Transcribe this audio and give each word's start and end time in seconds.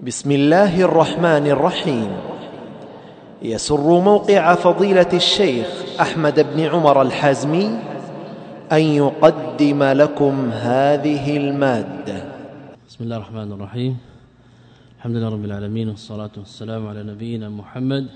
بسم 0.00 0.32
الله 0.32 0.80
الرحمن 0.80 1.46
الرحيم. 1.46 2.10
يسر 3.42 4.00
موقع 4.00 4.54
فضيلة 4.54 5.12
الشيخ 5.12 5.66
أحمد 6.00 6.40
بن 6.40 6.60
عمر 6.60 7.02
الحازمي 7.02 7.68
أن 8.72 8.80
يقدم 8.80 9.82
لكم 9.82 10.50
هذه 10.52 11.36
المادة. 11.36 12.24
بسم 12.88 13.04
الله 13.04 13.16
الرحمن 13.16 13.52
الرحيم. 13.52 13.98
الحمد 14.98 15.16
لله 15.16 15.28
رب 15.28 15.44
العالمين 15.44 15.88
والصلاة 15.88 16.32
والسلام 16.36 16.86
على 16.86 17.02
نبينا 17.02 17.48
محمد 17.48 18.06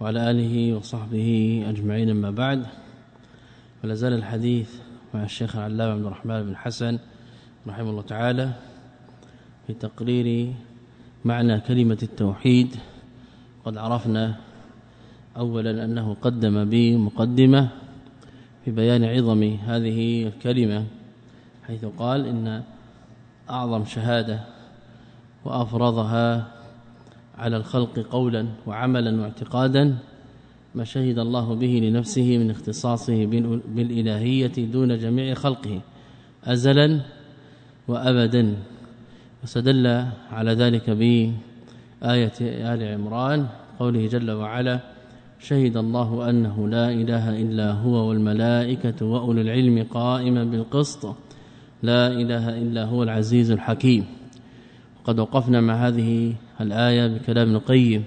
وعلى 0.00 0.30
آله 0.30 0.76
وصحبه 0.76 1.64
أجمعين 1.68 2.10
أما 2.10 2.30
بعد. 2.30 2.66
ولا 3.84 3.94
زال 3.94 4.12
الحديث 4.12 4.70
مع 5.14 5.24
الشيخ 5.24 5.56
العلامة 5.56 5.92
عبد 5.92 6.06
الرحمن 6.06 6.42
بن 6.42 6.56
حسن 6.56 6.98
رحمه 7.68 7.90
الله 7.90 8.02
تعالى 8.02 8.48
في 9.66 9.74
تقرير 9.74 10.52
معنى 11.24 11.60
كلمة 11.60 11.98
التوحيد. 12.02 12.76
قد 13.64 13.76
عرفنا 13.76 14.36
اولا 15.36 15.84
أنه 15.84 16.16
قدم 16.22 16.64
بمقدمة 16.64 17.68
في 18.64 18.70
بيان 18.70 19.04
عظم 19.04 19.42
هذه 19.42 20.26
الكلمة 20.26 20.84
حيث 21.66 21.84
قال 21.84 22.26
إن 22.26 22.62
أعظم 23.50 23.84
شهادة 23.84 24.40
وأفرضها 25.44 26.46
على 27.38 27.56
الخلق 27.56 27.98
قولا 27.98 28.46
وعملا 28.66 29.20
واعتقادا 29.20 29.98
ما 30.74 30.84
شهد 30.84 31.18
الله 31.18 31.54
به 31.54 31.80
لنفسه 31.82 32.38
من 32.38 32.50
اختصاصه 32.50 33.26
بالإلهية 33.68 34.52
دون 34.72 34.98
جميع 34.98 35.34
خلقه 35.34 35.80
أزلا 36.44 37.00
وأبدا. 37.88 38.56
واستدل 39.42 40.04
على 40.32 40.52
ذلك 40.52 40.90
بآية 40.90 42.32
آل 42.40 42.94
عمران 42.94 43.46
قوله 43.78 44.06
جل 44.06 44.30
وعلا 44.30 44.80
شهد 45.40 45.76
الله 45.76 46.30
أنه 46.30 46.68
لا 46.68 46.90
إله 46.90 47.42
إلا 47.42 47.72
هو 47.72 48.08
والملائكة 48.08 49.06
وأولو 49.06 49.40
العلم 49.40 49.86
قائما 49.90 50.44
بالقسط 50.44 51.16
لا 51.82 52.06
إله 52.06 52.58
إلا 52.58 52.84
هو 52.84 53.02
العزيز 53.02 53.50
الحكيم. 53.50 54.04
وقد 55.00 55.18
وقفنا 55.18 55.60
مع 55.60 55.74
هذه 55.74 56.34
الآية 56.60 57.06
بكلام 57.06 57.54
القيم 57.54 58.04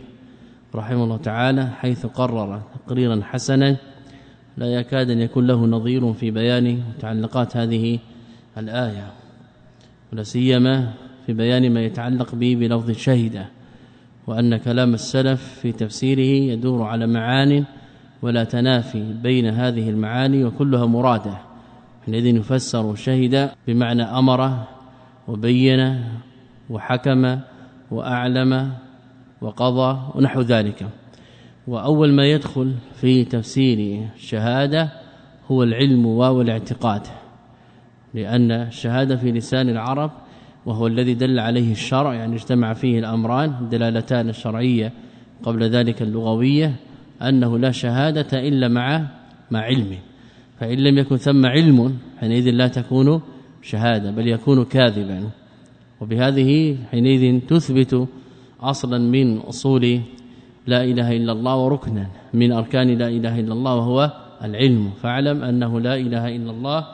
رحمه 0.75 1.03
الله 1.03 1.17
تعالى 1.17 1.67
حيث 1.67 2.05
قرر 2.05 2.61
تقريرا 2.85 3.21
حسنا 3.23 3.77
لا 4.57 4.65
يكاد 4.65 5.09
أن 5.09 5.21
يكون 5.21 5.47
له 5.47 5.65
نظير 5.65 6.13
في 6.13 6.31
بيان 6.31 6.83
متعلقات 6.97 7.57
هذه 7.57 7.99
الآية 8.57 9.13
ولا 10.13 10.23
سيما 10.23 10.93
في 11.25 11.33
بيان 11.33 11.73
ما 11.73 11.81
يتعلق 11.81 12.35
به 12.35 12.55
بلفظ 12.55 12.91
شهد 12.91 13.45
وأن 14.27 14.57
كلام 14.57 14.93
السلف 14.93 15.59
في 15.61 15.71
تفسيره 15.71 16.51
يدور 16.53 16.83
على 16.83 17.07
معان 17.07 17.63
ولا 18.21 18.43
تنافي 18.43 19.13
بين 19.13 19.45
هذه 19.45 19.89
المعاني 19.89 20.45
وكلها 20.45 20.85
مراده 20.85 21.37
حينئذ 22.05 22.25
يفسر 22.25 22.95
شهد 22.95 23.49
بمعنى 23.67 24.03
أمر 24.03 24.63
وبين 25.27 26.03
وحكم 26.69 27.39
وأعلم 27.91 28.71
وقضى 29.41 29.99
ونحو 30.15 30.41
ذلك. 30.41 30.87
وأول 31.67 32.13
ما 32.13 32.25
يدخل 32.25 32.73
في 32.93 33.25
تفسير 33.25 34.07
الشهادة 34.15 34.89
هو 35.51 35.63
العلم 35.63 36.05
والاعتقاد 36.05 37.01
لأن 38.13 38.51
الشهادة 38.51 39.15
في 39.15 39.31
لسان 39.31 39.69
العرب 39.69 40.11
وهو 40.65 40.87
الذي 40.87 41.13
دل 41.13 41.39
عليه 41.39 41.71
الشرع 41.71 42.13
يعني 42.13 42.35
اجتمع 42.35 42.73
فيه 42.73 42.99
الأمران 42.99 43.53
الدلالتان 43.61 44.29
الشرعية 44.29 44.93
قبل 45.43 45.63
ذلك 45.63 46.01
اللغوية 46.01 46.75
أنه 47.21 47.57
لا 47.57 47.71
شهادة 47.71 48.47
إلا 48.47 48.67
مع 48.67 49.07
مع 49.51 49.59
علم 49.59 49.97
فإن 50.59 50.77
لم 50.77 50.97
يكن 50.97 51.17
ثم 51.17 51.45
علم 51.45 51.97
حينئذ 52.19 52.49
لا 52.49 52.67
تكون 52.67 53.21
شهادة 53.61 54.11
بل 54.11 54.27
يكون 54.27 54.65
كاذبا. 54.65 55.29
وبهذه 56.01 56.77
حينئذ 56.91 57.39
تثبت 57.47 58.07
أصلا 58.61 58.97
من 58.97 59.37
أصول 59.37 59.99
لا 60.67 60.83
إله 60.83 61.17
إلا 61.17 61.31
الله 61.31 61.57
وركنا 61.57 62.07
من 62.33 62.51
أركان 62.51 62.87
لا 62.87 63.07
إله 63.07 63.39
إلا 63.39 63.53
الله 63.53 63.75
وهو 63.75 64.11
العلم. 64.43 64.89
فاعلم 65.01 65.43
أنه 65.43 65.79
لا 65.79 65.95
إله 65.95 66.35
إلا 66.35 66.51
الله 66.51 66.87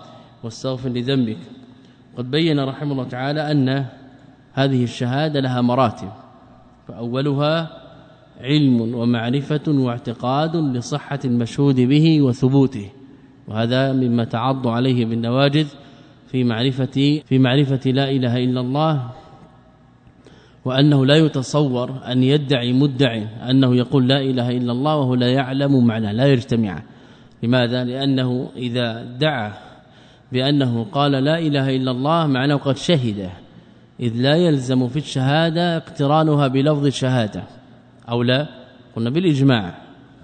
واستغفر 0.44 0.90
لذنبك. 0.90 1.38
قد 2.19 2.31
بين 2.31 2.59
رحمه 2.59 2.91
الله 2.91 3.03
تعالى 3.03 3.52
أن 3.52 3.85
هذه 4.53 4.84
الشهادة 4.84 5.40
لها 5.40 5.62
مراتب 5.62 6.09
فأولها 6.88 7.69
علم 8.41 8.96
ومعرفة 8.96 9.62
واعتقاد 9.68 10.56
لصحة 10.56 11.19
المشهود 11.25 11.75
به 11.75 12.22
وثبوته 12.22 12.90
وهذا 13.47 13.94
مما 13.94 14.24
تعض 14.24 14.68
عليه 14.68 15.06
بالنواجذ 15.06 15.68
في 16.28 16.44
معرفة 16.44 17.22
في 17.25 17.40
معرفة 17.40 17.91
لا 17.91 18.09
إله 18.09 18.38
إلا 18.38 18.62
الله 18.62 19.12
وأنه 20.66 21.06
لا 21.06 21.16
يتصور 21.16 22.00
أن 22.12 22.24
يدعي 22.24 22.74
مدعي 22.74 23.28
أنه 23.50 23.75
يقول 23.75 24.08
لا 24.08 24.22
إله 24.22 24.50
إلا 24.50 24.72
الله 24.72 24.96
وهو 24.96 25.16
لا 25.16 25.28
يعلم 25.28 25.88
معنى 25.88 26.13
لا 26.13 26.25
يجتمع. 26.25 26.84
لماذا؟ 27.44 27.84
لأنه 27.84 28.50
إذا 28.56 29.03
دعا 29.03 29.69
بأنه 30.31 30.84
قال 30.91 31.12
لا 31.12 31.40
إله 31.40 31.75
إلا 31.75 31.91
الله 31.91 32.28
معناه 32.28 32.56
قد 32.56 32.78
شهد 32.78 33.29
إذ 34.00 34.13
لا 34.16 34.35
يلزم 34.35 34.88
في 34.88 35.00
الشهادة 35.00 35.78
اقترانها 35.78 36.47
بلفظ 36.47 36.85
الشهاده 36.85 37.44
أو 38.09 38.23
لا 38.23 38.47
قلنا 38.95 39.09
بالإجماع 39.09 39.75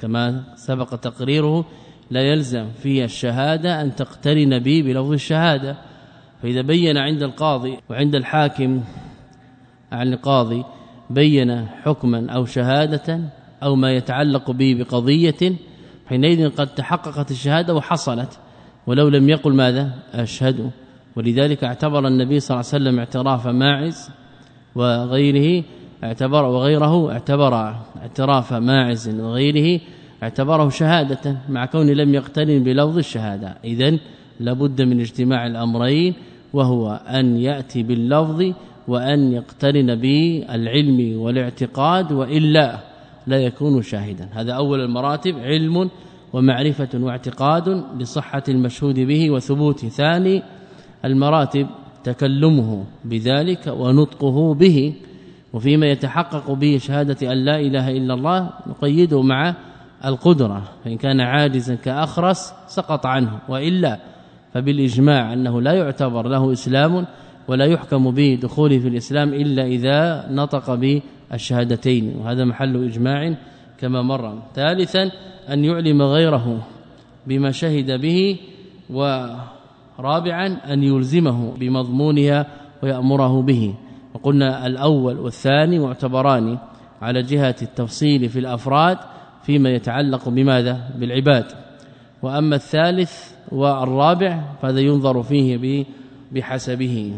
كما 0.01 0.43
سبق 0.55 0.95
تقريره 0.95 1.65
لا 2.11 2.21
يلزم 2.21 2.69
في 2.71 3.03
الشهادة 3.03 3.81
أن 3.81 3.95
تقترن 3.95 4.59
به 4.59 4.81
بلفظ 4.85 5.11
الشهادة. 5.11 5.77
فإذا 6.41 6.61
بين 6.61 6.97
عند 6.97 7.23
القاضي 7.23 7.77
وعند 7.89 8.15
الحاكم 8.15 8.83
عن 9.91 10.13
القاضي 10.13 10.63
بين 11.09 11.65
حكما 11.67 12.31
أو 12.31 12.45
شهادة 12.45 13.19
أو 13.63 13.75
ما 13.75 13.91
يتعلق 13.91 14.51
به 14.51 14.75
بقضية 14.79 15.55
حينئذ 16.07 16.49
قد 16.49 16.67
تحققت 16.67 17.31
الشهادة 17.31 17.75
وحصلت. 17.75 18.39
ولو 18.87 19.07
لم 19.07 19.29
يقل 19.29 19.53
ماذا؟ 19.53 19.91
أشهد. 20.13 20.71
ولذلك 21.15 21.63
اعتبر 21.63 22.07
النبي 22.07 22.39
صلى 22.39 22.55
الله 22.55 22.69
عليه 22.73 22.83
وسلم 22.83 22.99
اعتراف 22.99 23.47
ماعز 23.47 24.09
وغيره 24.75 25.63
اعتبر 26.03 26.43
وغيره 26.43 27.11
اعتبر 27.11 27.53
اعتراف 28.01 28.53
ماعز 28.53 29.09
وغيره 29.19 29.81
اعتبره 30.23 30.69
شهادة 30.69 31.37
مع 31.49 31.65
كون 31.65 31.89
لم 31.89 32.13
يقترن 32.13 32.63
بلفظ 32.63 32.97
الشهادة. 32.97 33.57
اذا 33.63 33.97
لابد 34.39 34.81
من 34.81 34.99
اجتماع 34.99 35.47
الأمرين 35.47 36.13
وهو 36.53 36.99
أن 37.07 37.37
يأتي 37.37 37.83
باللفظ 37.83 38.53
وأن 38.87 39.31
يقترن 39.31 39.95
بالعلم 39.95 41.19
والاعتقاد 41.21 42.11
وإلا 42.11 42.79
لا 43.27 43.37
يكون 43.37 43.81
شاهدا. 43.81 44.29
هذا 44.33 44.53
أول 44.53 44.79
المراتب 44.79 45.39
علم 45.39 45.89
ومعرفة 46.33 46.89
واعتقاد 46.93 47.83
لصحة 47.99 48.43
المشهود 48.49 48.99
به 48.99 49.31
وثبوت 49.31 49.85
ثاني 49.85 50.43
المراتب 51.05 51.67
تكلمه 52.03 52.83
بذلك 53.05 53.67
ونطقه 53.67 54.53
به 54.53 54.93
وفيما 55.53 55.85
يتحقق 55.85 56.51
به 56.51 56.77
شهادة 56.77 57.31
أن 57.31 57.37
لا 57.37 57.59
إله 57.59 57.89
إلا 57.91 58.13
الله 58.13 58.49
نقيده 58.67 59.21
مع 59.21 59.55
القدرة 60.05 60.63
فإن 60.85 60.97
كان 60.97 61.21
عاجزا 61.21 61.75
كأخرس 61.75 62.53
سقط 62.67 63.05
عنه 63.05 63.39
وإلا 63.49 63.99
فبالإجماع 64.53 65.33
أنه 65.33 65.61
لا 65.61 65.73
يعتبر 65.73 66.27
له 66.27 66.51
إسلام 66.51 67.05
ولا 67.47 67.65
يحكم 67.65 68.11
به 68.11 68.39
دخوله 68.41 68.79
في 68.79 68.87
الإسلام 68.87 69.33
إلا 69.33 69.65
إذا 69.65 70.27
نطق 70.31 70.73
بالشهادتين 71.31 72.15
وهذا 72.19 72.45
محل 72.45 72.83
إجماع 72.83 73.35
كما 73.79 74.01
مر. 74.01 74.41
ثالثا 74.55 75.11
أن 75.49 75.65
يعلم 75.65 76.01
غيره 76.01 76.67
بما 77.27 77.51
شهد 77.51 78.01
به 78.01 78.37
ورابعا 78.89 80.47
أن 80.73 80.83
يلزمه 80.83 81.51
بمضمونها 81.59 82.47
ويأمره 82.83 83.41
به. 83.41 83.73
وقلنا 84.13 84.67
الأول 84.67 85.19
والثاني 85.19 85.79
معتبران 85.79 86.57
على 87.01 87.21
جهة 87.21 87.55
التفصيل 87.61 88.29
في 88.29 88.39
الأفراد 88.39 88.97
فيما 89.43 89.69
يتعلق 89.69 90.29
بماذا؟ 90.29 90.89
بالعباد. 90.95 91.45
وأما 92.21 92.55
الثالث 92.55 93.31
والرابع 93.51 94.43
فهذا 94.61 94.79
ينظر 94.79 95.23
فيه 95.23 95.85
بحسبه. 96.31 97.13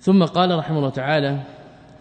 ثم 0.00 0.24
قال 0.24 0.58
رحمه 0.58 0.78
الله 0.78 0.90
تعالى 0.90 1.40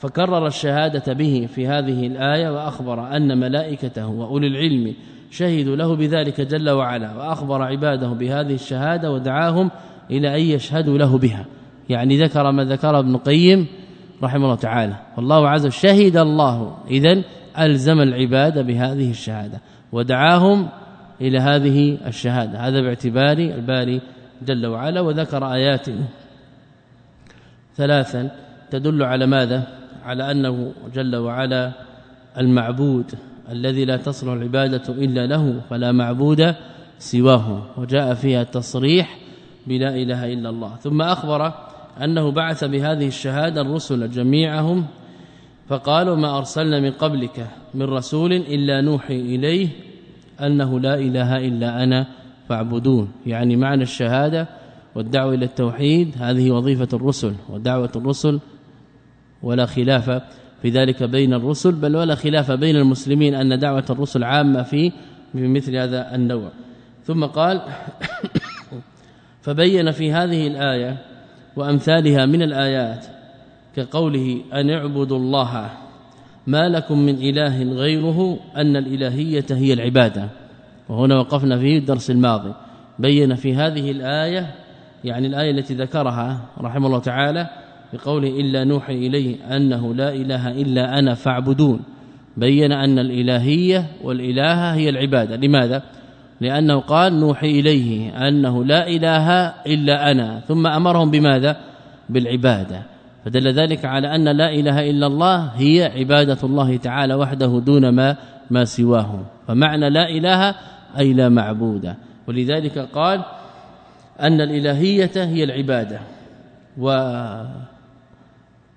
فكرر 0.02 0.48
الشهادة 0.48 1.14
به 1.14 1.48
في 1.56 1.68
هذه 1.68 2.08
الآية 2.08 2.50
وأخبر 2.50 3.16
أن 3.16 3.40
ملائكته 3.40 4.08
وأولي 4.08 4.48
العلم 4.48 4.94
شهدوا 5.32 5.76
له 5.76 5.96
بذلك 5.96 6.42
جل 6.42 6.70
وعلا 6.70 7.16
وأخبر 7.16 7.62
عباده 7.62 8.08
بهذه 8.08 8.54
الشهادة 8.54 9.12
ودعاهم 9.12 9.72
إلى 10.12 10.36
أن 10.36 10.42
يشهدوا 10.42 10.98
له 10.98 11.18
بها. 11.18 11.46
يعني 11.90 12.18
ذكر 12.18 12.52
ما 12.52 12.64
ذكر 12.64 13.00
ابن 13.00 13.18
قيم 13.18 13.68
رحمه 14.24 14.44
الله 14.44 14.56
تعالى. 14.56 14.96
والله 15.18 15.50
عز 15.50 15.66
وجل 15.66 15.74
شهد 15.74 16.18
الله. 16.18 16.78
اذا 16.88 17.24
ألزم 17.60 18.02
العباد 18.02 18.66
بهذه 18.66 19.10
الشهادة 19.10 19.62
ودعاهم 19.92 20.70
إلى 21.22 21.40
هذه 21.40 21.98
الشهادة. 22.08 22.60
هذا 22.60 22.82
باعتبار 22.82 23.38
الباري 23.38 24.02
جل 24.42 24.66
وعلا 24.66 25.02
وذكر 25.02 25.54
آيات 25.54 25.88
ثلاثا 27.76 28.32
تدل 28.72 29.04
على 29.04 29.26
ماذا؟ 29.26 29.81
على 30.06 30.32
أنه 30.32 30.72
جل 30.94 31.16
وعلا 31.16 31.72
المعبود 32.38 33.06
الذي 33.52 33.86
لا 33.86 33.98
تصلح 33.98 34.32
العبادة 34.34 34.94
إلا 34.94 35.28
له 35.28 35.62
فلا 35.70 35.92
معبود 35.92 36.56
سواه 37.00 37.64
وجاء 37.78 38.14
فيها 38.14 38.42
التصريح 38.42 39.18
بلا 39.68 39.96
إله 39.96 40.34
إلا 40.34 40.50
الله. 40.50 40.76
ثم 40.76 41.02
أخبر 41.02 41.54
أنه 42.04 42.32
بعث 42.32 42.64
بهذه 42.64 43.08
الشهادة 43.08 43.62
الرسل 43.62 44.12
جميعهم 44.12 44.86
فقالوا 45.68 46.16
ما 46.16 46.38
أرسلنا 46.38 46.80
من 46.80 46.92
قبلك 46.92 47.48
من 47.74 47.84
رسول 47.84 48.34
إلا 48.34 48.82
نوحي 48.82 49.20
إليه 49.20 49.68
أنه 50.42 50.80
لا 50.80 50.96
إله 50.96 51.38
إلا 51.38 51.84
أنا 51.84 52.08
فاعبدون. 52.50 53.12
يعني 53.26 53.56
معنى 53.56 53.84
الشهادة 53.84 54.48
والدعوة 54.96 55.34
إلى 55.34 55.46
التوحيد 55.46 56.16
هذه 56.20 56.52
وظيفة 56.52 56.88
الرسل 56.94 57.34
ودعوة 57.50 57.92
الرسل 57.96 58.40
ولا 59.44 59.66
خلاف 59.66 60.22
في 60.62 60.70
ذلك 60.70 61.04
بين 61.04 61.34
الرسل 61.34 61.72
بل 61.72 61.96
ولا 61.96 62.16
خلاف 62.16 62.52
بين 62.52 62.76
المسلمين 62.76 63.36
أن 63.36 63.60
دعوة 63.60 63.86
الرسل 63.90 64.24
عامة 64.24 64.64
في 64.64 64.92
بمثل 65.34 65.76
هذا 65.76 66.16
النوع. 66.16 66.50
ثم 67.06 67.26
قال 67.26 67.62
فبين 69.44 69.92
في 69.92 70.14
هذه 70.14 70.48
الآية 70.48 70.98
وأمثالها 71.56 72.26
من 72.26 72.42
الآيات 72.42 73.06
كقوله 73.76 74.42
أن 74.54 74.70
اعبدوا 74.70 75.18
الله 75.18 75.70
ما 76.48 76.70
لكم 76.70 77.00
من 77.00 77.16
إله 77.16 77.64
غيره 77.64 78.40
أن 78.56 78.76
الإلهية 78.76 79.46
هي 79.52 79.74
العبادة. 79.74 80.30
وهنا 80.90 81.20
وقفنا 81.20 81.58
في 81.60 81.78
الدرس 81.78 82.12
الماضي. 82.12 82.54
بين 83.00 83.36
في 83.36 83.56
هذه 83.56 83.92
الآية 83.92 84.56
يعني 85.04 85.28
الآية 85.28 85.52
التي 85.52 85.74
ذكرها 85.74 86.40
رحمه 86.62 86.88
الله 86.88 87.00
تعالى 87.00 87.50
بقوله 87.94 88.28
إلا 88.28 88.64
نوحي 88.64 88.94
إليه 88.94 89.56
أنه 89.56 89.94
لا 89.96 90.14
إله 90.14 90.52
إلا 90.52 91.00
أنا 91.00 91.14
فاعبدون. 91.14 91.80
بين 92.38 92.72
أن 92.72 93.00
الإلهية 93.00 93.86
والإله 94.04 94.74
هي 94.74 94.90
العبادة. 94.90 95.36
لماذا؟ 95.36 95.84
لأنه 96.42 96.80
قال 96.80 97.20
نوحي 97.20 97.60
إليه 97.60 98.28
أنه 98.28 98.66
لا 98.66 98.88
إله 98.88 99.54
إلا 99.68 100.12
أنا. 100.12 100.40
ثم 100.48 100.68
أمرهم 100.68 101.12
بماذا؟ 101.12 101.58
بالعبادة. 102.10 102.82
فدل 103.26 103.54
ذلك 103.54 103.86
على 103.86 104.16
أن 104.16 104.38
لا 104.38 104.50
إله 104.50 104.90
إلا 104.90 105.08
الله 105.08 105.38
هي 105.56 105.92
عبادة 105.96 106.38
الله 106.44 106.78
تعالى 106.78 107.14
وحده 107.14 107.62
دون 107.66 107.90
ما 107.90 108.16
ما 108.52 108.66
سواه. 108.66 109.20
فمعنى 109.48 109.90
لا 109.90 110.10
إله 110.10 110.56
أي 110.98 111.14
لا 111.14 111.30
معبود. 111.30 111.94
ولذلك 112.28 112.78
قال 112.78 113.22
أن 114.22 114.42
الإلهية 114.42 115.12
هي 115.16 115.44
العبادة. 115.44 116.00
و 116.78 116.90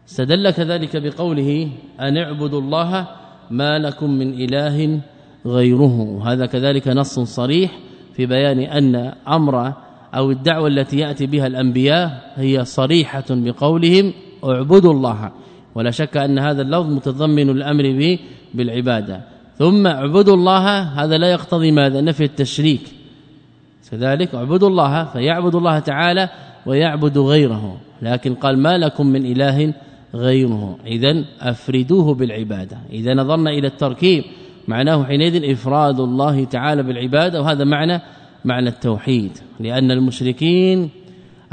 استدل 0.09 0.51
كذلك 0.51 0.97
بقوله 0.97 1.69
أن 2.01 2.17
اعبدوا 2.17 2.61
الله 2.61 3.09
ما 3.51 3.79
لكم 3.79 4.11
من 4.11 4.35
إله 4.35 5.01
غيره. 5.47 6.23
هذا 6.25 6.47
كذلك 6.47 6.89
نص 6.89 7.21
صريح 7.21 7.79
في 8.15 8.27
بيان 8.27 8.59
أن 8.59 9.13
أمر 9.29 9.73
أو 10.15 10.31
الدعوة 10.31 10.69
التي 10.69 10.99
يأتي 10.99 11.27
بها 11.27 11.47
الأنبياء 11.47 12.33
هي 12.37 12.65
صريحة 12.65 13.25
بقولهم 13.31 14.13
اعبدوا 14.45 14.93
الله 14.93 15.33
ولا 15.75 15.91
شك 15.91 16.17
أن 16.17 16.39
هذا 16.39 16.63
اللفظ 16.63 16.91
متضمن 16.93 17.51
الأمر 17.51 17.83
به 17.83 18.19
بالعبادة. 18.55 19.21
ثم 19.59 19.87
اعبدوا 19.87 20.35
الله 20.35 20.83
هذا 20.83 21.19
لا 21.19 21.31
يقتضي 21.31 21.71
ماذا؟ 21.71 22.01
نفي 22.01 22.25
التشريك. 22.25 22.81
كذلك 23.91 24.35
اعبدوا 24.35 24.69
الله 24.69 25.05
فيعبد 25.05 25.55
الله 25.55 25.79
تعالى 25.79 26.29
ويعبد 26.67 27.19
غيره. 27.19 27.81
لكن 28.03 28.35
قال 28.35 28.59
ما 28.59 28.79
لكم 28.79 29.07
من 29.07 29.27
إله 29.27 29.75
غيره. 30.15 30.79
اذا 30.87 31.25
أفردوه 31.41 32.15
بالعبادة. 32.15 32.79
إذا 32.93 33.15
نظرنا 33.15 33.51
إلى 33.51 33.67
التركيب 33.67 34.25
معناه 34.69 35.05
حينئذ 35.05 35.51
إفراد 35.51 36.01
الله 36.01 36.45
تعالى 36.45 36.83
بالعبادة 36.83 37.43
وهذا 37.43 37.65
معنى 37.65 38.01
معنى 38.45 38.69
التوحيد. 38.69 39.39
لأن 39.61 39.91
المشركين 39.91 40.91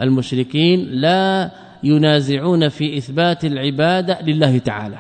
المشركين 0.01 0.79
لا 0.79 1.51
ينازعون 1.83 2.69
في 2.69 2.97
إثبات 2.97 3.45
العبادة 3.45 4.21
لله 4.21 4.57
تعالى. 4.57 4.97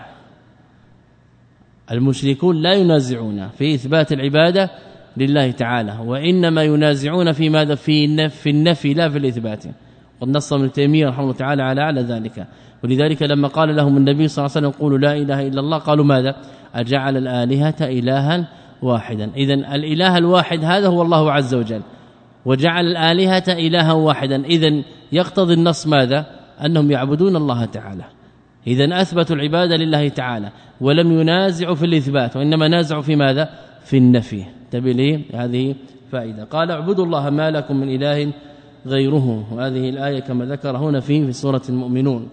المشركون 1.91 2.61
لا 2.61 2.73
ينازعون 2.73 3.47
في 3.47 3.75
إثبات 3.75 4.11
العبادة 4.11 4.69
لله 5.17 5.51
تعالى 5.51 5.97
وإنما 6.05 6.63
ينازعون 6.63 7.31
في 7.31 7.49
ماذا؟ 7.49 7.75
في 7.75 8.05
النفي, 8.05 8.49
النفي 8.49 8.93
لا 8.93 9.09
في 9.09 9.17
الإثبات. 9.17 9.63
قد 10.21 10.29
نص 10.29 10.53
ابن 10.53 10.71
تيمية 10.71 11.07
رحمه 11.07 11.23
الله 11.23 11.33
تعالى 11.33 11.63
على 11.63 11.81
على 11.81 12.01
ذلك. 12.01 12.47
ولذلك 12.83 13.23
لما 13.23 13.47
قال 13.47 13.75
لهم 13.75 13.97
النبي 13.97 14.27
صلى 14.27 14.45
الله 14.45 14.57
عليه 14.57 14.67
وسلم 14.67 14.81
قولوا 14.81 14.97
لا 14.97 15.13
إله 15.13 15.47
إلا 15.47 15.59
الله 15.59 15.77
قالوا 15.77 16.05
ماذا؟ 16.05 16.35
أجعل 16.75 17.17
الآلهة 17.17 17.75
إلها 17.81 18.47
واحدا. 18.81 19.31
اذا 19.35 19.53
الإله 19.53 20.17
الواحد 20.17 20.63
هذا 20.63 20.87
هو 20.87 21.01
الله 21.01 21.31
عز 21.31 21.53
وجل. 21.53 21.81
وجعل 22.45 22.85
الآلهة 22.85 23.43
إلها 23.49 23.93
واحدا. 23.93 24.45
اذا 24.45 24.83
يقتضي 25.11 25.53
النص 25.53 25.87
ماذا؟ 25.87 26.25
أنهم 26.65 26.91
يعبدون 26.91 27.35
الله 27.35 27.65
تعالى. 27.65 28.03
اذا 28.67 29.01
اثبتوا 29.01 29.35
العبادة 29.35 29.75
لله 29.75 30.09
تعالى. 30.09 30.49
ولم 30.81 31.19
ينازعوا 31.21 31.75
في 31.75 31.85
الإثبات 31.85 32.37
وإنما 32.37 32.67
نازعوا 32.67 33.01
في 33.01 33.15
ماذا؟ 33.15 33.49
في 33.83 33.97
النفي. 33.97 34.43
تبلي 34.71 35.21
هذه 35.33 35.75
فائدة. 36.11 36.43
قال 36.43 36.71
اعبدوا 36.71 37.05
الله 37.05 37.29
ما 37.29 37.51
لكم 37.51 37.75
من 37.75 37.95
إله 37.95 38.31
غيره. 38.87 39.45
وهذه 39.51 39.89
الآية 39.89 40.19
كما 40.19 40.45
ذكر 40.45 40.77
هنا 40.77 40.99
في 40.99 41.25
في 41.25 41.31
سورة 41.31 41.61
المؤمنون. 41.69 42.27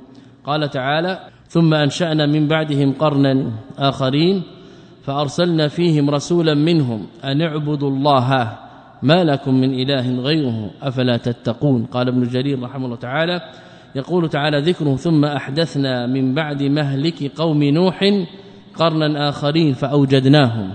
قال 0.45 0.71
تعالى 0.71 1.19
ثم 1.49 1.75
أنشأنا 1.75 2.27
من 2.27 2.49
بعدهم 2.49 2.93
قرنا 2.93 3.51
آخرين 3.79 4.43
فأرسلنا 5.03 5.69
فيهم 5.69 6.11
رسولا 6.11 6.55
منهم 6.55 7.07
أن 7.25 7.43
اعبدوا 7.43 7.91
الله 7.91 8.59
ما 9.03 9.25
لكم 9.25 9.55
من 9.55 9.75
إله 9.75 10.21
غيره 10.21 10.71
أفلا 10.83 11.17
تتقون. 11.17 11.85
قال 11.85 12.09
ابن 12.09 12.23
جرير 12.23 12.63
رحمه 12.63 12.85
الله 12.85 12.97
تعالى 12.97 13.41
يقول 13.95 14.29
تعالى 14.29 14.61
ذكره 14.61 14.97
ثم 14.97 15.25
أحدثنا 15.25 16.07
من 16.07 16.35
بعد 16.35 16.63
مهلك 16.63 17.33
قوم 17.37 17.65
نوح 17.65 18.25
قرنا 18.75 19.29
آخرين 19.29 19.73
فأوجدناهم 19.73 20.73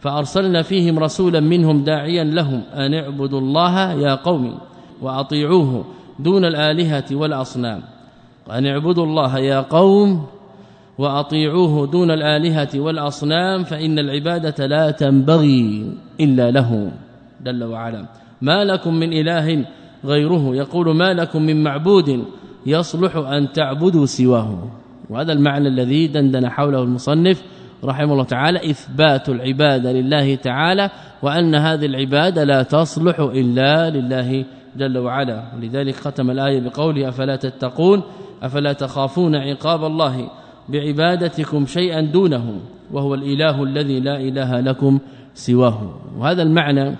فأرسلنا 0.00 0.62
فيهم 0.62 0.98
رسولا 0.98 1.40
منهم 1.40 1.84
داعيا 1.84 2.24
لهم 2.24 2.62
أن 2.74 2.94
اعبدوا 2.94 3.40
الله 3.40 3.92
يا 3.92 4.14
قوم 4.14 4.58
وأطيعوه 5.02 5.84
دون 6.18 6.44
الآلهة 6.44 7.04
والأصنام. 7.12 7.82
ان 8.50 8.66
اعبدوا 8.66 9.04
الله 9.04 9.38
يا 9.38 9.60
قوم 9.60 10.26
وأطيعوه 10.98 11.86
دون 11.86 12.10
الآلهة 12.10 12.68
والأصنام 12.74 13.64
فإن 13.64 13.98
العبادة 13.98 14.66
لا 14.66 14.90
تنبغي 14.90 15.92
إلا 16.20 16.50
له. 16.50 16.92
جل 17.44 17.64
وعلا 17.64 18.06
ما 18.42 18.64
لكم 18.64 18.94
من 18.94 19.12
إله 19.12 19.64
غيره 20.04 20.56
يقول 20.56 20.96
ما 20.96 21.14
لكم 21.14 21.42
من 21.42 21.62
معبود 21.62 22.24
يصلح 22.66 23.16
أن 23.16 23.52
تعبدوا 23.52 24.06
سواه. 24.06 24.58
وهذا 25.10 25.32
المعنى 25.32 25.68
الذي 25.68 26.06
دندن 26.06 26.48
حوله 26.48 26.82
المصنف 26.82 27.42
رحمه 27.84 28.12
الله 28.12 28.24
تعالى 28.24 28.70
إثبات 28.70 29.28
العبادة 29.28 29.92
لله 29.92 30.34
تعالى 30.34 30.90
وأن 31.22 31.54
هذه 31.54 31.86
العبادة 31.86 32.44
لا 32.44 32.62
تصلح 32.62 33.20
إلا 33.20 33.90
لله 33.90 34.44
جل 34.76 34.98
وعلا. 34.98 35.42
لذلك 35.60 35.94
ختم 35.94 36.30
الآية 36.30 36.60
بقوله 36.60 37.08
أفلا 37.08 37.36
تتقون 37.36 38.02
أفلا 38.42 38.72
تخافون 38.72 39.34
عقاب 39.34 39.84
الله 39.84 40.30
بعبادتكم 40.68 41.66
شيئا 41.66 42.00
دونه 42.00 42.60
وهو 42.92 43.14
الإله 43.14 43.62
الذي 43.62 44.00
لا 44.00 44.16
إله 44.16 44.60
لكم 44.60 44.98
سواه. 45.34 46.00
وهذا 46.18 46.42
المعنى 46.42 46.96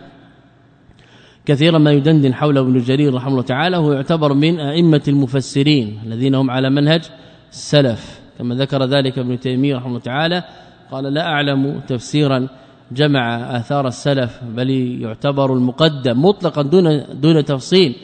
كثيرا 1.46 1.78
ما 1.78 1.92
يدندن 1.92 2.34
حوله 2.34 2.60
ابن 2.60 2.78
جرير 2.78 3.14
رحمه 3.14 3.30
الله 3.30 3.42
تعالى 3.42 3.76
وهو 3.76 3.92
يعتبر 3.92 4.32
من 4.32 4.60
أئمة 4.60 5.02
المفسرين 5.08 6.00
الذين 6.06 6.34
هم 6.34 6.50
على 6.50 6.70
منهج 6.70 7.02
السلف 7.50 8.20
كما 8.38 8.54
ذكر 8.54 8.84
ذلك 8.84 9.18
ابن 9.18 9.40
تيمية 9.40 9.76
رحمه 9.76 9.88
الله 9.88 9.98
تعالى 9.98 10.44
قال 10.90 11.04
لا 11.04 11.26
أعلم 11.26 11.80
تفسيرا 11.88 12.48
جمع 12.92 13.56
آثار 13.56 13.86
السلف 13.86 14.40
بل 14.44 14.70
يعتبر 15.02 15.54
المقدم 15.54 16.24
مطلقا 16.24 16.62
دون 16.62 17.04
دون 17.20 17.44
تفصيل 17.44 17.96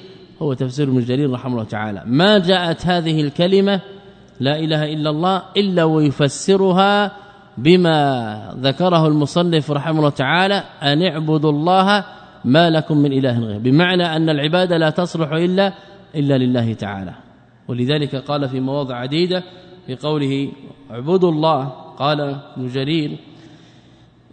هو 0.43 0.53
تفسير 0.55 0.89
ابن 0.89 1.01
جرير 1.01 1.31
رحمه 1.31 1.53
الله 1.53 1.65
تعالى. 1.65 2.03
ما 2.07 2.39
جاءت 2.39 2.87
هذه 2.87 3.21
الكلمة 3.21 3.81
لا 4.41 4.59
إله 4.59 4.93
إلا 4.93 5.11
الله 5.11 5.43
إلا 5.57 5.85
ويفسرها 5.85 7.13
بما 7.59 8.55
ذكره 8.61 9.07
المصنف 9.07 9.71
رحمه 9.71 9.99
الله 9.99 10.11
تعالى 10.11 10.63
أن 10.83 11.03
اعبدوا 11.03 11.51
الله 11.51 12.05
ما 12.45 12.71
لكم 12.71 12.99
من 12.99 13.13
إله 13.13 13.39
غيره. 13.39 13.59
بمعنى 13.59 14.17
أن 14.17 14.31
العبادة 14.31 14.77
لا 14.77 14.91
تصلح 14.91 15.33
إلا 15.33 15.73
إلا 16.15 16.39
لله 16.39 16.75
تعالى. 16.75 17.15
ولذلك 17.69 18.17
قال 18.17 18.49
في 18.49 18.61
مواضع 18.61 18.97
عديدة 18.97 19.43
في 19.87 19.97
قوله 19.97 20.53
اعبدوا 20.91 21.31
الله 21.31 21.65
قال 21.99 22.21
ابن 22.21 22.69
جرير 22.69 23.19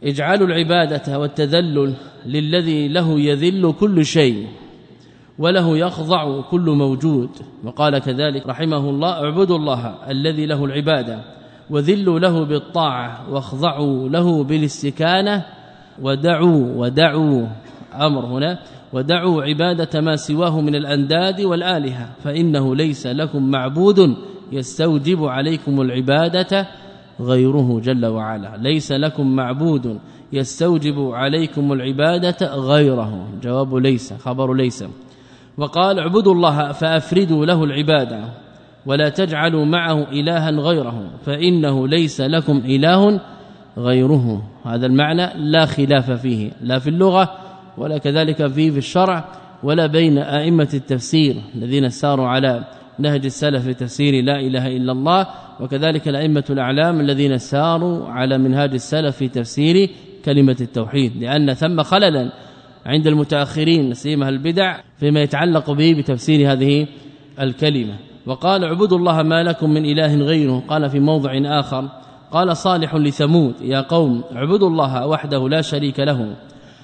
اجعلوا 0.03 0.47
العبادة 0.47 1.19
والتذلل 1.19 1.93
للذي 2.25 2.87
له 2.87 3.19
يذل 3.19 3.73
كل 3.79 4.05
شيء 4.05 4.47
وله 5.39 5.77
يخضع 5.77 6.41
كل 6.41 6.69
موجود. 6.69 7.29
وقال 7.63 7.99
كذلك 7.99 8.47
رحمه 8.47 8.89
الله 8.89 9.09
اعبدوا 9.09 9.57
الله 9.57 9.95
الذي 10.09 10.45
له 10.45 10.65
العبادة 10.65 11.19
وذلوا 11.69 12.19
له 12.19 12.43
بالطاعة 12.45 13.31
واخضعوا 13.31 14.09
له 14.09 14.43
بالاستكانة 14.43 15.45
ودعوا 16.01 16.73
ودعوا 16.75 17.47
أمر 17.95 18.25
هنا 18.25 18.59
ودعوا 18.93 19.43
عبادة 19.43 20.01
ما 20.01 20.15
سواه 20.15 20.61
من 20.61 20.75
الأنداد 20.75 21.41
والآلهة 21.41 22.09
فإنه 22.23 22.75
ليس 22.75 23.07
لكم 23.07 23.51
معبود 23.51 24.15
يستوجب 24.51 25.25
عليكم 25.25 25.81
العبادة 25.81 26.67
غيره 27.21 27.81
جل 27.83 28.05
وعلا. 28.05 28.57
ليس 28.57 28.91
لكم 28.91 29.35
معبود 29.35 29.99
يستوجب 30.33 31.11
عليكم 31.11 31.73
العبادة 31.73 32.55
غيره. 32.55 33.27
جواب 33.43 33.75
ليس 33.75 34.13
خبر 34.13 34.53
ليس. 34.53 34.83
وقال 35.57 35.99
اعبدوا 35.99 36.33
الله 36.33 36.71
فأفردوا 36.71 37.45
له 37.45 37.63
العبادة 37.63 38.19
ولا 38.85 39.09
تجعلوا 39.09 39.65
معه 39.65 40.03
إلها 40.11 40.51
غيره 40.51 41.09
فإنه 41.25 41.87
ليس 41.87 42.21
لكم 42.21 42.57
إله 42.65 43.19
غيره. 43.77 44.43
هذا 44.65 44.85
المعنى 44.85 45.29
لا 45.35 45.65
خلاف 45.65 46.11
فيه 46.11 46.51
لا 46.61 46.79
في 46.79 46.89
اللغة 46.89 47.29
ولا 47.77 47.97
كذلك 47.97 48.47
فيه 48.47 48.71
في 48.71 48.77
الشرع 48.77 49.25
ولا 49.63 49.85
بين 49.85 50.17
أئمة 50.17 50.69
التفسير 50.73 51.35
الذين 51.55 51.89
ساروا 51.89 52.27
على 52.27 52.63
نهج 52.99 53.25
السلف 53.25 53.63
في 53.63 53.73
تفسير 53.73 54.23
لا 54.23 54.39
إله 54.39 54.67
إلا 54.67 54.91
الله 54.91 55.27
وكذلك 55.59 56.07
الأئمة 56.07 56.43
الأعلام 56.49 56.99
الذين 56.99 57.37
ساروا 57.37 58.07
على 58.07 58.37
منهاج 58.37 58.73
السلف 58.73 59.17
في 59.17 59.27
تفسير 59.27 59.89
كلمة 60.25 60.57
التوحيد 60.61 61.23
لأن 61.23 61.53
ثم 61.53 61.83
خللا 61.83 62.31
عند 62.85 63.07
المتأخرين 63.07 63.93
سيما 63.93 64.29
البدع 64.29 64.79
فيما 64.97 65.21
يتعلق 65.21 65.71
به 65.71 65.93
بتفسير 65.93 66.51
هذه 66.51 66.87
الكلمة. 67.39 67.93
وقال 68.25 68.63
اعبدوا 68.63 68.97
الله 68.97 69.23
ما 69.23 69.43
لكم 69.43 69.69
من 69.69 69.85
إله 69.85 70.15
غيره 70.15 70.63
قال 70.67 70.89
في 70.89 70.99
موضع 70.99 71.31
آخر 71.59 71.89
قال 72.31 72.57
صالح 72.57 72.95
لثمود 72.95 73.53
يا 73.61 73.81
قوم 73.81 74.23
اعبدوا 74.35 74.69
الله 74.69 75.07
وحده 75.07 75.49
لا 75.49 75.61
شريك 75.61 75.99
له 75.99 76.35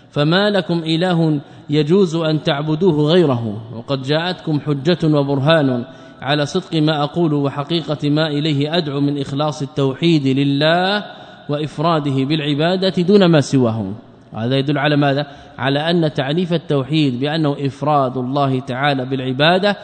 فما 0.10 0.50
لكم 0.50 0.80
إله 0.80 1.40
يجوز 1.70 2.16
أن 2.16 2.44
تعبدوه 2.44 3.12
غيره 3.12 3.62
وقد 3.76 4.02
جاءتكم 4.02 4.60
حجة 4.60 5.18
وبرهان 5.18 5.86
على 6.22 6.46
صدق 6.46 6.76
ما 6.76 7.04
أقول 7.04 7.34
وحقيقة 7.34 8.10
ما 8.10 8.28
إليه 8.28 8.78
أدعو 8.78 9.00
من 9.00 9.22
إخلاص 9.22 9.62
التوحيد 9.62 10.28
لله 10.28 11.06
وإفراده 11.50 12.24
بالعبادة 12.24 13.02
دون 13.02 13.26
ما 13.26 13.42
سواه 13.42 13.86
هذا 14.34 14.58
يدل 14.58 14.78
على 14.78 14.96
ماذا؟ 14.96 15.28
على 15.58 15.80
أن 15.90 16.14
تعريف 16.14 16.54
التوحيد 16.54 17.20
بأنه 17.20 17.56
إفراد 17.60 18.18
الله 18.18 18.60
تعالى 18.60 19.06
بالعبادة 19.06 19.78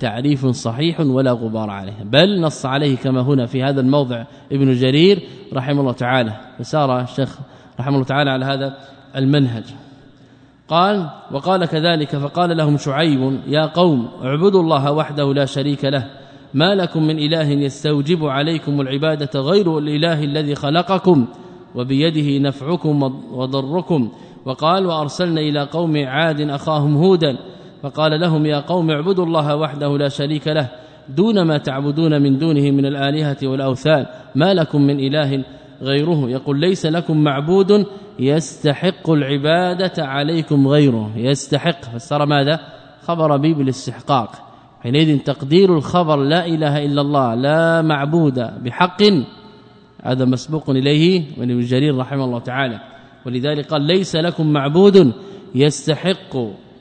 تعريف 0.00 0.46
صحيح 0.46 1.00
ولا 1.00 1.32
غبار 1.32 1.70
عليه. 1.70 2.02
بل 2.04 2.40
نص 2.40 2.66
عليه 2.66 2.96
كما 2.96 3.20
هنا 3.20 3.46
في 3.46 3.62
هذا 3.62 3.80
الموضع 3.80 4.24
ابن 4.52 4.74
جرير 4.74 5.22
رحمه 5.54 5.80
الله 5.80 5.92
تعالى. 5.92 6.32
وسار 6.60 7.00
الشيخ 7.00 7.38
رحمه 7.80 7.94
الله 7.94 8.06
تعالى 8.06 8.30
على 8.30 8.44
هذا 8.44 8.76
المنهج. 9.16 9.64
قال 10.68 11.10
وقال 11.32 11.64
كذلك 11.64 12.16
فقال 12.16 12.56
لهم 12.56 12.76
شعيب 12.76 13.40
يا 13.46 13.66
قوم 13.66 14.08
اعبدوا 14.24 14.62
الله 14.62 14.92
وحده 14.92 15.34
لا 15.34 15.44
شريك 15.44 15.84
له 15.84 16.06
ما 16.54 16.74
لكم 16.74 17.02
من 17.06 17.18
إله 17.18 17.48
يستوجب 17.50 18.24
عليكم 18.24 18.80
العبادة 18.80 19.40
غير 19.40 19.78
الإله 19.78 20.24
الذي 20.24 20.54
خلقكم 20.54 21.26
وبيده 21.74 22.48
نفعكم 22.48 23.02
وضركم. 23.32 24.10
وقال 24.44 24.86
وأرسلنا 24.86 25.40
إلى 25.40 25.62
قوم 25.62 26.06
عاد 26.06 26.40
أخاهم 26.40 26.96
هودا 26.96 27.36
فقال 27.82 28.20
لهم 28.20 28.46
يا 28.46 28.60
قوم 28.60 28.90
اعبدوا 28.90 29.24
الله 29.24 29.56
وحده 29.56 29.98
لا 29.98 30.08
شريك 30.08 30.48
له 30.48 30.68
دون 31.08 31.42
ما 31.42 31.58
تعبدون 31.58 32.22
من 32.22 32.38
دونه 32.38 32.70
من 32.70 32.86
الآلهة 32.86 33.36
والأوثان 33.42 34.06
ما 34.34 34.54
لكم 34.54 34.82
من 34.82 35.00
إله 35.00 35.44
غيره 35.82 36.30
يقول 36.30 36.60
ليس 36.60 36.86
لكم 36.86 37.24
معبود 37.24 37.86
يستحق 38.18 39.10
العبادة 39.10 40.04
عليكم 40.04 40.68
غيره. 40.68 41.10
يستحق. 41.16 41.84
فسر 41.84 42.26
ماذا؟ 42.26 42.60
خبر 43.02 43.36
به 43.36 43.54
بالاستحقاق. 43.54 44.30
حينئذ 44.82 45.18
تقدير 45.18 45.76
الخبر 45.76 46.16
لا 46.16 46.46
إله 46.46 46.84
إلا 46.84 47.00
الله 47.00 47.34
لا 47.34 47.82
معبود 47.82 48.50
بحق 48.64 49.02
هذا 50.02 50.24
مسبوق 50.24 50.70
إليه 50.70 51.22
من 51.36 51.60
جرير 51.60 51.96
رحمه 51.96 52.24
الله 52.24 52.38
تعالى. 52.38 52.80
ولذلك 53.26 53.66
قال 53.66 53.82
ليس 53.82 54.16
لكم 54.16 54.52
معبود 54.52 55.12
يستحق 55.54 56.36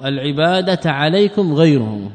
العبادة 0.05 0.91
عليكم 0.91 1.53
غيره. 1.53 2.11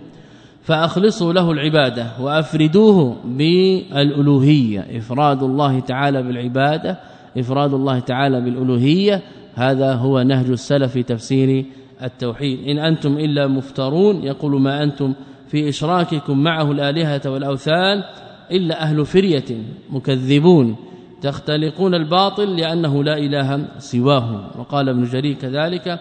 فأخلصوا 0.62 1.32
له 1.32 1.50
العبادة 1.50 2.06
وأفردوه 2.20 3.16
بالألوهية 3.24 4.98
إفراد 4.98 5.42
الله 5.42 5.80
تعالى 5.80 6.22
بالعبادة 6.22 7.11
إفراد 7.38 7.74
الله 7.74 7.98
تعالى 7.98 8.40
بالألوهية 8.40 9.22
هذا 9.54 9.94
هو 9.94 10.22
نهج 10.22 10.50
السلف 10.50 10.92
في 10.92 11.02
تفسير 11.02 11.64
التوحيد. 12.02 12.68
إن 12.68 12.78
أنتم 12.78 13.18
إلا 13.18 13.46
مفترون 13.46 14.22
يقول 14.24 14.60
ما 14.60 14.82
أنتم 14.82 15.14
في 15.48 15.68
إشراككم 15.68 16.38
معه 16.38 16.72
الآلهة 16.72 17.20
والأوثان 17.26 18.02
إلا 18.50 18.82
أهل 18.82 19.06
فرية 19.06 19.44
مكذبون 19.90 20.76
تختلقون 21.22 21.94
الباطل 21.94 22.56
لأنه 22.56 23.04
لا 23.04 23.18
إله 23.18 23.64
سواه. 23.78 24.50
وقال 24.58 24.88
ابن 24.88 25.04
جرير 25.04 25.34
كذلك 25.34 26.00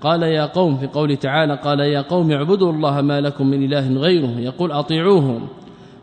قال 0.00 0.22
يا 0.22 0.44
قوم 0.46 0.76
في 0.76 0.86
قول 0.86 1.16
تعالى 1.16 1.54
قال 1.54 1.80
يا 1.80 2.00
قوم 2.00 2.32
اعبدوا 2.32 2.72
الله 2.72 3.00
ما 3.00 3.20
لكم 3.20 3.46
من 3.46 3.64
إله 3.64 3.92
غيره 3.92 4.40
يقول 4.40 4.72
أطيعوه 4.72 5.40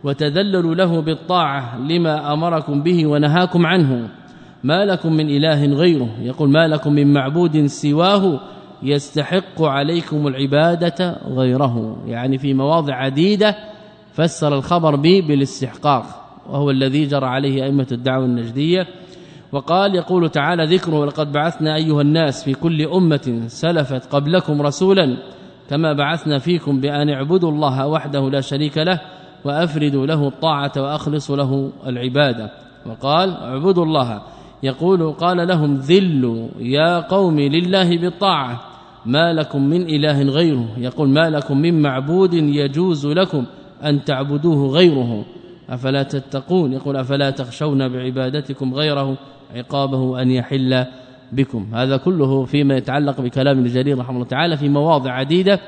وتذللوا 0.04 0.76
له 0.76 1.00
بالطاعة 1.02 1.80
لما 1.80 2.34
أمركم 2.34 2.84
به 2.84 3.08
ونهاكم 3.08 3.66
عنه. 3.66 4.10
ما 4.64 4.86
لكم 4.86 5.14
من 5.14 5.30
إله 5.30 5.66
غيره. 5.66 6.10
يقول 6.22 6.50
ما 6.50 6.68
لكم 6.68 6.94
من 6.94 7.14
معبود 7.14 7.66
سواه 7.66 8.40
يستحق 8.84 9.62
عليكم 9.62 10.28
العبادة 10.28 11.20
غيره. 11.28 11.98
يعني 12.06 12.38
في 12.38 12.54
مواضع 12.54 12.96
عديدة 12.96 13.56
فسر 14.14 14.56
الخبر 14.56 14.96
به 14.96 15.24
بالاستحقاق 15.28 16.06
وهو 16.50 16.72
الذي 16.72 17.06
جرى 17.06 17.26
عليه 17.26 17.64
أئمة 17.64 17.88
الدعوة 17.92 18.26
النجدية. 18.26 18.88
وقال 19.52 19.96
يقول 19.96 20.30
تعالى 20.30 20.66
ذكره 20.76 21.00
ولقد 21.00 21.32
بعثنا 21.32 21.76
أيها 21.76 22.02
الناس 22.02 22.44
في 22.44 22.54
كل 22.54 22.82
أمة 22.82 23.44
سلفت 23.48 24.14
قبلكم 24.16 24.62
رسولا 24.62 25.18
كما 25.70 25.94
بعثنا 25.94 26.40
فيكم 26.40 26.82
بأن 26.82 27.10
اعبدوا 27.10 27.52
الله 27.52 27.88
وحده 27.88 28.30
لا 28.30 28.42
شريك 28.42 28.78
له 28.78 29.02
وأفردوا 29.46 30.06
له 30.06 30.28
الطاعة 30.28 30.72
وأخلصوا 30.78 31.36
له 31.36 31.72
العبادة. 31.88 32.52
وقال 32.86 33.30
اعبدوا 33.30 33.86
الله 33.86 34.22
يقول 34.64 35.12
قال 35.12 35.48
لهم 35.48 35.76
ذلوا 35.76 36.48
يا 36.60 37.00
قوم 37.00 37.40
لله 37.40 37.98
بالطاعة 37.98 38.62
ما 39.06 39.34
لكم 39.34 39.64
من 39.64 39.82
إله 39.82 40.22
غيره 40.22 40.68
يقول 40.78 41.10
ما 41.10 41.30
لكم 41.30 41.58
من 41.58 41.82
معبود 41.82 42.34
يجوز 42.34 43.06
لكم 43.08 43.46
أن 43.84 44.04
تعبدوه 44.04 44.70
غيره 44.70 45.26
أفلا 45.70 46.04
تتقون 46.04 46.74
يقول 46.74 46.98
أفلا 46.98 47.30
تخشون 47.30 47.90
بعبادتكم 47.90 48.74
غيره 48.74 49.18
عقابه 49.56 50.22
أن 50.22 50.32
يحل 50.32 50.86
بكم 51.32 51.68
هذا 51.74 51.98
كله 51.98 52.46
فيما 52.46 52.78
يتعلق 52.78 53.22
بكلام 53.22 53.60
الجرير 53.60 53.98
رحمه 53.98 54.16
الله 54.16 54.28
تعالى 54.28 54.58
في 54.58 54.70
مواضع 54.70 55.12
عديدة 55.12 55.60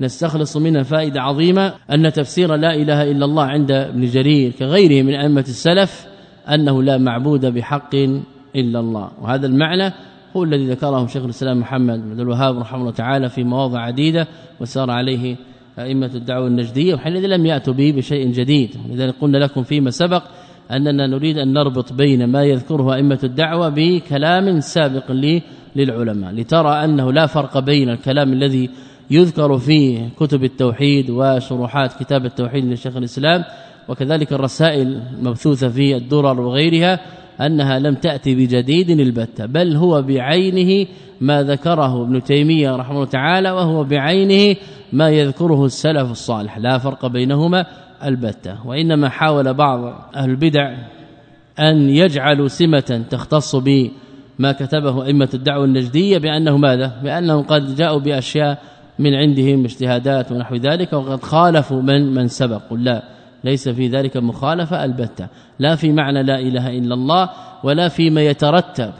نستخلص 0.00 0.56
منها 0.56 0.82
فائدة 0.82 1.22
عظيمة 1.22 1.74
أن 1.90 2.12
تفسير 2.12 2.54
لا 2.54 2.74
إله 2.74 3.10
إلا 3.10 3.24
الله 3.24 3.44
عند 3.44 3.70
ابن 3.70 4.06
جرير 4.06 4.52
كغيره 4.52 5.02
من 5.02 5.14
أئمة 5.14 5.40
السلف 5.48 6.13
أنه 6.48 6.82
لا 6.82 6.98
معبود 6.98 7.46
بحق 7.46 7.94
إلا 8.56 8.80
الله. 8.80 9.10
وهذا 9.22 9.46
المعنى 9.46 9.92
هو 10.36 10.44
الذي 10.44 10.66
ذكره 10.70 11.06
شيخ 11.06 11.24
الإسلام 11.24 11.60
محمد 11.60 12.10
بن 12.10 12.20
الوهاب 12.20 12.58
رحمه 12.58 12.80
الله 12.80 12.90
تعالى 12.90 13.28
في 13.28 13.44
مواضع 13.44 13.80
عديدة 13.80 14.28
وسار 14.60 14.90
عليه 14.90 15.36
أئمة 15.78 16.10
الدعوة 16.14 16.46
النجدية 16.46 16.94
وحينئذ 16.94 17.26
لم 17.26 17.46
يأتوا 17.46 17.74
به 17.74 17.92
بشيء 17.96 18.32
جديد. 18.32 18.70
لذلك 18.90 19.14
قلنا 19.20 19.38
لكم 19.38 19.62
فيما 19.62 19.90
سبق 19.90 20.22
أننا 20.70 21.06
نريد 21.06 21.38
أن 21.38 21.52
نربط 21.52 21.92
بين 21.92 22.26
ما 22.26 22.44
يذكره 22.44 22.94
أئمة 22.94 23.18
الدعوة 23.24 23.68
بكلام 23.68 24.60
سابق 24.60 25.12
للعلماء 25.76 26.32
لترى 26.32 26.84
أنه 26.84 27.12
لا 27.12 27.26
فرق 27.26 27.58
بين 27.58 27.90
الكلام 27.90 28.32
الذي 28.32 28.70
يذكر 29.10 29.58
في 29.58 30.08
كتب 30.16 30.44
التوحيد 30.44 31.10
وشروحات 31.10 31.92
كتاب 31.92 32.24
التوحيد 32.24 32.64
لشيخ 32.64 32.96
الإسلام 32.96 33.44
وكذلك 33.88 34.32
الرسائل 34.32 35.00
المبثوثه 35.18 35.68
في 35.68 35.96
الدرر 35.96 36.40
وغيرها 36.40 37.00
أنها 37.40 37.78
لم 37.78 37.94
تأتي 37.94 38.34
بجديد 38.34 38.90
البتة 38.90 39.46
بل 39.46 39.76
هو 39.76 40.02
بعينه 40.02 40.86
ما 41.20 41.42
ذكره 41.42 42.02
ابن 42.02 42.22
تيمية 42.22 42.76
رحمه 42.76 42.94
الله 42.94 43.04
تعالى 43.04 43.50
وهو 43.50 43.84
بعينه 43.84 44.56
ما 44.92 45.10
يذكره 45.10 45.66
السلف 45.66 46.10
الصالح 46.10 46.58
لا 46.58 46.78
فرق 46.78 47.06
بينهما 47.06 47.66
البتة. 48.04 48.66
وإنما 48.66 49.08
حاول 49.08 49.54
بعض 49.54 50.08
أهل 50.16 50.30
البدع 50.30 50.74
أن 51.58 51.90
يجعلوا 51.90 52.48
سمة 52.48 53.04
تختص 53.10 53.56
بما 53.56 54.52
كتبه 54.52 55.06
أئمة 55.06 55.28
الدعوة 55.34 55.64
النجدية 55.64 56.18
بأنه 56.18 56.56
ماذا؟ 56.56 57.00
بأنهم 57.02 57.42
قد 57.42 57.74
جاءوا 57.76 58.00
بأشياء 58.00 58.62
من 58.98 59.14
عندهم 59.14 59.64
اجتهادات 59.64 60.32
ونحو 60.32 60.54
ذلك 60.54 60.92
وقد 60.92 61.22
خالفوا 61.22 61.82
من 61.82 62.14
من 62.14 62.28
سبق. 62.28 62.72
لا. 62.72 63.13
ليس 63.44 63.68
في 63.68 63.88
ذلك 63.88 64.16
مخالفة 64.16 64.84
البتة. 64.84 65.28
لا 65.58 65.76
في 65.76 65.92
معنى 65.92 66.22
لا 66.22 66.38
إله 66.38 66.78
إلا 66.78 66.94
الله 66.94 67.30
ولا 67.64 67.88
فيما 67.88 68.22
يترتب 68.22 68.92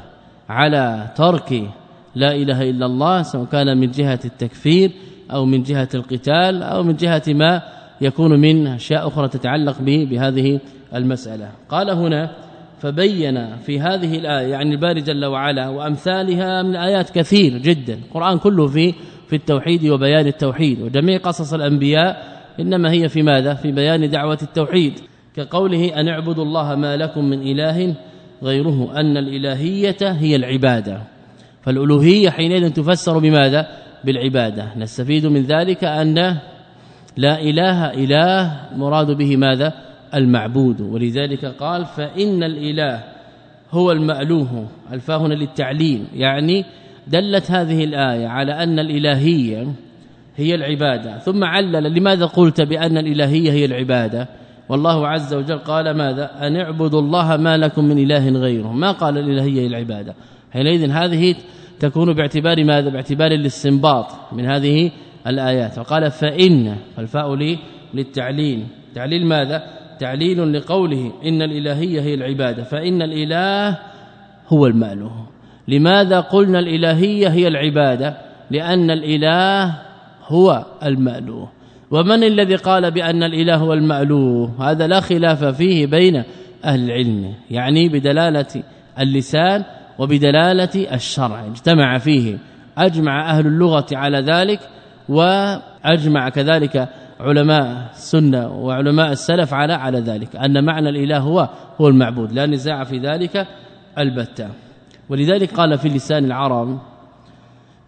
على 0.49 1.11
ترك 1.17 1.71
لا 2.15 2.35
إله 2.35 2.71
إلا 2.71 2.87
الله 2.87 3.23
سواء 3.23 3.45
كان 3.45 3.79
من 3.79 3.91
جهة 3.91 4.21
التكفير 4.25 4.91
أو 5.31 5.45
من 5.45 5.63
جهة 5.63 5.89
القتال 5.95 6.63
أو 6.63 6.83
من 6.83 6.97
جهة 6.97 7.23
ما 7.29 7.63
يكون 8.01 8.41
من 8.41 8.67
أشياء 8.67 9.09
أخرى 9.09 9.29
تتعلق 9.29 9.83
به 9.83 10.07
بهذه 10.11 10.61
المسألة. 10.95 11.49
قال 11.69 11.91
هنا 11.91 12.31
فبين 12.81 13.57
في 13.57 13.81
هذه 13.81 14.19
الآية 14.19 14.47
يعني 14.47 14.75
الباري 14.75 15.01
جل 15.01 15.25
وعلا 15.25 15.69
وأمثالها 15.69 16.63
من 16.63 16.77
آيات 16.77 17.11
كثير 17.11 17.59
جدا. 17.59 17.95
القرآن 17.95 18.39
كله 18.39 18.67
في 18.67 18.95
في 19.29 19.37
التوحيد 19.37 19.87
وبيان 19.87 20.27
التوحيد 20.27 20.83
وجميع 20.83 21.19
قصص 21.19 21.55
الأنبياء 21.55 22.34
إنما 22.61 22.91
هي 22.91 23.09
في 23.09 23.23
ماذا؟ 23.23 23.55
في 23.55 23.73
بيان 23.73 24.11
دعوة 24.11 24.39
التوحيد. 24.43 24.93
كقوله 25.37 26.01
أن 26.01 26.09
اعبدوا 26.09 26.45
الله 26.45 26.75
ما 26.75 26.97
لكم 26.97 27.25
من 27.25 27.43
إله 27.43 27.95
غيره 28.43 29.01
أن 29.01 29.17
الإلهية 29.17 29.97
هي 30.03 30.37
العبادة. 30.37 31.01
فالألوهية 31.63 32.31
حينئذ 32.31 32.71
تفسر 32.71 33.19
بماذا؟ 33.19 33.69
بالعبادة. 34.05 34.69
نستفيد 34.77 35.27
من 35.27 35.43
ذلك 35.43 35.85
أن 35.85 36.15
لا 37.17 37.41
إله 37.41 37.91
إله 37.91 38.61
مراد 38.77 39.11
به 39.11 39.37
ماذا؟ 39.37 39.73
المعبود. 40.15 40.81
ولذلك 40.81 41.45
قال 41.45 41.85
فإن 41.85 42.43
الإله 42.43 43.05
هو 43.71 43.93
المألوه 43.93 44.67
الفاء 44.93 45.19
هنا 45.19 45.35
للتعليل. 45.35 46.05
يعني 46.15 46.65
دلت 47.07 47.51
هذه 47.51 47.85
الآية 47.85 48.27
على 48.27 48.53
أن 48.53 48.79
الإلهية 48.79 49.67
هي 50.37 50.55
العبادة. 50.55 51.19
ثم 51.19 51.45
علل 51.45 51.95
لماذا 51.95 52.27
قلت 52.27 52.61
بأن 52.61 52.99
الإلهية 52.99 53.53
هي 53.53 53.65
العبادة؟ 53.65 54.29
والله 54.69 55.09
عز 55.09 55.35
وجل 55.35 55.59
قال 55.59 55.91
ماذا؟ 55.91 56.47
أن 56.47 56.57
اعبدوا 56.57 57.01
الله 57.01 57.37
ما 57.37 57.57
لكم 57.57 57.85
من 57.85 57.99
إله 57.99 58.29
غيره. 58.29 58.73
ما 58.73 58.93
قال 58.93 59.19
الإلهية 59.19 59.61
هي 59.61 59.67
العبادة؟ 59.67 60.15
حينئذ 60.53 60.91
هذه 60.91 61.35
تكون 61.81 62.13
باعتبار 62.13 62.65
ماذا؟ 62.65 62.89
باعتبار 62.89 63.33
الاستنباط 63.33 64.07
من 64.33 64.47
هذه 64.47 64.91
الآيات. 65.27 65.79
وقال 65.79 66.11
فإن 66.11 66.77
الفاء 66.99 67.35
لي 67.35 67.59
للتعليل. 67.95 68.67
تعليل 68.95 69.27
ماذا؟ 69.27 69.63
تعليل 70.01 70.53
لقوله 70.53 71.13
إن 71.25 71.43
الإلهية 71.43 72.01
هي 72.01 72.15
العبادة. 72.15 72.63
فإن 72.63 73.03
الإله 73.03 73.79
هو 74.49 74.67
المألوه. 74.67 75.27
لماذا 75.69 76.21
قلنا 76.21 76.59
الإلهية 76.59 77.29
هي 77.29 77.49
العبادة؟ 77.49 78.17
لأن 78.51 78.91
الإله 78.91 79.84
هو 80.29 80.65
المألوه. 80.83 81.49
ومن 81.91 82.25
الذي 82.25 82.57
قال 82.57 82.91
بأن 82.91 83.23
الإله 83.23 83.57
هو 83.57 83.73
المألوه؟ 83.73 84.71
هذا 84.71 84.87
لا 84.87 85.01
خلاف 85.01 85.45
فيه 85.45 85.87
بين 85.87 86.23
أهل 86.65 86.85
العلم 86.85 87.35
يعني 87.51 87.89
بدلالة 87.89 88.63
اللسان 88.99 89.65
وبدلالة 89.99 90.95
الشرع. 90.95 91.47
اجتمع 91.47 91.99
فيه 91.99 92.39
أجمع 92.79 93.31
أهل 93.31 93.47
اللغة 93.47 93.87
على 93.93 94.21
ذلك 94.21 94.61
وأجمع 95.09 96.29
كذلك 96.29 96.89
علماء 97.21 97.91
السنة 97.95 98.49
وعلماء 98.49 99.13
السلف 99.13 99.55
على 99.55 99.73
على 99.73 99.99
ذلك. 99.99 100.37
أن 100.37 100.65
معنى 100.65 100.89
الإله 100.89 101.19
هو 101.19 101.49
هو 101.81 101.89
المعبود 101.89 102.33
لا 102.33 102.47
نزاع 102.47 102.85
في 102.85 102.99
ذلك 102.99 103.47
البتة. 103.99 104.49
ولذلك 105.09 105.55
قال 105.55 105.79
في 105.79 105.89
لسان 105.89 106.25
العرب 106.25 106.79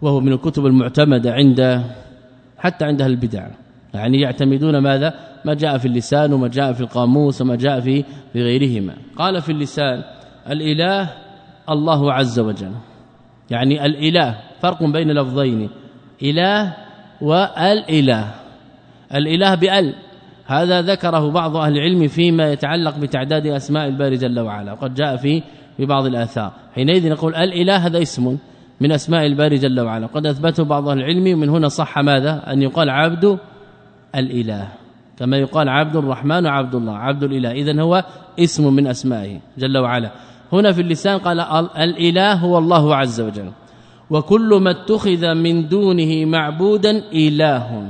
وهو 0.03 0.21
من 0.21 0.33
الكتب 0.33 0.67
المعتمدة 0.67 1.33
عند 1.33 1.85
حتى 2.59 2.85
عند 2.85 3.03
أهل 3.03 3.11
البدع. 3.11 3.47
يعني 3.95 4.21
يعتمدون 4.21 4.79
ماذا؟ 4.79 5.15
ما 5.45 5.55
جاء 5.55 5.79
في 5.79 5.89
اللسان 5.89 6.33
وما 6.33 6.49
جاء 6.49 6.73
في 6.73 6.81
القاموس 6.81 7.41
وما 7.43 7.57
جاء 7.57 7.81
في 7.81 8.05
في 8.33 8.43
غيرهما. 8.43 8.95
قال 9.17 9.43
في 9.43 9.53
اللسان 9.53 10.03
الإله 10.51 11.09
الله 11.71 12.13
عز 12.13 12.39
وجل. 12.39 12.73
يعني 13.51 13.87
الإله 13.87 14.39
فرق 14.63 14.83
بين 14.83 15.11
لفظين 15.11 15.71
إله 16.23 16.77
والإله. 17.21 18.35
الإله 19.15 19.55
بأل. 19.55 19.95
هذا 20.47 20.83
ذكره 20.83 21.31
بعض 21.31 21.57
أهل 21.57 21.73
العلم 21.77 22.09
فيما 22.09 22.53
يتعلق 22.53 22.99
بتعداد 22.99 23.47
أسماء 23.47 23.87
الباري 23.89 24.17
جل 24.17 24.41
وعلا 24.41 24.73
وقد 24.73 24.95
جاء 24.95 25.17
في 25.17 25.43
في 25.77 25.87
بعض 25.87 26.07
الآثار. 26.07 26.53
حينئذ 26.75 27.11
نقول 27.11 27.35
الإله 27.35 27.77
هذا 27.77 28.03
اسم. 28.03 28.39
من 28.81 28.93
أسماء 28.93 29.27
الباري 29.27 29.57
جل 29.57 29.81
وعلا. 29.81 30.07
قد 30.07 30.27
أثبته 30.27 30.65
بعض 30.65 30.89
العلم 30.89 31.33
ومن 31.33 31.49
هنا 31.49 31.69
صح 31.69 31.99
ماذا؟ 31.99 32.53
أن 32.53 32.63
يقال 32.63 32.91
عبد 32.91 33.39
الإله. 34.15 34.69
كما 35.19 35.37
يقال 35.37 35.69
عبد 35.69 35.97
الرحمن 35.97 36.47
وعبد 36.47 36.75
الله 36.75 36.97
عبد 36.97 37.23
الإله. 37.23 37.51
اذا 37.53 37.83
هو 37.83 38.05
اسم 38.39 38.75
من 38.75 38.87
أسمائه 38.87 39.39
جل 39.59 39.79
وعلا. 39.79 40.11
هنا 40.53 40.73
في 40.73 40.81
اللسان 40.81 41.19
قال 41.19 41.41
الإله 41.77 42.35
هو 42.35 42.59
الله 42.59 42.97
عز 42.97 43.21
وجل. 43.21 43.51
وكل 44.11 44.59
ما 44.63 44.71
اتخذ 44.71 45.35
من 45.35 45.69
دونه 45.69 46.25
معبودا 46.25 47.03
إله. 47.13 47.87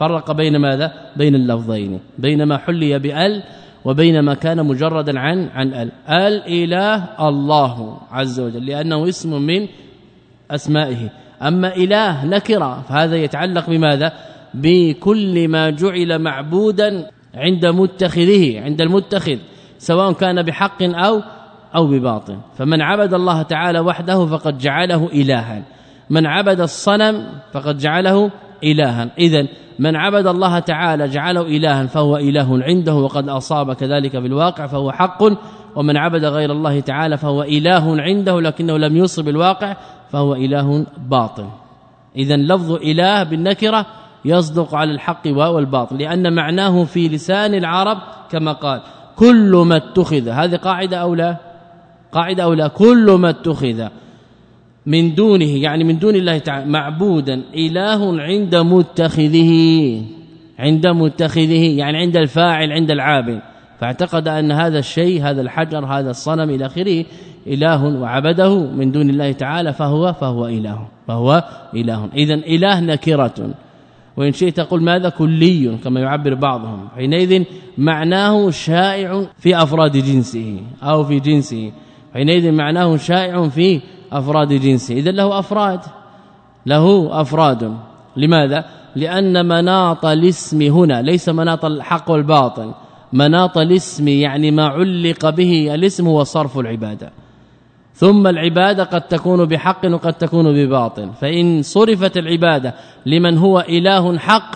فرق 0.00 0.32
بين 0.32 0.56
ماذا؟ 0.56 0.92
بين 1.16 1.34
اللفظين. 1.34 2.00
بين 2.18 2.42
ما 2.42 2.56
حلي 2.58 2.98
بال 2.98 3.42
وبين 3.84 4.20
ما 4.20 4.34
كان 4.34 4.66
مجردا 4.66 5.18
عن 5.18 5.48
عن 5.54 5.74
ال. 5.74 5.92
الإله 6.08 7.28
الله 7.28 7.98
عز 8.10 8.40
وجل 8.40 8.66
لأنه 8.66 9.08
اسم 9.08 9.42
من 9.42 9.68
أسمائه. 10.54 11.10
أما 11.42 11.76
إله 11.76 12.24
نكرة 12.24 12.82
فهذا 12.88 13.16
يتعلق 13.16 13.70
بماذا؟ 13.70 14.12
بكل 14.54 15.48
ما 15.48 15.70
جعل 15.70 16.18
معبودا 16.18 17.10
عند 17.34 17.66
متخذه 17.66 18.60
عند 18.60 18.80
المتخذ 18.80 19.36
سواء 19.78 20.12
كان 20.12 20.42
بحق 20.42 20.82
أو 20.82 21.22
أو 21.74 21.86
بباطل. 21.86 22.36
فمن 22.58 22.82
عبد 22.82 23.14
الله 23.14 23.42
تعالى 23.42 23.80
وحده 23.80 24.26
فقد 24.26 24.58
جعله 24.58 25.08
إلها. 25.14 25.62
من 26.10 26.26
عبد 26.26 26.60
الصنم 26.60 27.26
فقد 27.52 27.78
جعله 27.78 28.30
إلها. 28.64 29.08
اذا 29.18 29.46
من 29.78 29.96
عبد 29.96 30.26
الله 30.26 30.58
تعالى 30.58 31.08
جعله 31.08 31.40
إلها 31.40 31.86
فهو 31.86 32.16
إله 32.16 32.62
عنده 32.62 32.94
وقد 32.94 33.28
أصاب 33.28 33.72
كذلك 33.72 34.16
بالواقع 34.16 34.66
فهو 34.66 34.92
حق. 34.92 35.22
ومن 35.76 35.96
عبد 35.96 36.24
غير 36.24 36.52
الله 36.52 36.80
تعالى 36.80 37.16
فهو 37.16 37.42
إله 37.42 38.00
عنده 38.00 38.40
لكنه 38.40 38.78
لم 38.78 38.96
يصب 38.96 39.28
الواقع 39.28 39.76
فهو 40.12 40.34
إله 40.34 40.86
باطل. 41.08 41.46
اذا 42.16 42.36
لفظ 42.36 42.72
إله 42.72 43.22
بالنكرة 43.22 43.86
يصدق 44.24 44.74
على 44.74 44.90
الحق 44.90 45.22
والباطل 45.26 45.98
لأن 45.98 46.32
معناه 46.32 46.84
في 46.84 47.08
لسان 47.08 47.54
العرب 47.54 47.98
كما 48.30 48.52
قال 48.52 48.80
كل 49.16 49.62
ما 49.66 49.76
اتخذ. 49.76 50.28
هذه 50.28 50.56
قاعدة 50.56 50.96
أو 50.96 51.14
لا؟ 51.14 51.36
قاعدة 52.12 52.44
أو 52.44 52.52
لا؟ 52.52 52.68
كل 52.68 53.10
ما 53.10 53.30
اتخذ 53.30 53.88
من 54.86 55.14
دونه 55.14 55.44
يعني 55.44 55.84
من 55.84 55.98
دون 55.98 56.16
الله 56.16 56.38
تعالى 56.38 56.66
معبودا 56.70 57.42
إله 57.54 58.22
عند 58.22 58.56
متخذه. 58.56 59.52
عند 60.58 60.86
متخذه 60.86 61.78
يعني 61.78 61.98
عند 61.98 62.16
الفاعل 62.16 62.72
عند 62.72 62.90
العابد. 62.90 63.40
فاعتقد 63.80 64.28
أن 64.28 64.52
هذا 64.52 64.78
الشيء 64.78 65.22
هذا 65.22 65.40
الحجر 65.40 65.86
هذا 65.86 66.10
الصنم 66.10 66.50
إلى 66.50 66.66
آخره 66.66 67.04
اله 67.46 67.84
وعبده 67.84 68.58
من 68.58 68.92
دون 68.92 69.10
الله 69.10 69.32
تعالى 69.32 69.72
فهو 69.72 70.12
فهو 70.12 70.46
إله 70.46 70.78
فهو 71.08 71.44
إله. 71.74 72.08
اذا 72.14 72.34
إله 72.34 72.80
نكرة. 72.80 73.54
وإن 74.16 74.32
شئت 74.32 74.56
تقول 74.56 74.82
ماذا؟ 74.82 75.08
كلي 75.08 75.78
كما 75.84 76.00
يعبر 76.00 76.34
بعضهم. 76.34 76.88
حينئذ 76.96 77.44
معناه 77.78 78.50
شائع 78.50 79.26
في 79.38 79.62
أفراد 79.62 79.96
جنسه 79.96 80.60
أو 80.82 81.04
في 81.04 81.20
جنسه. 81.20 81.72
حينئذ 82.14 82.52
معناه 82.52 82.96
شائع 82.96 83.48
في 83.48 83.80
أفراد 84.12 84.52
جنسه. 84.52 84.94
اذا 84.94 85.10
له 85.10 85.38
أفراد. 85.38 85.80
له 86.66 87.20
أفراد. 87.20 87.76
لماذا؟ 88.16 88.64
لأن 88.96 89.48
مناط 89.48 90.04
الاسم 90.06 90.62
هنا 90.62 91.02
ليس 91.02 91.28
مناط 91.28 91.64
الحق 91.64 92.10
والباطل. 92.10 92.72
مناط 93.12 93.58
الاسم 93.58 94.08
يعني 94.08 94.50
ما 94.50 94.66
علق 94.66 95.30
به 95.30 95.74
الاسم 95.74 96.06
هو 96.06 96.24
صرف 96.24 96.58
العبادة. 96.58 97.21
ثم 98.02 98.26
العبادة 98.26 98.84
قد 98.84 99.00
تكون 99.00 99.44
بحق 99.44 99.86
وقد 99.86 100.12
تكون 100.12 100.52
بباطل. 100.52 101.10
فإن 101.20 101.62
صرفت 101.62 102.16
العبادة 102.16 102.74
لمن 103.06 103.38
هو 103.38 103.60
إله 103.60 104.18
حق 104.18 104.54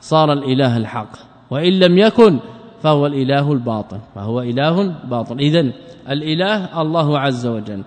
صار 0.00 0.32
الإله 0.32 0.76
الحق. 0.76 1.10
وإن 1.50 1.72
لم 1.72 1.98
يكن 1.98 2.38
فهو 2.82 3.06
الإله 3.06 3.52
الباطل. 3.52 3.98
فهو 4.14 4.40
إله 4.40 4.94
باطل. 5.10 5.38
اذا 5.38 5.66
الإله 6.10 6.82
الله 6.82 7.18
عز 7.18 7.46
وجل. 7.46 7.82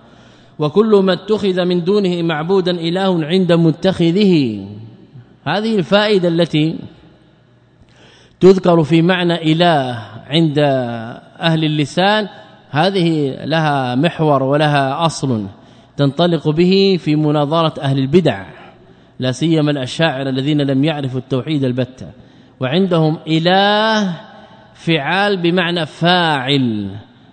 وكل 0.58 1.00
ما 1.04 1.12
اتخذ 1.12 1.64
من 1.64 1.84
دونه 1.84 2.22
معبودا 2.22 2.70
إله 2.70 3.24
عند 3.24 3.52
متخذه. 3.52 4.64
هذه 5.44 5.76
الفائدة 5.76 6.28
التي 6.28 6.76
تذكر 8.40 8.84
في 8.84 9.02
معنى 9.02 9.52
إله 9.52 9.98
عند 10.26 10.58
أهل 11.40 11.64
اللسان 11.64 12.28
هذه 12.70 13.36
لها 13.44 13.94
محور 13.94 14.42
ولها 14.42 15.06
أصل 15.06 15.46
تنطلق 15.96 16.48
به 16.48 16.96
في 17.00 17.16
مناظرة 17.16 17.80
أهل 17.80 17.98
البدع 17.98 18.46
لا 19.18 19.32
سيما 19.32 19.70
الأشاعرة 19.70 20.28
الذين 20.28 20.60
لم 20.60 20.84
يعرفوا 20.84 21.20
التوحيد 21.20 21.64
البتة 21.64 22.06
وعندهم 22.60 23.18
إله 23.28 24.16
فعال 24.74 25.36
بمعنى 25.36 25.86
فاعل 25.86 26.90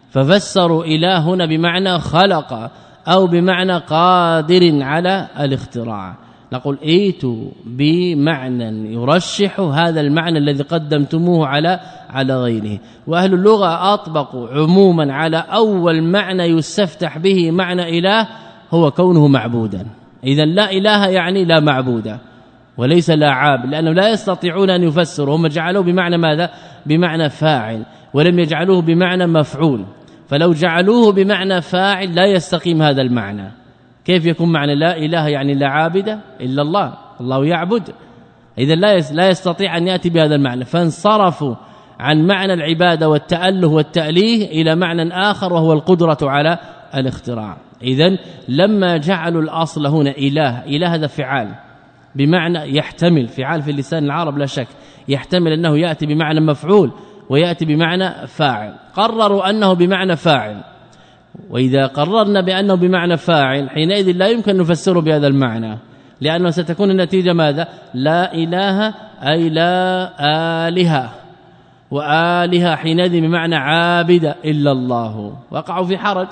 ففسروا 0.09 0.85
إله 0.85 1.19
هنا 1.19 1.45
بمعنى 1.45 1.99
خلق 1.99 2.71
أو 3.07 3.27
بمعنى 3.27 3.77
قادر 3.77 4.83
على 4.83 5.27
الاختراع. 5.39 6.15
نقول 6.53 6.77
ايتوا 6.83 7.49
بمعنى 7.65 8.93
يرشح 8.93 9.59
هذا 9.59 10.01
المعنى 10.01 10.37
الذي 10.37 10.63
قدمتموه 10.63 11.47
على 11.47 11.79
على 12.09 12.41
غيره. 12.41 12.79
وأهل 13.07 13.33
اللغة 13.33 13.93
أطبقوا 13.93 14.47
عموما 14.47 15.13
على 15.13 15.37
أول 15.37 16.03
معنى 16.03 16.43
يستفتح 16.43 17.17
به 17.17 17.51
معنى 17.51 17.99
إله 17.99 18.27
هو 18.71 18.91
كونه 18.91 19.27
معبودا. 19.27 19.85
اذا 20.23 20.45
لا 20.45 20.71
إله 20.71 21.07
يعني 21.07 21.45
لا 21.45 21.59
معبود 21.59 22.17
وليس 22.77 23.09
لا 23.09 23.31
عابد 23.31 23.69
لأنهم 23.69 23.93
لا 23.93 24.09
يستطيعون 24.09 24.69
أن 24.69 24.83
يفسروا. 24.83 25.35
هم 25.35 25.47
جعلوه 25.47 25.83
بمعنى 25.83 26.17
ماذا؟ 26.17 26.49
بمعنى 26.85 27.29
فاعل 27.29 27.83
ولم 28.13 28.39
يجعلوه 28.39 28.81
بمعنى 28.81 29.27
مفعول. 29.27 29.85
فلو 30.29 30.53
جعلوه 30.53 31.11
بمعنى 31.11 31.61
فاعل 31.61 32.15
لا 32.15 32.25
يستقيم 32.25 32.81
هذا 32.81 33.01
المعنى. 33.01 33.51
كيف 34.07 34.25
يكون 34.25 34.51
معنى 34.51 34.75
لا 34.75 34.97
إله 34.97 35.27
يعني 35.27 35.53
لا 35.53 35.67
عابد 35.67 36.19
إلا 36.41 36.61
الله؟ 36.61 36.93
الله 37.21 37.45
يعبد. 37.45 37.89
إذا 38.57 38.75
لا 38.75 38.99
لا 39.11 39.29
يستطيع 39.29 39.77
أن 39.77 39.87
يأتي 39.87 40.09
بهذا 40.09 40.35
المعنى. 40.35 40.65
فانصرفوا 40.65 41.55
عن 41.99 42.27
معنى 42.27 42.53
العبادة 42.53 43.09
والتأله 43.09 43.67
والتأليه 43.67 44.61
إلى 44.61 44.75
معنى 44.75 45.13
آخر 45.13 45.53
وهو 45.53 45.73
القدرة 45.73 46.17
على 46.21 46.57
الاختراع. 46.95 47.57
اذا 47.83 48.17
لما 48.47 48.97
جعلوا 48.97 49.41
الأصل 49.41 49.87
هنا 49.87 50.09
إله 50.09 50.65
إله 50.65 50.95
هذا 50.95 51.07
فعال. 51.07 51.55
بمعنى 52.15 52.77
يحتمل 52.77 53.27
فعال 53.27 53.61
في 53.61 53.71
اللسان 53.71 54.03
العرب 54.03 54.37
لا 54.37 54.45
شك 54.45 54.67
يحتمل 55.07 55.51
أنه 55.51 55.77
يأتي 55.77 56.05
بمعنى 56.05 56.39
مفعول 56.39 56.91
ويأتي 57.29 57.65
بمعنى 57.65 58.27
فاعل. 58.27 58.73
قرروا 58.93 59.49
أنه 59.49 59.73
بمعنى 59.73 60.15
فاعل. 60.15 60.76
وإذا 61.49 61.85
قررنا 61.85 62.41
بأنه 62.41 62.75
بمعنى 62.75 63.17
فاعل 63.17 63.69
حينئذ 63.69 64.11
لا 64.11 64.27
يمكن 64.27 64.57
نفسره 64.57 64.99
بهذا 64.99 65.27
المعنى. 65.27 65.77
لأنه 66.21 66.49
ستكون 66.49 66.91
النتيجة 66.91 67.33
ماذا؟ 67.33 67.67
لا 67.93 68.33
إله 68.33 68.93
أي 69.21 69.49
لا 69.49 70.67
اله 70.67 71.09
وآلهة 71.91 72.75
حينئذ 72.75 73.21
بمعنى 73.21 73.55
عابد 73.55 74.35
إلا 74.45 74.71
الله. 74.71 75.37
وقعوا 75.51 75.85
في 75.85 75.97
حرج 75.97 76.27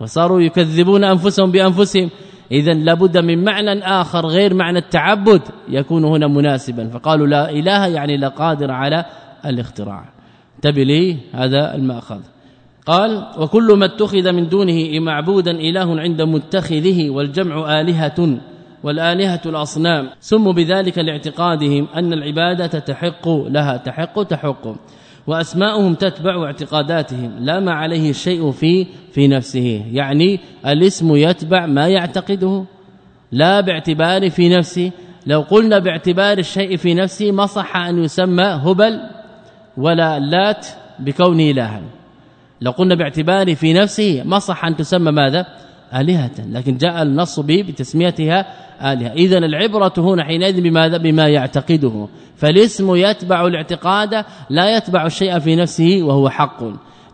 وصاروا 0.00 0.40
يكذبون 0.40 1.04
أنفسهم 1.04 1.50
بأنفسهم. 1.50 2.10
اذا 2.52 2.72
لابد 2.72 3.18
من 3.18 3.44
معنى 3.44 3.84
آخر 3.84 4.26
غير 4.26 4.54
معنى 4.54 4.78
التعبد 4.78 5.42
يكون 5.68 6.04
هنا 6.04 6.26
مناسبا. 6.26 6.88
فقالوا 6.88 7.26
لا 7.26 7.50
إله 7.50 7.86
يعني 7.86 8.16
لا 8.16 8.28
قادر 8.28 8.70
على 8.70 9.04
الاختراع. 9.46 10.04
انتبه 10.56 10.82
لي 10.82 11.16
هذا 11.34 11.74
المأخذ. 11.74 12.20
قال 12.86 13.26
وكل 13.38 13.72
ما 13.72 13.84
اتخذ 13.86 14.32
من 14.32 14.48
دونه 14.48 15.00
معبودا 15.00 15.50
إله 15.50 16.00
عند 16.00 16.22
متخذه 16.22 17.10
والجمع 17.10 17.80
آلهة 17.80 18.38
والآلهة 18.82 19.40
الأصنام. 19.46 20.08
سموا 20.20 20.52
بذلك 20.52 20.98
لاعتقادهم 20.98 21.88
أن 21.96 22.12
العبادة 22.12 22.78
تحق 22.78 23.28
لها 23.28 23.76
تحق 23.76 24.22
تحق 24.22 24.74
واسماءهم 25.26 25.94
تتبع 25.94 26.44
اعتقاداتهم. 26.44 27.32
لا 27.38 27.60
ما 27.60 27.72
عليه 27.72 28.12
شيء 28.12 28.50
في 28.50 28.86
في 29.12 29.28
نفسه. 29.28 29.84
يعني 29.92 30.40
الاسم 30.66 31.16
يتبع 31.16 31.66
ما 31.66 31.88
يعتقده. 31.88 32.64
لا 33.32 33.60
باعتبار 33.60 34.30
في 34.30 34.48
نفسه. 34.48 34.90
لو 35.26 35.40
قلنا 35.40 35.78
باعتبار 35.78 36.38
الشيء 36.38 36.76
في 36.76 36.94
نفسه 36.94 37.32
ما 37.32 37.46
صح 37.46 37.76
أن 37.76 38.04
يسمى 38.04 38.44
هبل 38.44 39.00
ولا 39.76 40.18
لات 40.18 40.66
بكونه 40.98 41.50
إلها. 41.50 41.82
لو 42.60 42.70
قلنا 42.70 42.94
باعتبار 42.94 43.54
في 43.54 43.72
نفسه 43.72 44.22
ما 44.24 44.38
صح 44.38 44.64
أن 44.64 44.76
تسمى 44.76 45.12
ماذا؟ 45.12 45.46
آلهة. 45.94 46.30
لكن 46.50 46.76
جاء 46.76 47.02
النص 47.02 47.40
به 47.40 47.64
بتسميتها 47.68 48.46
آلهة. 48.92 49.12
اذا 49.12 49.38
العبرة 49.38 49.92
هنا 49.98 50.24
حينئذ 50.24 50.60
بماذا؟ 50.60 50.96
بما 50.96 51.28
يعتقده. 51.28 52.08
فالاسم 52.36 52.94
يتبع 52.94 53.46
الاعتقاد 53.46 54.24
لا 54.50 54.76
يتبع 54.76 55.06
الشيء 55.06 55.38
في 55.38 55.56
نفسه 55.56 56.00
وهو 56.02 56.28
حق. 56.28 56.62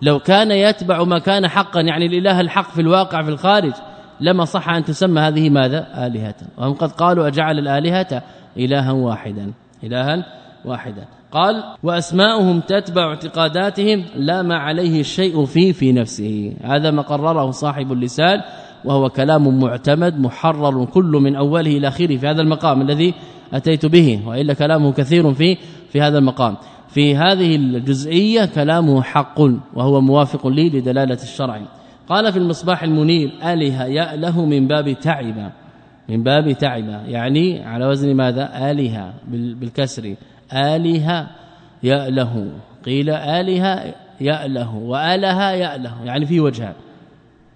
لو 0.03 0.19
كان 0.19 0.51
يتبع 0.51 1.05
ما 1.05 1.19
كان 1.19 1.49
حقا 1.49 1.81
يعني 1.81 2.07
الإله 2.07 2.41
الحق 2.41 2.71
في 2.71 2.81
الواقع 2.81 3.23
في 3.23 3.29
الخارج 3.29 3.73
لما 4.21 4.45
صح 4.45 4.69
أن 4.69 4.85
تسمى 4.85 5.21
هذه 5.21 5.51
ماذا؟ 5.51 6.07
آلهة. 6.07 6.35
وهم 6.59 6.75
قد 6.75 6.93
قالوا 6.93 7.27
أجعل 7.27 7.59
الآلهة 7.59 8.23
الها 8.57 8.93
واحدا. 8.93 9.53
الها 9.85 10.25
واحدا. 10.65 11.20
قال 11.33 11.65
وأسماؤهم 11.83 12.61
تتبع 12.61 13.09
اعتقاداتهم 13.09 14.05
لا 14.17 14.43
ما 14.43 14.57
عليه 14.57 15.01
الشيء 15.01 15.45
في 15.45 15.73
في 15.73 15.93
نفسه. 15.93 16.53
هذا 16.65 16.91
ما 16.91 17.03
قرره 17.03 17.51
صاحب 17.51 17.93
اللسان 17.93 18.41
وهو 18.85 19.09
كلام 19.09 19.61
معتمد 19.61 20.19
محرر 20.19 20.85
كل 20.85 21.13
من 21.23 21.37
أوله 21.37 21.77
إلى 21.77 21.89
آخره 21.89 22.17
في 22.17 22.27
هذا 22.27 22.43
المقام 22.43 22.83
الذي 22.83 23.15
أتيت 23.53 23.87
به 23.87 24.21
وإلا 24.27 24.55
كلامه 24.55 24.93
كثير 24.93 25.35
في 25.35 25.57
في 25.93 26.01
هذا 26.01 26.19
المقام. 26.19 26.57
في 26.89 27.17
هذه 27.17 27.57
الجزئية 27.57 28.45
كلامه 28.45 29.03
حق 29.03 29.41
وهو 29.75 30.01
موافق 30.01 30.47
لي 30.47 30.69
لدلالة 30.69 31.23
الشرع. 31.23 31.61
قال 32.09 32.33
في 32.33 32.39
المصباح 32.39 32.83
المنير 32.83 33.31
اله 33.43 33.85
يأله 33.85 34.45
من 34.45 34.69
باب 34.69 34.93
تعب 35.01 35.53
من 36.09 36.23
باب 36.23 36.53
تعب 36.53 36.85
يعني 37.09 37.65
على 37.65 37.87
وزن 37.87 38.15
ماذا؟ 38.15 38.71
اله 38.71 39.13
بالكسر. 39.31 40.15
اله 40.53 41.27
يأله. 41.83 42.53
قيل 42.85 43.11
اله 43.11 43.95
يأله 44.21 44.75
واله 44.75 45.51
يأله. 45.51 46.05
يعني 46.05 46.27
في 46.27 46.41
وجهان 46.41 46.75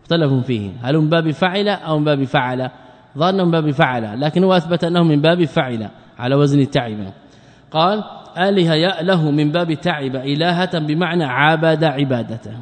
اختلفوا 0.03 0.41
فيه. 0.41 0.71
هل 0.83 0.99
من 0.99 1.09
باب 1.09 1.31
فعل 1.31 1.69
أو 1.69 1.99
من 1.99 2.05
باب 2.05 2.25
فعل؟ 2.25 2.71
ظن 3.19 3.45
من 3.45 3.51
باب 3.51 3.71
فعل. 3.71 4.21
لكن 4.21 4.45
هو 4.45 4.57
أثبت 4.57 4.85
أنه 4.85 5.03
من 5.03 5.21
باب 5.21 5.45
فعل 5.45 5.89
على 6.19 6.35
وزن 6.35 6.71
تعب 6.71 6.99
قال 7.71 8.05
اله 8.39 8.75
يأله 8.75 9.31
من 9.31 9.53
باب 9.53 9.75
تعب 9.75 10.17
إلهة 10.17 10.79
بمعنى 10.79 11.25
عبد 11.25 11.85
عبادته. 11.85 12.53